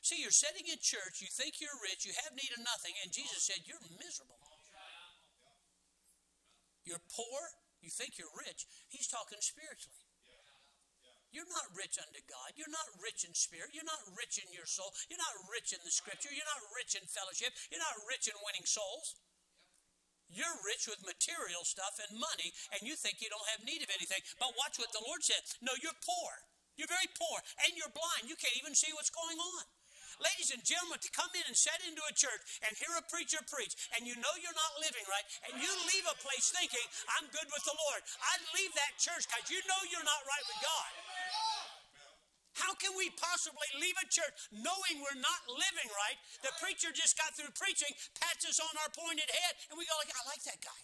See, 0.04 0.20
you're 0.20 0.36
sitting 0.36 0.68
in 0.68 0.76
church, 0.84 1.24
you 1.24 1.32
think 1.32 1.64
you're 1.64 1.80
rich, 1.80 2.04
you 2.04 2.12
have 2.28 2.36
need 2.36 2.52
of 2.52 2.60
nothing, 2.60 2.92
and 3.00 3.08
Jesus 3.08 3.40
said, 3.48 3.64
You're 3.64 3.80
miserable. 3.96 4.36
You're 6.84 7.00
poor, 7.08 7.40
you 7.80 7.88
think 7.88 8.20
you're 8.20 8.36
rich. 8.36 8.68
He's 8.92 9.08
talking 9.08 9.40
spiritually. 9.40 10.04
You're 11.32 11.48
not 11.48 11.72
rich 11.72 11.96
unto 11.96 12.20
God. 12.28 12.52
You're 12.54 12.70
not 12.70 12.86
rich 13.00 13.24
in 13.24 13.32
spirit. 13.34 13.74
You're 13.74 13.88
not 13.88 14.04
rich 14.14 14.38
in 14.38 14.46
your 14.54 14.68
soul. 14.68 14.94
You're 15.10 15.18
not 15.18 15.34
rich 15.50 15.74
in 15.74 15.82
the 15.82 15.90
scripture. 15.90 16.30
You're 16.30 16.46
not 16.46 16.62
rich 16.76 16.94
in 16.94 17.02
fellowship. 17.10 17.50
You're 17.74 17.82
not 17.82 18.06
rich 18.06 18.30
in 18.30 18.38
winning 18.38 18.68
souls. 18.68 19.18
You're 20.30 20.62
rich 20.62 20.86
with 20.86 21.02
material 21.02 21.66
stuff 21.66 21.98
and 21.98 22.20
money, 22.20 22.54
and 22.76 22.86
you 22.86 22.94
think 22.94 23.18
you 23.18 23.32
don't 23.32 23.50
have 23.56 23.66
need 23.66 23.82
of 23.82 23.90
anything. 23.90 24.22
But 24.38 24.54
watch 24.54 24.78
what 24.78 24.94
the 24.94 25.02
Lord 25.02 25.24
said. 25.26 25.42
No, 25.58 25.74
you're 25.80 25.96
poor. 26.04 26.30
You're 26.78 26.92
very 26.92 27.10
poor, 27.18 27.42
and 27.66 27.74
you're 27.74 27.90
blind. 27.90 28.30
You 28.30 28.38
can't 28.38 28.60
even 28.60 28.76
see 28.78 28.94
what's 28.94 29.10
going 29.10 29.40
on. 29.40 29.64
Ladies 30.22 30.54
and 30.54 30.62
gentlemen, 30.62 31.00
to 31.02 31.10
come 31.10 31.30
in 31.34 31.44
and 31.46 31.56
sit 31.56 31.78
into 31.86 32.02
a 32.06 32.14
church 32.14 32.42
and 32.62 32.70
hear 32.78 32.94
a 32.94 33.04
preacher 33.10 33.42
preach, 33.50 33.74
and 33.96 34.06
you 34.06 34.14
know 34.20 34.34
you're 34.38 34.54
not 34.54 34.78
living 34.78 35.02
right, 35.10 35.26
and 35.50 35.58
you 35.58 35.70
leave 35.90 36.06
a 36.06 36.16
place 36.22 36.54
thinking, 36.54 36.86
I'm 37.18 37.26
good 37.34 37.48
with 37.50 37.64
the 37.66 37.74
Lord. 37.74 38.02
I'd 38.34 38.44
leave 38.54 38.72
that 38.78 38.94
church 39.00 39.26
because 39.26 39.50
you 39.50 39.58
know 39.66 39.80
you're 39.90 40.06
not 40.06 40.22
right 40.22 40.44
with 40.46 40.60
God. 40.62 40.90
How 42.54 42.70
can 42.78 42.94
we 42.94 43.10
possibly 43.18 43.66
leave 43.82 43.98
a 43.98 44.06
church 44.06 44.46
knowing 44.54 45.02
we're 45.02 45.18
not 45.18 45.42
living 45.50 45.90
right? 45.90 46.18
The 46.46 46.54
preacher 46.62 46.94
just 46.94 47.18
got 47.18 47.34
through 47.34 47.50
preaching, 47.58 47.90
pats 48.22 48.46
us 48.46 48.62
on 48.62 48.70
our 48.78 48.90
pointed 48.94 49.26
head, 49.26 49.54
and 49.70 49.74
we 49.74 49.82
go 49.90 49.98
like, 49.98 50.14
I 50.14 50.22
like 50.30 50.42
that 50.46 50.62
guy. 50.62 50.80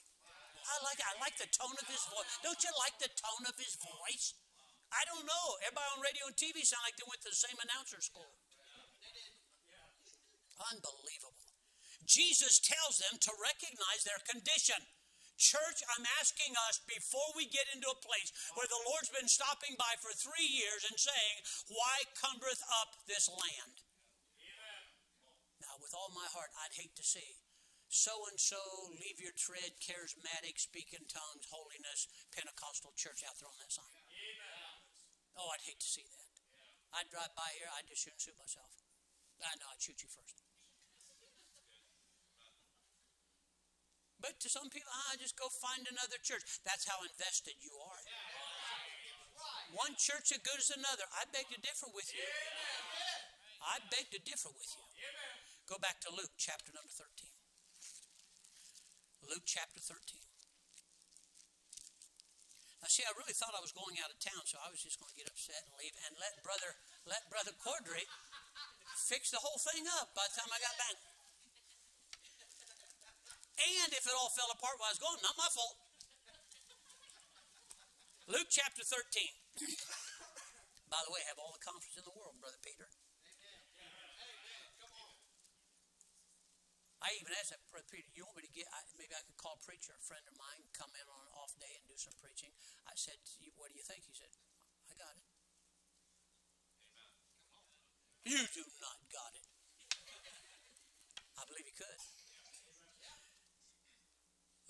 I 0.60 0.76
like 0.86 1.00
I 1.02 1.14
like 1.22 1.34
the 1.40 1.50
tone 1.50 1.74
of 1.78 1.86
his 1.88 2.02
voice. 2.10 2.30
Don't 2.42 2.60
you 2.62 2.70
like 2.78 2.94
the 3.00 3.10
tone 3.10 3.44
of 3.48 3.56
his 3.58 3.74
voice? 3.80 4.34
I 4.90 5.02
don't 5.06 5.22
know. 5.22 5.46
Everybody 5.62 5.88
on 5.94 6.00
radio 6.02 6.26
and 6.26 6.36
TV 6.36 6.62
sound 6.66 6.82
like 6.82 6.98
they 6.98 7.06
went 7.06 7.22
to 7.22 7.30
the 7.30 7.38
same 7.38 7.58
announcer 7.58 8.02
school. 8.02 8.30
Unbelievable. 10.60 11.48
Jesus 12.04 12.60
tells 12.60 13.00
them 13.00 13.16
to 13.16 13.32
recognize 13.40 14.04
their 14.04 14.20
condition. 14.28 14.78
Church, 15.40 15.80
I'm 15.96 16.04
asking 16.20 16.52
us 16.68 16.84
before 16.84 17.32
we 17.32 17.48
get 17.48 17.64
into 17.72 17.88
a 17.88 18.04
place 18.04 18.28
where 18.52 18.68
the 18.68 18.84
Lord's 18.84 19.08
been 19.08 19.30
stopping 19.30 19.72
by 19.80 19.96
for 19.96 20.12
three 20.12 20.44
years 20.44 20.84
and 20.84 21.00
saying, 21.00 21.36
Why 21.72 22.04
cumbereth 22.12 22.60
up 22.84 23.00
this 23.08 23.24
land? 23.32 23.80
Now, 25.64 25.80
with 25.80 25.96
all 25.96 26.12
my 26.12 26.28
heart, 26.28 26.52
I'd 26.60 26.76
hate 26.76 26.92
to 27.00 27.04
see 27.04 27.40
so 27.90 28.14
and 28.30 28.38
so 28.38 28.58
leave 29.02 29.18
your 29.18 29.34
tread, 29.34 29.74
charismatic, 29.82 30.62
speak 30.62 30.94
in 30.94 31.02
tongues, 31.10 31.50
holiness, 31.50 32.06
Pentecostal 32.30 32.94
church 32.94 33.26
out 33.26 33.34
there 33.42 33.50
on 33.50 33.58
that 33.58 33.74
sign. 33.74 34.02
Oh, 35.34 35.50
I'd 35.50 35.66
hate 35.66 35.82
to 35.82 35.90
see 35.90 36.06
that. 36.06 36.30
I'd 36.94 37.10
drive 37.10 37.34
by 37.34 37.50
here, 37.58 37.66
I'd 37.74 37.90
just 37.90 38.06
shoot 38.06 38.38
myself. 38.38 38.70
I 39.42 39.58
know, 39.58 39.66
I'd 39.74 39.82
shoot 39.82 39.98
you 39.98 40.10
first. 40.10 40.49
But 44.20 44.36
to 44.44 44.48
some 44.52 44.68
people, 44.68 44.92
I 44.92 45.16
ah, 45.16 45.20
just 45.20 45.36
go 45.40 45.48
find 45.48 45.88
another 45.88 46.20
church. 46.20 46.44
That's 46.60 46.84
how 46.84 47.00
invested 47.04 47.56
you 47.64 47.72
are. 47.80 48.00
One 49.72 49.96
church 49.96 50.28
as 50.34 50.40
good 50.44 50.60
as 50.60 50.68
another. 50.76 51.08
I 51.16 51.24
beg 51.32 51.48
to 51.48 51.60
differ 51.64 51.88
with 51.96 52.12
you. 52.12 52.24
I 53.64 53.80
beg 53.88 54.12
to 54.12 54.20
differ 54.20 54.52
with 54.52 54.68
you. 54.76 54.84
Go 55.64 55.80
back 55.80 56.04
to 56.04 56.12
Luke 56.12 56.36
chapter 56.36 56.68
number 56.76 56.92
13. 56.92 57.06
Luke 59.24 59.46
chapter 59.48 59.80
13. 59.80 60.20
Now, 62.80 62.88
see, 62.88 63.04
I 63.04 63.12
really 63.14 63.36
thought 63.36 63.52
I 63.52 63.60
was 63.60 63.76
going 63.76 64.00
out 64.00 64.08
of 64.08 64.16
town, 64.18 64.40
so 64.48 64.56
I 64.56 64.72
was 64.72 64.80
just 64.80 64.96
going 64.96 65.12
to 65.12 65.18
get 65.20 65.28
upset 65.28 65.60
and 65.68 65.76
leave 65.76 65.92
and 66.08 66.16
let 66.16 66.40
brother 66.40 66.72
let 67.04 67.28
brother 67.28 67.52
Cordray 67.60 68.08
fix 68.96 69.28
the 69.28 69.38
whole 69.38 69.60
thing 69.60 69.84
up 70.00 70.16
by 70.16 70.24
the 70.28 70.34
time 70.40 70.48
I 70.48 70.58
got 70.64 70.76
back. 70.80 70.96
And 73.60 73.92
if 73.92 74.08
it 74.08 74.14
all 74.16 74.32
fell 74.32 74.48
apart 74.48 74.80
while 74.80 74.88
I 74.88 74.96
was 74.96 75.02
gone, 75.02 75.20
not 75.20 75.36
my 75.36 75.50
fault. 75.52 75.76
Luke 78.30 78.48
chapter 78.48 78.80
13. 78.80 78.96
By 80.88 81.00
the 81.04 81.12
way, 81.12 81.20
I 81.22 81.28
have 81.34 81.40
all 81.42 81.52
the 81.52 81.60
confidence 81.60 82.00
in 82.00 82.06
the 82.08 82.16
world, 82.16 82.40
Brother 82.40 82.58
Peter. 82.64 82.88
I 87.00 87.16
even 87.16 87.32
asked 87.40 87.52
that, 87.56 87.64
Brother 87.72 87.88
Peter, 87.88 88.08
you 88.12 88.28
want 88.28 88.36
me 88.36 88.44
to 88.44 88.52
get, 88.52 88.68
I, 88.70 88.84
maybe 89.00 89.16
I 89.16 89.24
could 89.24 89.40
call 89.40 89.56
a 89.56 89.62
preacher, 89.64 89.96
a 89.96 90.04
friend 90.04 90.20
of 90.28 90.36
mine, 90.36 90.60
come 90.76 90.92
in 90.92 91.06
on 91.08 91.20
an 91.26 91.32
off 91.32 91.56
day 91.56 91.72
and 91.72 91.84
do 91.88 91.96
some 91.96 92.12
preaching. 92.20 92.52
I 92.84 92.92
said, 92.92 93.16
what 93.56 93.72
do 93.72 93.76
you 93.76 93.84
think? 93.84 94.04
He 94.04 94.12
said, 94.12 94.28
I 94.88 94.92
got 95.00 95.16
it. 95.16 95.24
You 98.28 98.40
do 98.52 98.64
not 98.84 99.00
got 99.08 99.32
it. 99.32 99.48
I 101.40 101.42
believe 101.48 101.64
he 101.64 101.72
could. 101.72 102.19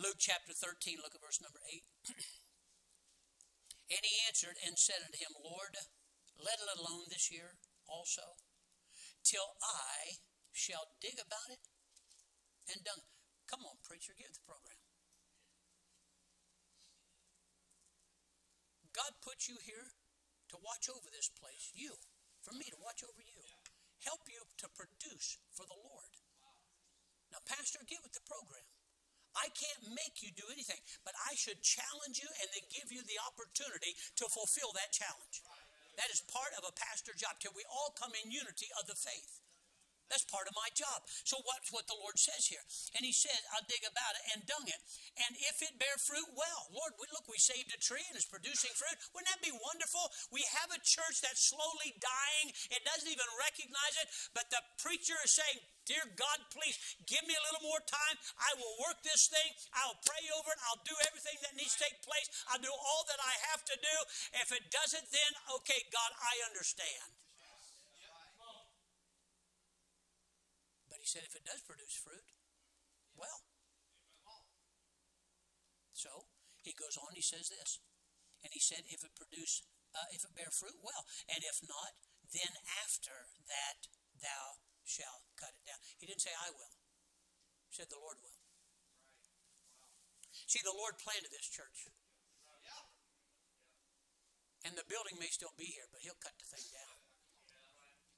Luke 0.01 0.17
chapter 0.17 0.57
13, 0.57 0.97
look 1.05 1.13
at 1.13 1.21
verse 1.21 1.45
number 1.45 1.61
8. 1.61 1.85
and 3.93 4.01
he 4.01 4.25
answered 4.25 4.57
and 4.65 4.81
said 4.81 5.05
unto 5.05 5.21
him, 5.21 5.37
Lord, 5.45 5.77
let 6.41 6.57
it 6.57 6.73
alone 6.73 7.05
this 7.13 7.29
year 7.29 7.61
also, 7.85 8.41
till 9.21 9.61
I 9.61 10.25
shall 10.57 10.97
dig 11.05 11.21
about 11.21 11.53
it 11.53 11.61
and 12.73 12.81
dung. 12.81 13.05
Come 13.45 13.69
on, 13.69 13.77
preacher, 13.85 14.17
give 14.17 14.33
the 14.33 14.41
program. 14.49 14.81
God 18.97 19.21
put 19.21 19.53
you 19.53 19.61
here 19.61 19.93
to 20.49 20.57
watch 20.65 20.89
over 20.89 21.13
this 21.13 21.29
place. 21.29 21.77
You, 21.77 22.01
for 22.41 22.57
me 22.57 22.73
to 22.73 22.81
watch 22.81 23.05
over 23.05 23.21
you. 23.21 23.45
Help 24.01 24.25
you 24.33 24.49
to 24.65 24.73
produce 24.73 25.37
for 25.53 25.69
the 25.69 25.77
Lord. 25.77 26.17
Now, 27.29 27.45
Pastor, 27.45 27.85
get 27.85 28.01
with 28.01 28.17
the 28.17 28.25
program. 28.25 28.80
I 29.37 29.49
can't 29.55 29.95
make 29.95 30.23
you 30.23 30.31
do 30.35 30.47
anything, 30.51 30.81
but 31.07 31.15
I 31.27 31.39
should 31.39 31.63
challenge 31.63 32.19
you 32.19 32.29
and 32.43 32.49
then 32.51 32.67
give 32.71 32.91
you 32.91 33.03
the 33.07 33.19
opportunity 33.23 33.95
to 34.19 34.27
fulfill 34.31 34.75
that 34.75 34.91
challenge. 34.91 35.43
That 35.99 36.11
is 36.11 36.25
part 36.33 36.55
of 36.57 36.65
a 36.65 36.75
pastor 36.75 37.13
job 37.13 37.39
till 37.39 37.53
we 37.55 37.67
all 37.69 37.93
come 37.93 38.15
in 38.17 38.33
unity 38.33 38.73
of 38.81 38.89
the 38.89 38.97
faith. 38.97 39.43
That's 40.11 40.27
part 40.27 40.51
of 40.51 40.59
my 40.59 40.67
job. 40.75 41.07
So 41.23 41.39
what's 41.47 41.71
what 41.71 41.87
the 41.87 41.97
Lord 41.97 42.19
says 42.19 42.51
here? 42.51 42.63
And 42.99 43.07
he 43.07 43.15
said, 43.15 43.39
I'll 43.55 43.65
dig 43.71 43.87
about 43.87 44.19
it 44.19 44.25
and 44.35 44.43
dung 44.43 44.67
it. 44.67 44.81
And 45.23 45.39
if 45.39 45.63
it 45.63 45.79
bear 45.79 45.95
fruit, 46.03 46.27
well, 46.35 46.67
Lord, 46.75 46.99
we, 46.99 47.07
look, 47.15 47.31
we 47.31 47.39
saved 47.39 47.71
a 47.71 47.79
tree 47.79 48.03
and 48.11 48.19
it's 48.19 48.27
producing 48.27 48.75
fruit. 48.75 48.99
Wouldn't 49.15 49.31
that 49.31 49.41
be 49.41 49.55
wonderful? 49.55 50.11
We 50.35 50.43
have 50.61 50.75
a 50.75 50.83
church 50.83 51.23
that's 51.23 51.47
slowly 51.47 51.95
dying. 52.03 52.51
It 52.75 52.83
doesn't 52.83 53.07
even 53.09 53.31
recognize 53.39 53.95
it. 54.03 54.11
But 54.35 54.51
the 54.51 54.61
preacher 54.83 55.17
is 55.23 55.31
saying, 55.31 55.63
Dear 55.89 56.07
God, 56.15 56.39
please 56.55 56.79
give 57.03 57.25
me 57.27 57.35
a 57.35 57.45
little 57.51 57.67
more 57.67 57.83
time. 57.83 58.17
I 58.39 58.55
will 58.55 58.79
work 58.79 59.03
this 59.03 59.27
thing. 59.27 59.51
I'll 59.75 59.99
pray 60.07 60.23
over 60.39 60.55
it. 60.55 60.61
I'll 60.71 60.85
do 60.87 60.95
everything 61.11 61.35
that 61.43 61.59
needs 61.59 61.75
to 61.75 61.83
take 61.83 61.99
place. 62.07 62.31
I'll 62.47 62.63
do 62.63 62.71
all 62.71 63.03
that 63.11 63.19
I 63.19 63.35
have 63.51 63.67
to 63.67 63.77
do. 63.79 63.97
If 64.39 64.55
it 64.55 64.71
doesn't, 64.71 65.07
then 65.11 65.33
okay, 65.59 65.83
God, 65.91 66.15
I 66.15 66.47
understand. 66.47 67.30
Said, 71.11 71.27
if 71.27 71.35
it 71.35 71.43
does 71.43 71.59
produce 71.67 71.99
fruit, 71.99 72.23
well. 73.19 73.43
So 75.91 76.31
he 76.63 76.71
goes 76.73 76.95
on, 76.95 77.19
he 77.19 77.25
says 77.27 77.51
this. 77.51 77.83
And 78.41 78.55
he 78.55 78.63
said, 78.63 78.87
if 78.87 79.03
it 79.03 79.13
produce, 79.19 79.67
uh, 79.93 80.09
if 80.15 80.23
it 80.23 80.33
bear 80.39 80.49
fruit, 80.55 80.79
well. 80.81 81.05
And 81.29 81.43
if 81.43 81.61
not, 81.67 81.99
then 82.31 82.55
after 82.81 83.35
that 83.51 83.91
thou 84.17 84.63
shalt 84.87 85.27
cut 85.37 85.53
it 85.59 85.67
down. 85.67 85.83
He 85.99 86.07
didn't 86.07 86.23
say, 86.25 86.33
I 86.33 86.55
will. 86.55 86.79
He 87.69 87.75
said, 87.77 87.91
the 87.91 88.01
Lord 88.01 88.23
will. 88.23 88.39
See, 90.47 90.63
the 90.63 90.73
Lord 90.73 90.97
planted 91.03 91.35
this 91.35 91.51
church. 91.51 91.91
And 94.65 94.77
the 94.77 94.85
building 94.89 95.17
may 95.17 95.33
still 95.33 95.57
be 95.57 95.65
here, 95.73 95.89
but 95.89 96.05
he'll 96.05 96.21
cut 96.21 96.37
the 96.37 96.45
thing 96.45 96.65
down. 96.69 96.90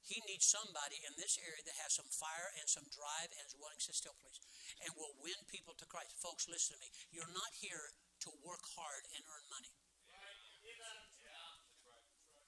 He 0.03 0.19
needs 0.27 0.43
somebody 0.43 0.99
in 1.07 1.15
this 1.15 1.39
area 1.39 1.63
that 1.63 1.79
has 1.79 1.95
some 1.95 2.11
fire 2.11 2.51
and 2.59 2.67
some 2.67 2.83
drive 2.91 3.31
and 3.39 3.43
is 3.47 3.55
willing 3.55 3.79
to 3.79 3.95
still, 3.95 4.15
please, 4.19 4.43
and 4.83 4.91
will 4.99 5.15
win 5.23 5.39
people 5.47 5.73
to 5.79 5.87
Christ. 5.87 6.19
Folks, 6.19 6.45
listen 6.51 6.75
to 6.75 6.79
me. 6.83 6.91
You're 7.15 7.31
not 7.31 7.55
here 7.55 7.95
to 8.27 8.29
work 8.43 8.67
hard 8.75 9.07
and 9.15 9.23
earn 9.23 9.47
money. 9.47 9.71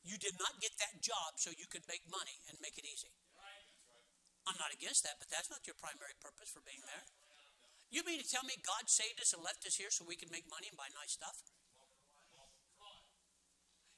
You 0.05 0.21
did 0.21 0.37
not 0.37 0.61
get 0.61 0.75
that 0.77 1.01
job 1.01 1.41
so 1.41 1.49
you 1.49 1.65
could 1.65 1.81
make 1.89 2.05
money 2.05 2.37
and 2.45 2.59
make 2.61 2.77
it 2.77 2.85
easy. 2.85 3.09
I'm 4.45 4.59
not 4.61 4.69
against 4.69 5.01
that, 5.01 5.17
but 5.17 5.33
that's 5.33 5.49
not 5.49 5.65
your 5.65 5.73
primary 5.81 6.13
purpose 6.21 6.53
for 6.53 6.61
being 6.61 6.85
there. 6.85 7.01
You 7.89 8.05
mean 8.05 8.21
to 8.21 8.27
tell 8.27 8.45
me 8.45 8.53
God 8.61 8.85
saved 8.85 9.17
us 9.17 9.33
and 9.33 9.41
left 9.41 9.65
us 9.65 9.81
here 9.81 9.89
so 9.89 10.05
we 10.05 10.13
could 10.13 10.29
make 10.29 10.45
money 10.45 10.69
and 10.69 10.77
buy 10.77 10.93
nice 10.93 11.17
stuff? 11.17 11.41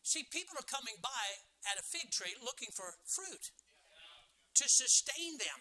See, 0.07 0.23
people 0.31 0.55
are 0.55 0.63
coming 0.63 0.95
by 1.03 1.43
at 1.67 1.79
a 1.79 1.85
fig 1.85 2.09
tree 2.11 2.35
looking 2.39 2.71
for 2.71 2.95
fruit 3.03 3.51
to 4.57 4.65
sustain 4.65 5.37
them, 5.37 5.59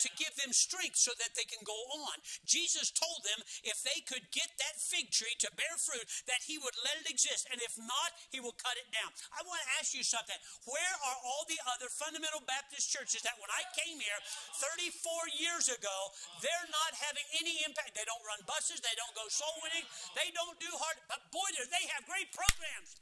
to 0.00 0.08
give 0.18 0.34
them 0.34 0.50
strength 0.50 0.98
so 0.98 1.14
that 1.14 1.36
they 1.38 1.46
can 1.46 1.62
go 1.62 1.76
on. 2.02 2.18
Jesus 2.42 2.90
told 2.90 3.22
them 3.22 3.38
if 3.62 3.86
they 3.86 4.02
could 4.02 4.34
get 4.34 4.50
that 4.58 4.74
fig 4.80 5.14
tree 5.14 5.36
to 5.38 5.52
bear 5.54 5.78
fruit, 5.78 6.02
that 6.26 6.42
he 6.42 6.58
would 6.58 6.74
let 6.82 6.98
it 7.04 7.06
exist. 7.06 7.46
And 7.52 7.62
if 7.62 7.78
not, 7.78 8.10
he 8.34 8.42
will 8.42 8.56
cut 8.58 8.74
it 8.80 8.90
down. 8.90 9.14
I 9.30 9.46
want 9.46 9.62
to 9.62 9.72
ask 9.78 9.94
you 9.94 10.02
something. 10.02 10.34
Where 10.66 10.94
are 11.06 11.18
all 11.22 11.46
the 11.46 11.60
other 11.70 11.86
fundamental 11.86 12.42
Baptist 12.42 12.90
churches 12.90 13.22
that 13.22 13.38
when 13.38 13.52
I 13.54 13.62
came 13.78 14.02
here 14.02 14.20
34 14.58 15.38
years 15.38 15.70
ago, 15.70 15.96
they're 16.42 16.70
not 16.72 16.98
having 16.98 17.26
any 17.38 17.62
impact? 17.62 17.94
They 17.94 18.08
don't 18.08 18.26
run 18.26 18.42
buses, 18.42 18.82
they 18.82 18.96
don't 18.98 19.14
go 19.14 19.30
soul 19.30 19.54
winning, 19.62 19.86
they 20.18 20.34
don't 20.34 20.58
do 20.58 20.72
hard, 20.82 20.98
but 21.06 21.30
boy, 21.30 21.46
do 21.54 21.62
they 21.68 21.84
have 21.94 22.10
great 22.10 22.34
programs. 22.34 22.98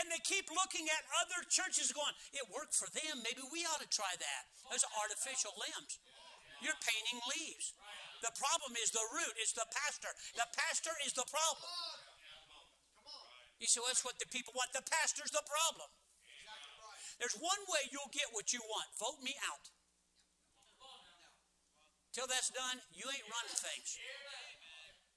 And 0.00 0.10
they 0.10 0.18
keep 0.26 0.50
looking 0.50 0.90
at 0.90 1.02
other 1.22 1.46
churches 1.46 1.94
going, 1.94 2.14
it 2.34 2.42
worked 2.50 2.74
for 2.74 2.90
them. 2.90 3.22
Maybe 3.22 3.46
we 3.54 3.62
ought 3.70 3.78
to 3.78 3.90
try 3.90 4.10
that. 4.10 4.42
Those 4.70 4.82
artificial 4.98 5.54
limbs. 5.54 6.02
You're 6.58 6.78
painting 6.82 7.20
leaves. 7.30 7.76
The 8.24 8.32
problem 8.34 8.72
is 8.80 8.88
the 8.90 9.04
root, 9.12 9.36
it's 9.36 9.52
the 9.52 9.68
pastor. 9.68 10.08
The 10.32 10.48
pastor 10.56 10.94
is 11.04 11.12
the 11.12 11.28
problem. 11.28 11.68
You 13.60 13.68
say, 13.68 13.84
well, 13.84 13.92
that's 13.92 14.02
what 14.02 14.16
the 14.18 14.26
people 14.32 14.56
want. 14.56 14.72
The 14.72 14.82
pastor's 14.82 15.30
the 15.30 15.44
problem. 15.44 15.92
There's 17.20 17.36
one 17.38 17.62
way 17.70 17.86
you'll 17.94 18.10
get 18.10 18.32
what 18.34 18.50
you 18.50 18.58
want 18.66 18.90
vote 18.98 19.22
me 19.22 19.38
out. 19.46 19.70
Till 22.10 22.30
that's 22.30 22.50
done, 22.54 22.78
you 22.94 23.06
ain't 23.10 23.26
running 23.26 23.58
things. 23.58 23.98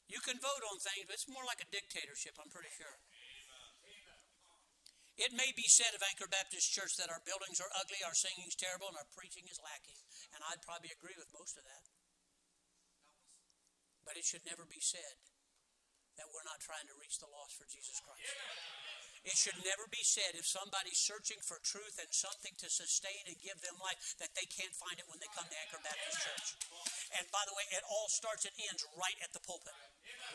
You 0.09 0.17
can 0.23 0.41
vote 0.41 0.63
on 0.71 0.81
things, 0.81 1.05
but 1.05 1.13
it's 1.13 1.29
more 1.29 1.45
like 1.45 1.61
a 1.61 1.69
dictatorship, 1.69 2.39
I'm 2.41 2.49
pretty 2.49 2.73
sure. 2.73 2.97
It 5.17 5.33
may 5.33 5.49
be 5.57 5.65
said 5.65 5.97
of 5.97 6.05
Anchor 6.05 6.29
Baptist 6.29 6.69
Church 6.69 6.93
that 7.01 7.09
our 7.09 7.25
buildings 7.25 7.57
are 7.57 7.73
ugly, 7.73 8.05
our 8.05 8.13
singing 8.13 8.45
is 8.45 8.53
terrible, 8.53 8.85
and 8.85 9.01
our 9.01 9.09
preaching 9.17 9.49
is 9.49 9.57
lacking. 9.57 9.97
And 10.37 10.45
I'd 10.45 10.61
probably 10.61 10.93
agree 10.93 11.17
with 11.17 11.33
most 11.33 11.57
of 11.57 11.65
that. 11.65 11.83
But 14.05 14.13
it 14.13 14.29
should 14.29 14.45
never 14.45 14.63
be 14.69 14.77
said 14.77 15.17
that 16.21 16.29
we're 16.29 16.45
not 16.45 16.61
trying 16.61 16.85
to 16.85 16.95
reach 17.01 17.17
the 17.17 17.29
lost 17.33 17.57
for 17.57 17.65
Jesus 17.65 17.97
Christ. 17.97 18.29
It 19.27 19.35
should 19.35 19.59
never 19.59 19.91
be 19.91 19.99
said 20.07 20.39
if 20.39 20.47
somebody's 20.47 21.03
searching 21.03 21.43
for 21.43 21.59
truth 21.59 21.99
and 21.99 22.07
something 22.15 22.55
to 22.63 22.71
sustain 22.71 23.27
and 23.27 23.35
give 23.43 23.59
them 23.59 23.75
life 23.83 23.99
that 24.23 24.31
they 24.39 24.47
can't 24.47 24.71
find 24.79 24.95
it 24.95 25.03
when 25.11 25.19
they 25.19 25.27
come 25.35 25.43
to 25.43 25.57
Anchor 25.67 25.83
Baptist 25.83 26.23
Church. 26.23 26.55
And 27.11 27.27
by 27.27 27.43
the 27.43 27.51
way, 27.51 27.67
it 27.75 27.83
all 27.91 28.07
starts 28.07 28.47
and 28.47 28.55
ends 28.71 28.87
right 28.95 29.19
at 29.19 29.35
the 29.35 29.43
pulpit. 29.43 29.75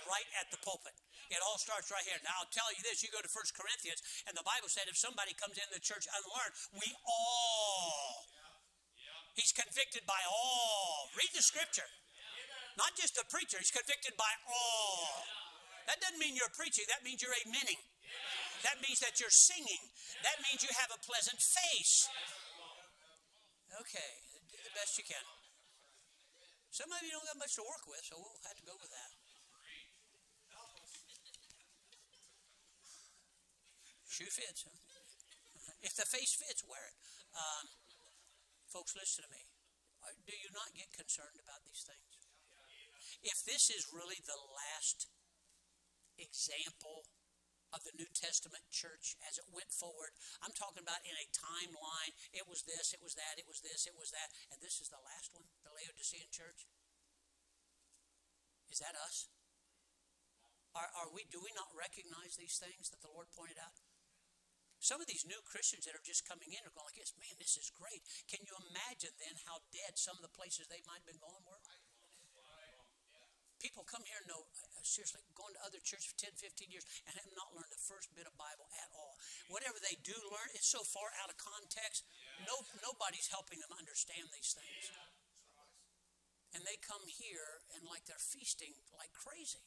Right 0.05 0.29
at 0.37 0.53
the 0.53 0.61
pulpit. 0.61 0.93
It 1.33 1.41
all 1.41 1.57
starts 1.57 1.89
right 1.89 2.05
here. 2.05 2.21
Now, 2.21 2.45
I'll 2.45 2.53
tell 2.53 2.69
you 2.69 2.85
this 2.85 3.01
you 3.01 3.09
go 3.09 3.25
to 3.25 3.33
1 3.33 3.57
Corinthians, 3.57 4.05
and 4.29 4.37
the 4.37 4.45
Bible 4.45 4.69
said 4.69 4.85
if 4.93 5.01
somebody 5.01 5.33
comes 5.41 5.57
in 5.57 5.65
the 5.73 5.81
church 5.81 6.05
unlearned, 6.13 6.53
we 6.77 6.93
all. 7.09 8.29
He's 9.33 9.57
convicted 9.57 10.05
by 10.05 10.21
all. 10.29 11.09
Read 11.17 11.33
the 11.33 11.41
scripture. 11.41 11.89
Not 12.77 12.93
just 13.01 13.17
the 13.17 13.25
preacher, 13.33 13.57
he's 13.57 13.73
convicted 13.73 14.21
by 14.21 14.33
all. 14.45 15.25
That 15.89 15.97
doesn't 16.05 16.21
mean 16.21 16.37
you're 16.37 16.53
preaching, 16.53 16.85
that 16.93 17.01
means 17.01 17.25
you're 17.25 17.37
amening. 17.49 17.81
That 18.63 18.79
means 18.79 19.03
that 19.03 19.19
you're 19.19 19.33
singing. 19.33 19.83
That 20.23 20.39
means 20.47 20.63
you 20.63 20.71
have 20.79 20.95
a 20.95 21.01
pleasant 21.03 21.43
face. 21.43 22.07
Okay, 23.83 24.13
do 24.53 24.59
the 24.63 24.75
best 24.77 24.95
you 24.99 25.05
can. 25.05 25.25
Some 26.71 26.89
of 26.89 27.03
you 27.05 27.13
don't 27.13 27.27
got 27.27 27.37
much 27.37 27.59
to 27.61 27.65
work 27.67 27.85
with, 27.85 28.01
so 28.07 28.17
we'll 28.17 28.39
have 28.49 28.57
to 28.57 28.65
go 28.65 28.79
with 28.79 28.93
that. 28.95 29.13
Shoe 34.13 34.29
fits. 34.29 34.69
If 35.81 35.97
the 35.97 36.05
face 36.05 36.37
fits, 36.37 36.63
wear 36.69 36.85
it. 36.85 36.97
Um, 37.33 37.65
folks, 38.69 38.93
listen 38.93 39.25
to 39.25 39.31
me. 39.33 39.43
Do 40.29 40.35
you 40.37 40.53
not 40.53 40.77
get 40.77 40.93
concerned 40.93 41.41
about 41.41 41.65
these 41.65 41.83
things? 41.83 42.13
If 43.25 43.41
this 43.47 43.73
is 43.73 43.89
really 43.89 44.21
the 44.21 44.39
last 44.53 45.09
example 46.21 47.09
of 47.73 47.83
the 47.83 47.97
New 47.97 48.09
Testament 48.13 48.69
church 48.69 49.17
as 49.25 49.41
it 49.41 49.49
went 49.49 49.73
forward, 49.73 50.13
I'm 50.45 50.55
talking 50.55 50.85
about 50.85 51.03
in 51.03 51.17
a 51.17 51.27
timeline. 51.33 52.13
It 52.31 52.45
was 52.47 52.63
this, 52.69 52.93
it 52.93 53.01
was 53.01 53.17
that, 53.17 53.41
it 53.41 53.49
was 53.49 53.65
this, 53.65 53.89
it 53.89 53.97
was 53.97 54.13
that, 54.13 54.33
and 54.53 54.61
this 54.61 54.79
is 54.79 54.93
the 54.93 55.01
last 55.01 55.33
one, 55.33 55.49
the 55.65 55.73
Laodicean 55.73 56.29
church. 56.33 56.69
Is 58.73 58.81
that 58.81 58.97
us? 58.97 59.29
Are, 60.73 60.89
are 60.97 61.13
we? 61.13 61.29
Do 61.29 61.45
we 61.45 61.53
not 61.53 61.69
recognize 61.77 62.41
these 62.41 62.57
things 62.57 62.89
that 62.89 63.05
the 63.05 63.13
Lord 63.13 63.29
pointed 63.37 63.61
out? 63.61 63.77
Some 64.81 65.05
of 65.05 65.07
these 65.07 65.29
new 65.29 65.45
Christians 65.45 65.85
that 65.85 65.93
are 65.93 66.03
just 66.03 66.25
coming 66.25 66.57
in 66.57 66.65
are 66.65 66.73
going 66.73 66.89
like 66.89 66.97
this, 66.97 67.13
man, 67.21 67.37
this 67.37 67.61
is 67.61 67.69
great. 67.69 68.01
Can 68.25 68.41
you 68.43 68.57
imagine 68.73 69.13
then 69.21 69.37
how 69.45 69.61
dead 69.69 70.01
some 70.01 70.17
of 70.17 70.25
the 70.25 70.33
places 70.33 70.67
they 70.67 70.81
might 70.89 71.05
have 71.05 71.11
been 71.13 71.21
going 71.21 71.45
were? 71.45 71.52
People 73.63 73.87
come 73.87 74.03
here 74.03 74.19
and 74.19 74.27
know, 74.27 74.43
uh, 74.43 74.83
seriously, 74.83 75.23
going 75.39 75.55
to 75.55 75.63
other 75.63 75.79
churches 75.79 76.11
for 76.11 76.19
10, 76.19 76.35
15 76.35 76.67
years 76.67 76.83
and 77.07 77.15
have 77.15 77.31
not 77.39 77.55
learned 77.55 77.71
the 77.71 77.79
first 77.79 78.11
bit 78.11 78.27
of 78.27 78.35
Bible 78.35 78.67
at 78.83 78.91
all. 78.91 79.15
Whatever 79.47 79.79
they 79.79 79.95
do 80.03 80.19
learn 80.35 80.51
it's 80.59 80.67
so 80.67 80.83
far 80.83 81.15
out 81.23 81.31
of 81.31 81.39
context, 81.39 82.03
no, 82.43 82.59
nobody's 82.83 83.31
helping 83.31 83.63
them 83.63 83.71
understand 83.71 84.27
these 84.35 84.51
things. 84.51 84.91
And 86.59 86.67
they 86.67 86.75
come 86.83 87.07
here 87.07 87.63
and 87.79 87.87
like 87.87 88.03
they're 88.05 88.19
feasting 88.19 88.75
like 88.99 89.15
crazy. 89.15 89.63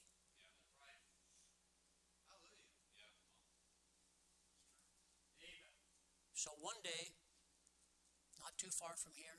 So 6.46 6.54
one 6.62 6.78
day, 6.86 7.10
not 8.38 8.54
too 8.62 8.70
far 8.70 8.94
from 8.94 9.18
here, 9.18 9.34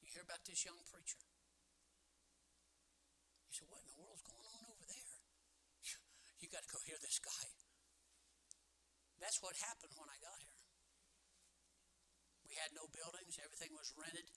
you 0.00 0.08
hear 0.08 0.24
about 0.24 0.48
this 0.48 0.64
young 0.64 0.80
preacher. 0.88 1.20
You 3.44 3.52
say, 3.52 3.68
What 3.68 3.84
in 3.84 3.92
the 3.92 4.00
world's 4.00 4.24
going 4.24 4.48
on 4.48 4.64
over 4.64 4.86
there? 4.88 5.12
You 6.40 6.52
got 6.52 6.64
to 6.64 6.72
go 6.72 6.80
hear 6.84 7.00
this 7.00 7.18
guy. 7.18 7.46
That's 9.20 9.40
what 9.40 9.56
happened 9.64 9.96
when 9.96 10.12
I 10.12 10.18
got 10.20 10.40
here. 10.44 10.64
We 12.44 12.54
had 12.60 12.76
no 12.76 12.86
buildings, 12.92 13.40
everything 13.42 13.74
was 13.74 13.90
rented. 13.96 14.28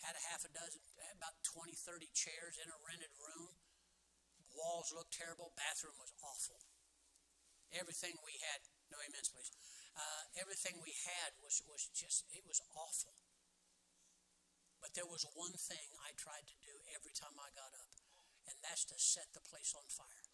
Had 0.00 0.14
a 0.14 0.24
half 0.30 0.46
a 0.46 0.50
dozen, 0.54 0.78
about 1.18 1.34
20, 1.42 1.74
30 1.74 2.06
chairs 2.14 2.54
in 2.62 2.70
a 2.70 2.78
rented 2.86 3.10
room. 3.18 3.50
Walls 4.54 4.94
looked 4.94 5.18
terrible, 5.18 5.50
bathroom 5.58 5.98
was 5.98 6.14
awful. 6.22 6.62
Everything 7.74 8.14
we 8.22 8.38
had, 8.38 8.62
no 8.94 9.02
amens, 9.02 9.28
please 9.28 9.50
uh, 9.98 10.22
everything 10.38 10.78
we 10.78 10.94
had 10.94 11.34
was, 11.42 11.58
was 11.66 11.90
just, 11.90 12.22
it 12.30 12.46
was 12.46 12.62
awful. 12.78 13.18
But 14.78 14.94
there 14.94 15.10
was 15.10 15.26
one 15.34 15.58
thing 15.58 15.90
I 15.98 16.14
tried 16.14 16.46
to 16.46 16.56
do 16.62 16.74
every 16.94 17.10
time 17.10 17.34
I 17.34 17.50
got 17.50 17.74
up, 17.74 17.90
and 18.46 18.54
that's 18.62 18.86
to 18.94 18.96
set 18.96 19.34
the 19.34 19.42
place 19.42 19.74
on 19.74 19.82
fire. 19.90 20.26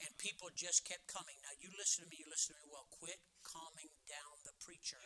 And 0.00 0.16
people 0.16 0.48
just 0.56 0.88
kept 0.88 1.04
coming. 1.04 1.36
Now, 1.44 1.52
you 1.60 1.68
listen 1.76 2.04
to 2.04 2.08
me, 2.08 2.16
you 2.20 2.28
listen 2.28 2.56
to 2.56 2.60
me 2.64 2.72
well. 2.72 2.88
Quit 2.88 3.20
calming 3.44 3.92
down 4.08 4.40
the 4.48 4.56
preacher 4.64 5.00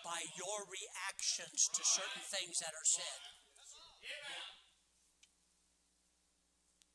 by 0.00 0.24
your 0.40 0.64
reactions 0.64 1.68
to 1.68 1.84
certain 1.84 2.24
things 2.32 2.64
that 2.64 2.72
are 2.72 2.88
said. 2.88 3.20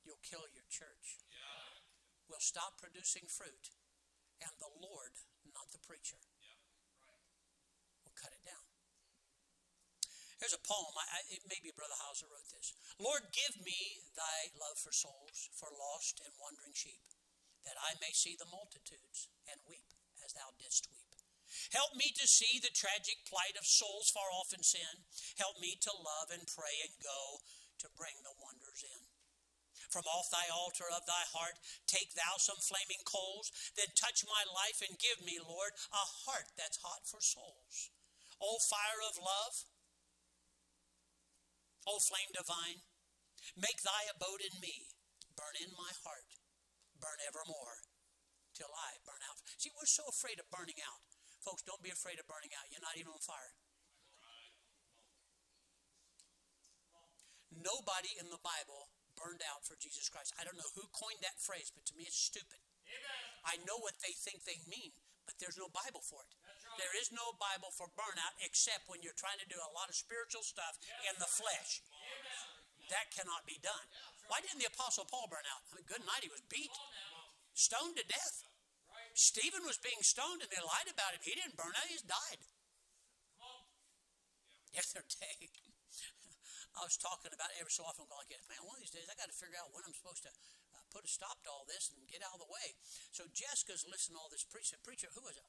You'll 0.01 0.21
kill 0.25 0.49
your 0.49 0.65
church. 0.69 1.21
We'll 2.25 2.41
stop 2.41 2.81
producing 2.81 3.29
fruit, 3.29 3.69
and 4.41 4.53
the 4.57 4.73
Lord 4.81 5.13
not 5.53 5.69
the 5.71 5.79
preacher. 5.79 6.17
We'll 8.03 8.17
cut 8.17 8.33
it 8.33 8.43
down. 8.43 8.65
Here's 10.45 10.61
a 10.61 10.69
poem. 10.69 10.93
I, 10.93 11.09
I, 11.09 11.19
it 11.33 11.41
maybe 11.49 11.73
Brother 11.73 11.97
Hauser 12.05 12.29
wrote 12.29 12.45
this. 12.53 12.77
Lord, 13.01 13.33
give 13.33 13.57
me 13.65 14.05
thy 14.13 14.53
love 14.53 14.77
for 14.77 14.93
souls, 14.93 15.49
for 15.57 15.73
lost 15.73 16.21
and 16.21 16.29
wandering 16.37 16.77
sheep, 16.77 17.01
that 17.65 17.73
I 17.81 17.97
may 17.97 18.13
see 18.13 18.37
the 18.37 18.45
multitudes 18.53 19.25
and 19.49 19.57
weep 19.65 19.89
as 20.21 20.37
thou 20.37 20.53
didst 20.61 20.85
weep. 20.93 21.17
Help 21.73 21.97
me 21.97 22.13
to 22.13 22.29
see 22.29 22.61
the 22.61 22.69
tragic 22.69 23.25
plight 23.25 23.57
of 23.57 23.65
souls 23.65 24.13
far 24.13 24.29
off 24.29 24.53
in 24.53 24.61
sin. 24.61 25.09
Help 25.41 25.57
me 25.57 25.81
to 25.81 25.89
love 25.89 26.29
and 26.29 26.45
pray 26.45 26.77
and 26.85 26.93
go 27.01 27.41
to 27.81 27.97
bring 27.97 28.13
the 28.21 28.37
wonders 28.37 28.85
in. 28.85 29.01
From 29.89 30.05
off 30.05 30.29
thy 30.29 30.45
altar 30.53 30.85
of 30.93 31.09
thy 31.09 31.25
heart, 31.33 31.57
take 31.89 32.13
thou 32.13 32.37
some 32.37 32.61
flaming 32.61 33.01
coals, 33.01 33.49
then 33.73 33.89
touch 33.97 34.21
my 34.29 34.45
life 34.45 34.85
and 34.85 35.01
give 35.01 35.25
me, 35.25 35.41
Lord, 35.41 35.73
a 35.89 36.05
heart 36.29 36.53
that's 36.53 36.85
hot 36.85 37.09
for 37.09 37.17
souls. 37.17 37.89
O 38.37 38.61
fire 38.61 39.01
of 39.09 39.17
love, 39.17 39.65
O 41.85 42.01
flame 42.01 42.31
divine, 42.33 42.81
make 43.53 43.77
thy 43.85 44.09
abode 44.09 44.41
in 44.41 44.57
me, 44.57 44.89
burn 45.37 45.53
in 45.61 45.69
my 45.77 45.93
heart, 46.01 46.25
burn 46.97 47.19
evermore, 47.29 47.85
till 48.57 48.71
I 48.73 48.97
burn 49.05 49.21
out. 49.29 49.37
See, 49.61 49.69
we're 49.75 49.89
so 49.89 50.07
afraid 50.09 50.41
of 50.41 50.49
burning 50.49 50.81
out. 50.81 51.01
Folks, 51.45 51.61
don't 51.61 51.83
be 51.85 51.93
afraid 51.93 52.17
of 52.17 52.25
burning 52.25 52.49
out. 52.57 52.65
You're 52.73 52.81
not 52.81 52.97
even 52.97 53.13
on 53.13 53.21
fire. 53.21 53.53
Nobody 57.53 58.11
in 58.19 58.27
the 58.33 58.41
Bible 58.41 58.91
burned 59.15 59.45
out 59.47 59.63
for 59.63 59.79
Jesus 59.79 60.11
Christ. 60.11 60.35
I 60.35 60.43
don't 60.43 60.59
know 60.59 60.71
who 60.75 60.83
coined 60.91 61.23
that 61.23 61.39
phrase, 61.39 61.71
but 61.71 61.87
to 61.87 61.95
me 61.95 62.03
it's 62.03 62.19
stupid. 62.19 62.59
Amen. 62.89 63.23
I 63.47 63.55
know 63.63 63.79
what 63.79 63.95
they 64.03 64.11
think 64.11 64.43
they 64.43 64.59
mean, 64.67 64.91
but 65.23 65.39
there's 65.39 65.55
no 65.55 65.71
Bible 65.71 66.03
for 66.03 66.25
it. 66.27 66.33
There 66.75 66.95
is 66.99 67.11
no 67.15 67.35
Bible 67.39 67.71
for 67.71 67.87
burnout 67.95 68.35
except 68.43 68.87
when 68.91 68.99
you're 68.99 69.15
trying 69.15 69.39
to 69.39 69.47
do 69.47 69.59
a 69.59 69.71
lot 69.71 69.87
of 69.87 69.95
spiritual 69.95 70.43
stuff 70.43 70.75
in 71.07 71.15
the 71.19 71.29
flesh. 71.29 71.79
That 72.91 73.09
cannot 73.09 73.47
be 73.49 73.57
done. 73.63 73.87
Why 74.29 74.41
didn't 74.41 74.61
the 74.61 74.69
Apostle 74.69 75.07
Paul 75.09 75.29
burn 75.31 75.45
out? 75.49 75.63
I 75.71 75.79
mean, 75.79 75.87
good 75.89 76.03
night, 76.05 76.25
he 76.25 76.29
was 76.29 76.43
beat, 76.51 76.73
stoned 77.53 77.97
to 77.97 78.05
death. 78.05 78.45
Stephen 79.15 79.63
was 79.63 79.79
being 79.79 80.03
stoned 80.03 80.43
and 80.43 80.51
they 80.51 80.59
lied 80.59 80.91
about 80.91 81.15
him. 81.15 81.23
He 81.23 81.33
didn't 81.33 81.55
burn 81.55 81.71
out, 81.71 81.87
he 81.87 81.95
died. 82.03 82.41
The 84.75 84.83
other 84.83 85.07
day, 85.07 85.47
I 86.79 86.83
was 86.83 86.99
talking 86.99 87.31
about 87.31 87.47
it 87.55 87.63
every 87.63 87.71
so 87.71 87.87
often, 87.87 88.03
I'm 88.03 88.11
going 88.11 88.27
like, 88.27 88.35
man, 88.51 88.59
one 88.67 88.75
of 88.75 88.83
these 88.83 88.91
days 88.91 89.07
I 89.07 89.15
got 89.15 89.31
to 89.31 89.37
figure 89.37 89.55
out 89.55 89.71
when 89.71 89.87
I'm 89.87 89.95
supposed 89.95 90.27
to 90.27 90.31
uh, 90.75 90.83
put 90.91 91.07
a 91.07 91.09
stop 91.09 91.39
to 91.47 91.49
all 91.49 91.63
this 91.63 91.95
and 91.95 92.03
get 92.11 92.19
out 92.27 92.35
of 92.35 92.43
the 92.43 92.51
way. 92.51 92.75
So 93.15 93.23
Jessica's 93.31 93.87
listening 93.87 94.19
to 94.19 94.27
all 94.27 94.27
this 94.27 94.43
preacher. 94.43 94.75
Preacher, 94.83 95.07
who 95.15 95.23
was 95.23 95.39
it? 95.39 95.47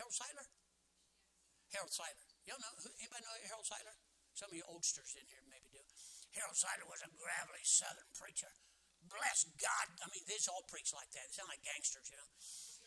Harold 0.00 0.14
Sightler? 0.14 0.46
Harold 1.72 1.92
Sightler. 1.92 2.26
Y'all 2.44 2.60
know, 2.60 2.72
anybody 3.00 3.22
know 3.24 3.36
Harold 3.48 3.68
Sightler? 3.68 3.96
Some 4.32 4.48
of 4.48 4.56
you 4.56 4.64
oldsters 4.68 5.12
in 5.16 5.24
here 5.28 5.44
maybe 5.48 5.68
do. 5.72 5.82
Harold 6.36 6.56
Sightler 6.56 6.88
was 6.88 7.04
a 7.04 7.10
gravelly 7.12 7.64
southern 7.64 8.08
preacher. 8.16 8.48
Bless 9.04 9.44
God. 9.60 9.86
I 10.00 10.08
mean, 10.08 10.24
they 10.24 10.40
all 10.48 10.64
preach 10.70 10.94
like 10.96 11.12
that. 11.12 11.28
They 11.28 11.36
sound 11.36 11.52
like 11.52 11.60
gangsters, 11.60 12.08
you 12.08 12.16
know. 12.16 12.30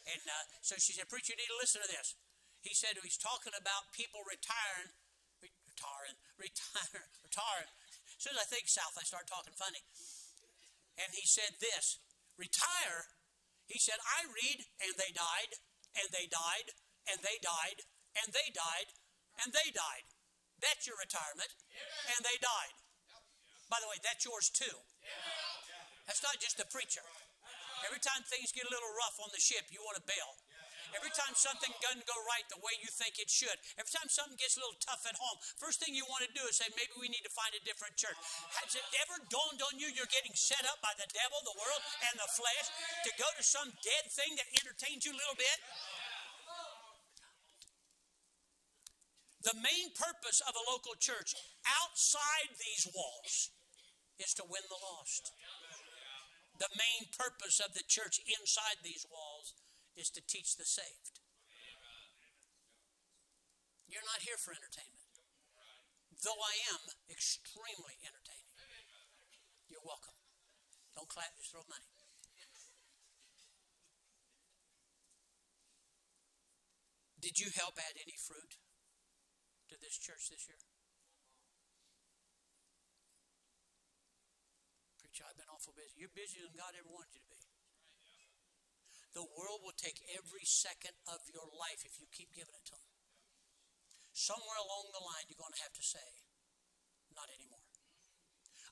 And 0.09 0.23
uh, 0.25 0.45
so 0.65 0.77
she 0.81 0.93
said, 0.97 1.09
Preacher, 1.09 1.33
you 1.33 1.41
need 1.41 1.53
to 1.53 1.59
listen 1.61 1.85
to 1.85 1.91
this. 1.91 2.17
He 2.65 2.73
said 2.73 2.97
he's 2.97 3.19
talking 3.19 3.53
about 3.53 3.93
people 3.93 4.25
retiring 4.25 4.89
retiring, 5.75 6.15
retire, 6.39 7.03
retiring. 7.19 7.71
As 8.15 8.21
soon 8.23 8.33
as 8.39 8.41
I 8.41 8.47
think 8.47 8.71
south, 8.71 8.95
I 8.95 9.03
start 9.03 9.27
talking 9.27 9.53
funny. 9.59 9.83
And 10.95 11.11
he 11.11 11.27
said 11.27 11.59
this 11.59 11.99
retire. 12.39 13.11
He 13.67 13.81
said, 13.81 13.99
I 13.99 14.29
read, 14.29 14.63
and 14.79 14.93
they 14.95 15.11
died, 15.11 15.51
and 15.97 16.07
they 16.13 16.29
died, 16.29 16.71
and 17.11 17.21
they 17.21 17.37
died, 17.41 17.85
and 18.17 18.33
they 18.33 18.47
died, 18.51 18.89
and 19.43 19.51
they 19.53 19.69
died. 19.71 20.05
That's 20.61 20.87
your 20.87 20.97
retirement. 20.97 21.51
And 22.15 22.21
they 22.23 22.37
died. 22.39 22.73
By 23.69 23.81
the 23.81 23.89
way, 23.89 23.99
that's 24.01 24.23
yours 24.23 24.49
too. 24.49 24.77
That's 26.07 26.21
not 26.21 26.37
just 26.37 26.61
the 26.61 26.69
preacher. 26.69 27.03
Every 27.83 28.01
time 28.01 28.23
things 28.25 28.53
get 28.55 28.65
a 28.65 28.71
little 28.71 28.93
rough 28.97 29.17
on 29.21 29.29
the 29.33 29.41
ship, 29.41 29.67
you 29.69 29.81
want 29.83 29.97
to 29.99 30.05
bail. 30.05 30.31
Every 30.95 31.11
time 31.11 31.35
something 31.35 31.73
doesn't 31.83 32.07
go 32.07 32.15
right 32.29 32.45
the 32.47 32.61
way 32.63 32.71
you 32.79 32.87
think 32.87 33.19
it 33.19 33.27
should, 33.27 33.57
every 33.75 33.91
time 33.91 34.07
something 34.07 34.39
gets 34.39 34.55
a 34.55 34.63
little 34.63 34.79
tough 34.79 35.03
at 35.03 35.17
home, 35.19 35.35
first 35.59 35.83
thing 35.83 35.91
you 35.91 36.07
want 36.07 36.23
to 36.23 36.31
do 36.31 36.45
is 36.47 36.55
say, 36.55 36.71
maybe 36.77 36.95
we 36.95 37.11
need 37.11 37.25
to 37.27 37.33
find 37.35 37.51
a 37.51 37.59
different 37.67 37.99
church. 37.99 38.15
Has 38.63 38.77
it 38.79 38.85
ever 39.03 39.19
dawned 39.27 39.59
on 39.65 39.75
you 39.75 39.91
you're 39.91 40.07
getting 40.13 40.31
set 40.37 40.63
up 40.69 40.79
by 40.79 40.95
the 40.95 41.09
devil, 41.11 41.41
the 41.43 41.57
world, 41.59 41.81
and 42.07 42.15
the 42.15 42.29
flesh 42.37 42.67
to 43.03 43.11
go 43.19 43.27
to 43.35 43.43
some 43.43 43.75
dead 43.83 44.05
thing 44.07 44.39
that 44.39 44.47
entertains 44.55 45.03
you 45.03 45.11
a 45.11 45.19
little 45.19 45.35
bit? 45.35 45.57
The 49.45 49.53
main 49.61 49.93
purpose 49.93 50.41
of 50.41 50.57
a 50.57 50.65
local 50.65 50.97
church 50.97 51.37
outside 51.69 52.57
these 52.57 52.89
walls 52.89 53.53
is 54.17 54.33
to 54.41 54.43
win 54.49 54.65
the 54.73 54.81
lost. 54.81 55.29
The 56.57 56.73
main 56.73 57.13
purpose 57.13 57.61
of 57.61 57.77
the 57.77 57.85
church 57.85 58.17
inside 58.25 58.81
these 58.81 59.05
walls 59.05 59.53
is 59.93 60.09
to 60.17 60.21
teach 60.25 60.57
the 60.57 60.65
saved. 60.65 61.21
You're 63.85 64.09
not 64.09 64.25
here 64.25 64.41
for 64.41 64.49
entertainment. 64.49 65.13
Though 66.25 66.41
I 66.41 66.57
am 66.73 66.81
extremely 67.05 68.01
entertaining. 68.01 68.49
You're 69.69 69.85
welcome. 69.85 70.17
Don't 70.97 71.05
clap, 71.05 71.37
just 71.37 71.53
throw 71.53 71.61
money. 71.69 71.93
Did 77.21 77.37
you 77.37 77.53
help 77.53 77.77
add 77.77 78.01
any 78.01 78.17
fruit 78.17 78.57
to 79.75 79.83
this 79.83 79.99
church 79.99 80.31
this 80.31 80.47
year? 80.47 80.63
Preacher, 85.03 85.27
I've 85.27 85.35
been 85.35 85.51
awful 85.51 85.75
busy. 85.75 85.99
You're 85.99 86.15
busier 86.15 86.47
than 86.47 86.55
God 86.55 86.71
ever 86.79 86.87
wanted 86.87 87.11
you 87.11 87.19
to 87.19 87.27
be. 87.27 87.43
The 89.11 89.27
world 89.35 89.63
will 89.63 89.75
take 89.75 89.99
every 90.15 90.43
second 90.47 90.95
of 91.07 91.23
your 91.31 91.47
life 91.51 91.83
if 91.83 91.99
you 91.99 92.07
keep 92.11 92.31
giving 92.35 92.55
it 92.55 92.67
to 92.71 92.75
them. 92.75 92.91
Somewhere 94.15 94.59
along 94.59 94.95
the 94.95 95.03
line, 95.03 95.27
you're 95.27 95.39
going 95.39 95.55
to 95.55 95.63
have 95.63 95.75
to 95.75 95.83
say, 95.83 96.23
not 97.11 97.27
anymore. 97.31 97.63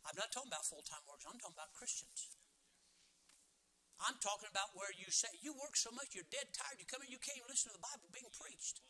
I'm 0.07 0.15
not 0.19 0.31
talking 0.31 0.51
about 0.51 0.67
full 0.67 0.83
time 0.83 1.03
workers, 1.07 1.27
I'm 1.27 1.39
talking 1.39 1.55
about 1.55 1.71
Christians. 1.75 2.31
I'm 4.03 4.19
talking 4.19 4.51
about 4.51 4.75
where 4.75 4.91
you 4.91 5.07
say, 5.15 5.31
you 5.39 5.55
work 5.55 5.79
so 5.79 5.87
much, 5.95 6.11
you're 6.11 6.27
dead 6.27 6.51
tired, 6.51 6.75
you 6.75 6.83
come 6.83 6.99
in, 7.07 7.11
you 7.11 7.23
can't 7.23 7.39
even 7.39 7.47
listen 7.47 7.71
to 7.71 7.79
the 7.79 7.87
Bible 7.87 8.11
being 8.11 8.27
preached. 8.35 8.83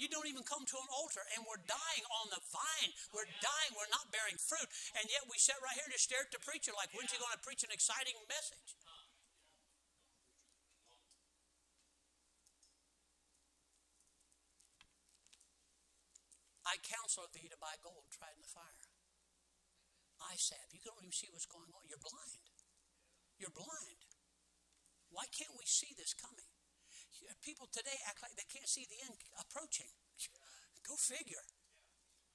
You 0.00 0.08
don't 0.08 0.24
even 0.24 0.40
come 0.48 0.64
to 0.64 0.80
an 0.80 0.88
altar, 0.96 1.20
and 1.36 1.44
we're 1.44 1.60
dying 1.68 2.04
on 2.24 2.32
the 2.32 2.40
vine. 2.48 2.90
We're 3.12 3.28
dying, 3.44 3.76
we're 3.76 3.92
not 3.92 4.08
bearing 4.08 4.40
fruit, 4.40 4.64
and 4.96 5.04
yet 5.12 5.28
we 5.28 5.36
sit 5.36 5.60
right 5.60 5.76
here 5.76 5.92
to 5.92 6.00
stare 6.00 6.24
at 6.24 6.32
the 6.32 6.40
preacher 6.40 6.72
like, 6.72 6.88
when's 6.96 7.12
he 7.12 7.20
going 7.20 7.36
to 7.36 7.44
preach 7.44 7.60
an 7.68 7.68
exciting 7.68 8.16
message? 8.24 8.80
I 16.64 16.80
counsel 16.80 17.28
thee 17.36 17.52
to 17.52 17.60
buy 17.60 17.76
gold 17.84 18.08
tried 18.08 18.40
in 18.40 18.40
the 18.40 18.48
fire. 18.48 18.88
I 20.16 20.40
salve. 20.40 20.72
You 20.72 20.80
don't 20.80 21.04
even 21.04 21.12
see 21.12 21.28
what's 21.28 21.48
going 21.48 21.68
on. 21.76 21.84
You're 21.92 22.00
blind. 22.00 22.48
You're 23.36 23.52
blind. 23.52 24.00
Why 25.12 25.28
can't 25.28 25.52
we 25.60 25.68
see 25.68 25.92
this 25.92 26.16
coming? 26.16 26.49
People 27.40 27.72
today 27.72 27.96
act 28.04 28.20
like 28.20 28.36
they 28.36 28.48
can't 28.52 28.68
see 28.68 28.84
the 28.84 29.00
end 29.08 29.16
approaching. 29.40 29.88
Go 30.84 30.92
figure. 30.96 31.40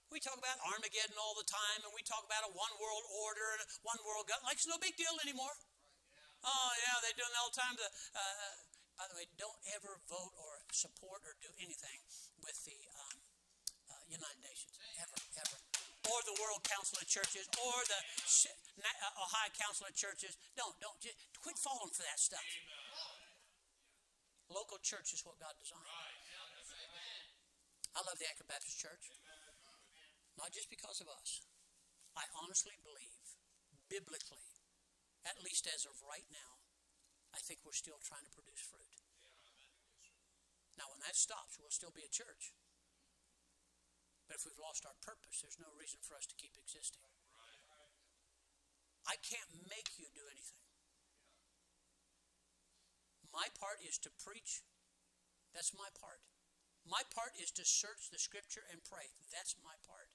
We 0.10 0.18
talk 0.18 0.38
about 0.38 0.58
Armageddon 0.66 1.18
all 1.18 1.38
the 1.38 1.46
time, 1.46 1.86
and 1.86 1.94
we 1.94 2.02
talk 2.06 2.26
about 2.26 2.46
a 2.46 2.52
one 2.54 2.74
world 2.82 3.06
order 3.26 3.58
and 3.58 3.62
one 3.86 4.02
world 4.06 4.26
government. 4.26 4.50
Like 4.50 4.62
it's 4.62 4.70
no 4.70 4.82
big 4.82 4.98
deal 4.98 5.14
anymore. 5.22 5.54
Oh, 6.46 6.72
yeah, 6.78 7.02
they 7.02 7.14
do 7.18 7.26
it 7.26 7.34
all 7.42 7.50
the 7.50 7.58
time. 7.58 7.74
The, 7.74 7.90
uh, 8.14 8.54
by 8.98 9.06
the 9.10 9.18
way, 9.18 9.26
don't 9.36 9.58
ever 9.74 9.98
vote 10.06 10.34
or 10.38 10.62
support 10.70 11.26
or 11.26 11.34
do 11.42 11.50
anything 11.58 12.00
with 12.46 12.58
the 12.70 12.78
um, 13.02 13.18
United 14.06 14.42
Nations, 14.46 14.78
ever, 15.02 15.18
ever. 15.42 15.58
Or 16.06 16.22
the 16.22 16.38
World 16.38 16.62
Council 16.62 17.02
of 17.02 17.10
Churches, 17.10 17.50
or 17.58 17.78
the 17.90 17.98
uh, 17.98 19.26
Ohio 19.26 19.50
Council 19.58 19.90
of 19.90 19.98
Churches. 19.98 20.38
Don't, 20.54 20.78
don't, 20.78 21.02
just 21.02 21.18
quit 21.42 21.58
falling 21.58 21.90
for 21.90 22.06
that 22.06 22.22
stuff. 22.22 22.46
Local 24.50 24.78
church 24.82 25.14
is 25.14 25.26
what 25.26 25.42
God 25.42 25.58
designed. 25.58 25.90
I 27.96 28.04
love 28.06 28.20
the 28.20 28.28
Anchor 28.30 28.46
Baptist 28.46 28.78
Church. 28.78 29.10
Not 30.38 30.52
just 30.52 30.70
because 30.70 31.00
of 31.00 31.08
us. 31.08 31.48
I 32.16 32.28
honestly 32.44 32.76
believe, 32.84 33.24
biblically, 33.92 34.52
at 35.28 35.44
least 35.44 35.68
as 35.68 35.88
of 35.88 36.00
right 36.04 36.28
now, 36.32 36.60
I 37.36 37.44
think 37.44 37.64
we're 37.64 37.76
still 37.76 38.00
trying 38.00 38.24
to 38.24 38.32
produce 38.32 38.64
fruit. 38.64 39.00
Now, 40.76 40.92
when 40.92 41.00
that 41.08 41.16
stops, 41.16 41.60
we'll 41.60 41.72
still 41.72 41.92
be 41.92 42.04
a 42.04 42.12
church. 42.12 42.56
But 44.28 44.40
if 44.40 44.44
we've 44.44 44.60
lost 44.60 44.84
our 44.84 44.96
purpose, 45.00 45.40
there's 45.40 45.60
no 45.60 45.72
reason 45.76 46.04
for 46.04 46.20
us 46.20 46.28
to 46.28 46.36
keep 46.36 46.56
existing. 46.60 47.04
I 49.08 49.16
can't 49.22 49.70
make 49.70 49.96
you 50.02 50.10
do 50.12 50.26
anything. 50.28 50.65
My 53.36 53.52
part 53.60 53.84
is 53.84 54.00
to 54.08 54.10
preach. 54.16 54.64
That's 55.52 55.76
my 55.76 55.92
part. 56.00 56.24
My 56.88 57.04
part 57.12 57.36
is 57.36 57.52
to 57.60 57.68
search 57.68 58.08
the 58.08 58.22
scripture 58.22 58.64
and 58.72 58.80
pray. 58.88 59.12
That's 59.28 59.60
my 59.60 59.76
part. 59.84 60.08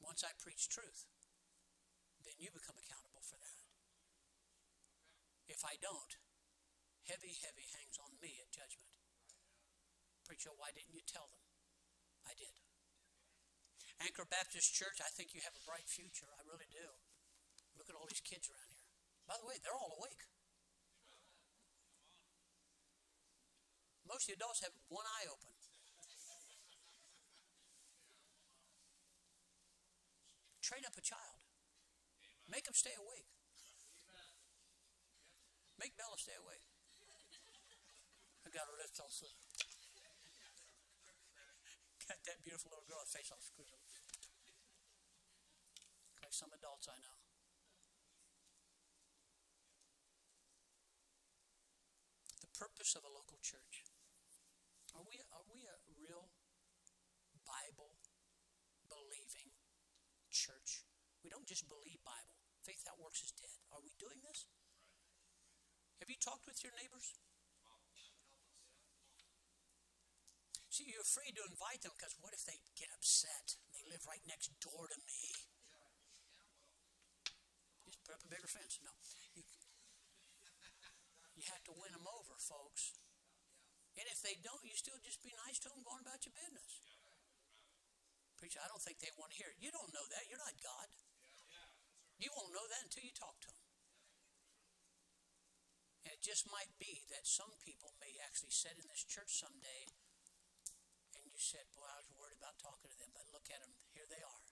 Once 0.00 0.24
I 0.24 0.32
preach 0.40 0.72
truth, 0.72 1.04
then 2.24 2.40
you 2.40 2.48
become 2.48 2.80
accountable 2.80 3.20
for 3.20 3.36
that. 3.36 3.60
If 5.52 5.60
I 5.68 5.76
don't, 5.76 6.16
heavy, 7.04 7.36
heavy 7.44 7.68
hangs 7.76 8.00
on 8.00 8.16
me 8.24 8.40
at 8.40 8.48
judgment. 8.48 8.88
Preacher, 10.24 10.56
why 10.56 10.72
didn't 10.72 10.96
you 10.96 11.04
tell 11.04 11.28
them? 11.28 11.44
I 12.24 12.32
did. 12.34 12.56
Anchor 14.00 14.26
Baptist 14.28 14.72
Church, 14.72 14.98
I 15.00 15.12
think 15.12 15.32
you 15.32 15.44
have 15.44 15.56
a 15.56 15.66
bright 15.68 15.88
future. 15.88 16.28
I 16.34 16.42
really 16.44 16.68
do. 16.72 16.88
Look 17.76 17.88
at 17.88 17.96
all 17.96 18.08
these 18.08 18.24
kids 18.24 18.48
around 18.48 18.72
here. 18.72 18.88
By 19.24 19.36
the 19.38 19.46
way, 19.48 19.60
they're 19.60 19.76
all 19.76 19.96
awake. 20.00 20.28
Most 24.06 24.30
of 24.30 24.38
the 24.38 24.38
adults 24.38 24.62
have 24.62 24.70
one 24.86 25.04
eye 25.18 25.26
open. 25.26 25.50
Train 30.62 30.86
up 30.86 30.94
a 30.94 31.02
child. 31.02 31.42
Make 32.46 32.66
them 32.66 32.74
stay 32.74 32.94
awake. 32.94 33.26
Make 35.78 35.98
Bella 35.98 36.14
stay 36.16 36.38
awake. 36.38 36.62
I 38.46 38.50
got 38.54 38.70
her 38.70 38.78
lips 38.78 39.02
all 39.02 39.10
sore. 39.10 39.34
Got 42.06 42.22
that 42.22 42.38
beautiful 42.46 42.70
little 42.70 42.86
girl 42.86 43.02
face 43.02 43.34
all 43.34 43.42
screwed 43.42 43.66
up. 43.74 43.82
Like 46.22 46.30
some 46.30 46.54
adults 46.54 46.86
I 46.86 46.94
know. 47.02 47.18
The 52.46 52.50
purpose 52.54 52.94
of 52.94 53.02
a 53.02 53.10
local. 53.10 53.25
Are 54.96 55.04
we, 55.04 55.20
are 55.30 55.46
we 55.52 55.60
a 55.68 55.76
real 56.00 56.32
Bible 57.44 57.94
believing 58.88 59.54
church. 60.36 60.84
We 61.24 61.30
don't 61.30 61.46
just 61.46 61.66
believe 61.70 62.02
Bible. 62.04 62.36
Faith 62.62 62.82
that 62.84 62.98
works 62.98 63.22
is 63.22 63.32
dead. 63.32 63.56
Are 63.70 63.80
we 63.80 63.94
doing 63.96 64.18
this? 64.26 64.44
Have 66.02 66.10
you 66.10 66.18
talked 66.18 66.44
with 66.44 66.60
your 66.60 66.74
neighbors? 66.76 67.14
See, 70.68 70.92
you're 70.92 71.06
afraid 71.06 71.32
to 71.40 71.48
invite 71.48 71.80
them 71.80 71.96
because 71.96 72.12
what 72.20 72.36
if 72.36 72.44
they 72.44 72.60
get 72.76 72.92
upset? 72.92 73.56
They 73.72 73.80
live 73.88 74.04
right 74.04 74.20
next 74.28 74.52
door 74.60 74.84
to 74.92 74.98
me. 75.08 75.24
Just 77.88 78.04
put 78.04 78.12
up 78.12 78.20
a 78.20 78.28
bigger 78.28 78.50
fence. 78.50 78.76
No. 78.84 78.92
You, 79.32 79.40
you 81.32 81.48
have 81.48 81.64
to 81.64 81.72
win 81.72 81.96
them 81.96 82.04
over, 82.04 82.36
folks. 82.36 82.92
And 83.96 84.04
if 84.12 84.20
they 84.20 84.36
don't, 84.44 84.60
you 84.60 84.76
still 84.76 85.00
just 85.00 85.24
be 85.24 85.32
nice 85.48 85.56
to 85.64 85.72
them 85.72 85.80
going 85.80 86.04
about 86.04 86.20
your 86.28 86.36
business. 86.36 86.84
Preacher, 88.36 88.60
I 88.60 88.68
don't 88.68 88.84
think 88.84 89.00
they 89.00 89.12
want 89.16 89.32
to 89.32 89.40
hear 89.40 89.48
it. 89.48 89.56
You 89.56 89.72
don't 89.72 89.88
know 89.96 90.04
that. 90.12 90.28
You're 90.28 90.40
not 90.40 90.52
God. 90.60 90.88
You 92.20 92.28
won't 92.32 92.52
know 92.52 92.64
that 92.68 92.84
until 92.84 93.04
you 93.04 93.12
talk 93.16 93.40
to 93.44 93.50
them. 93.52 93.64
And 96.04 96.12
it 96.12 96.20
just 96.20 96.48
might 96.52 96.70
be 96.76 97.04
that 97.12 97.24
some 97.24 97.50
people 97.64 97.96
may 97.96 98.14
actually 98.20 98.52
sit 98.52 98.76
in 98.76 98.84
this 98.88 99.04
church 99.04 99.32
someday 99.40 99.88
and 101.16 101.24
you 101.24 101.40
said, 101.40 101.64
Boy, 101.72 101.88
I 101.88 102.00
was 102.00 102.08
worried 102.12 102.36
about 102.36 102.60
talking 102.60 102.92
to 102.92 102.98
them, 103.00 103.12
but 103.16 103.28
look 103.32 103.48
at 103.48 103.60
them. 103.64 103.72
Here 103.96 104.06
they 104.08 104.20
are. 104.20 104.42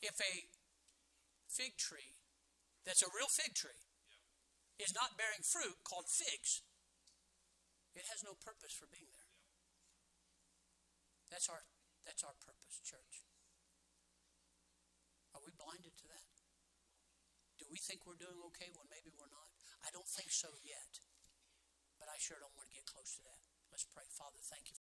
If 0.00 0.14
a 0.22 0.34
fig 1.50 1.74
tree 1.74 2.14
that's 2.86 3.02
a 3.02 3.10
real 3.10 3.26
fig 3.26 3.54
tree 3.54 3.82
is 4.78 4.94
not 4.94 5.18
bearing 5.18 5.42
fruit 5.42 5.82
called 5.82 6.06
figs, 6.06 6.62
it 7.98 8.06
has 8.14 8.22
no 8.22 8.38
purpose 8.38 8.70
for 8.70 8.86
being 8.86 9.10
there. 9.10 9.34
That's 11.28 11.50
our 11.50 11.66
that's 12.06 12.24
our 12.24 12.38
purpose, 12.40 12.80
church. 12.80 13.26
Are 15.36 15.44
we 15.44 15.52
blinded 15.52 15.92
to 16.00 16.06
that? 16.08 16.24
Do 17.60 17.66
we 17.68 17.76
think 17.76 18.06
we're 18.06 18.16
doing 18.16 18.38
okay 18.54 18.70
when 18.72 18.88
maybe 18.88 19.12
we're 19.12 19.28
not? 19.28 19.50
I 19.84 19.90
don't 19.92 20.08
think 20.08 20.30
so 20.32 20.48
yet. 20.62 21.02
But 21.98 22.08
I 22.08 22.16
sure 22.16 22.38
don't 22.38 22.54
want 22.54 22.70
to 22.70 22.74
get 22.78 22.86
close 22.86 23.18
to 23.18 23.22
that. 23.26 23.42
Let's 23.68 23.84
pray. 23.84 24.06
Father, 24.08 24.40
thank 24.40 24.70
you 24.72 24.77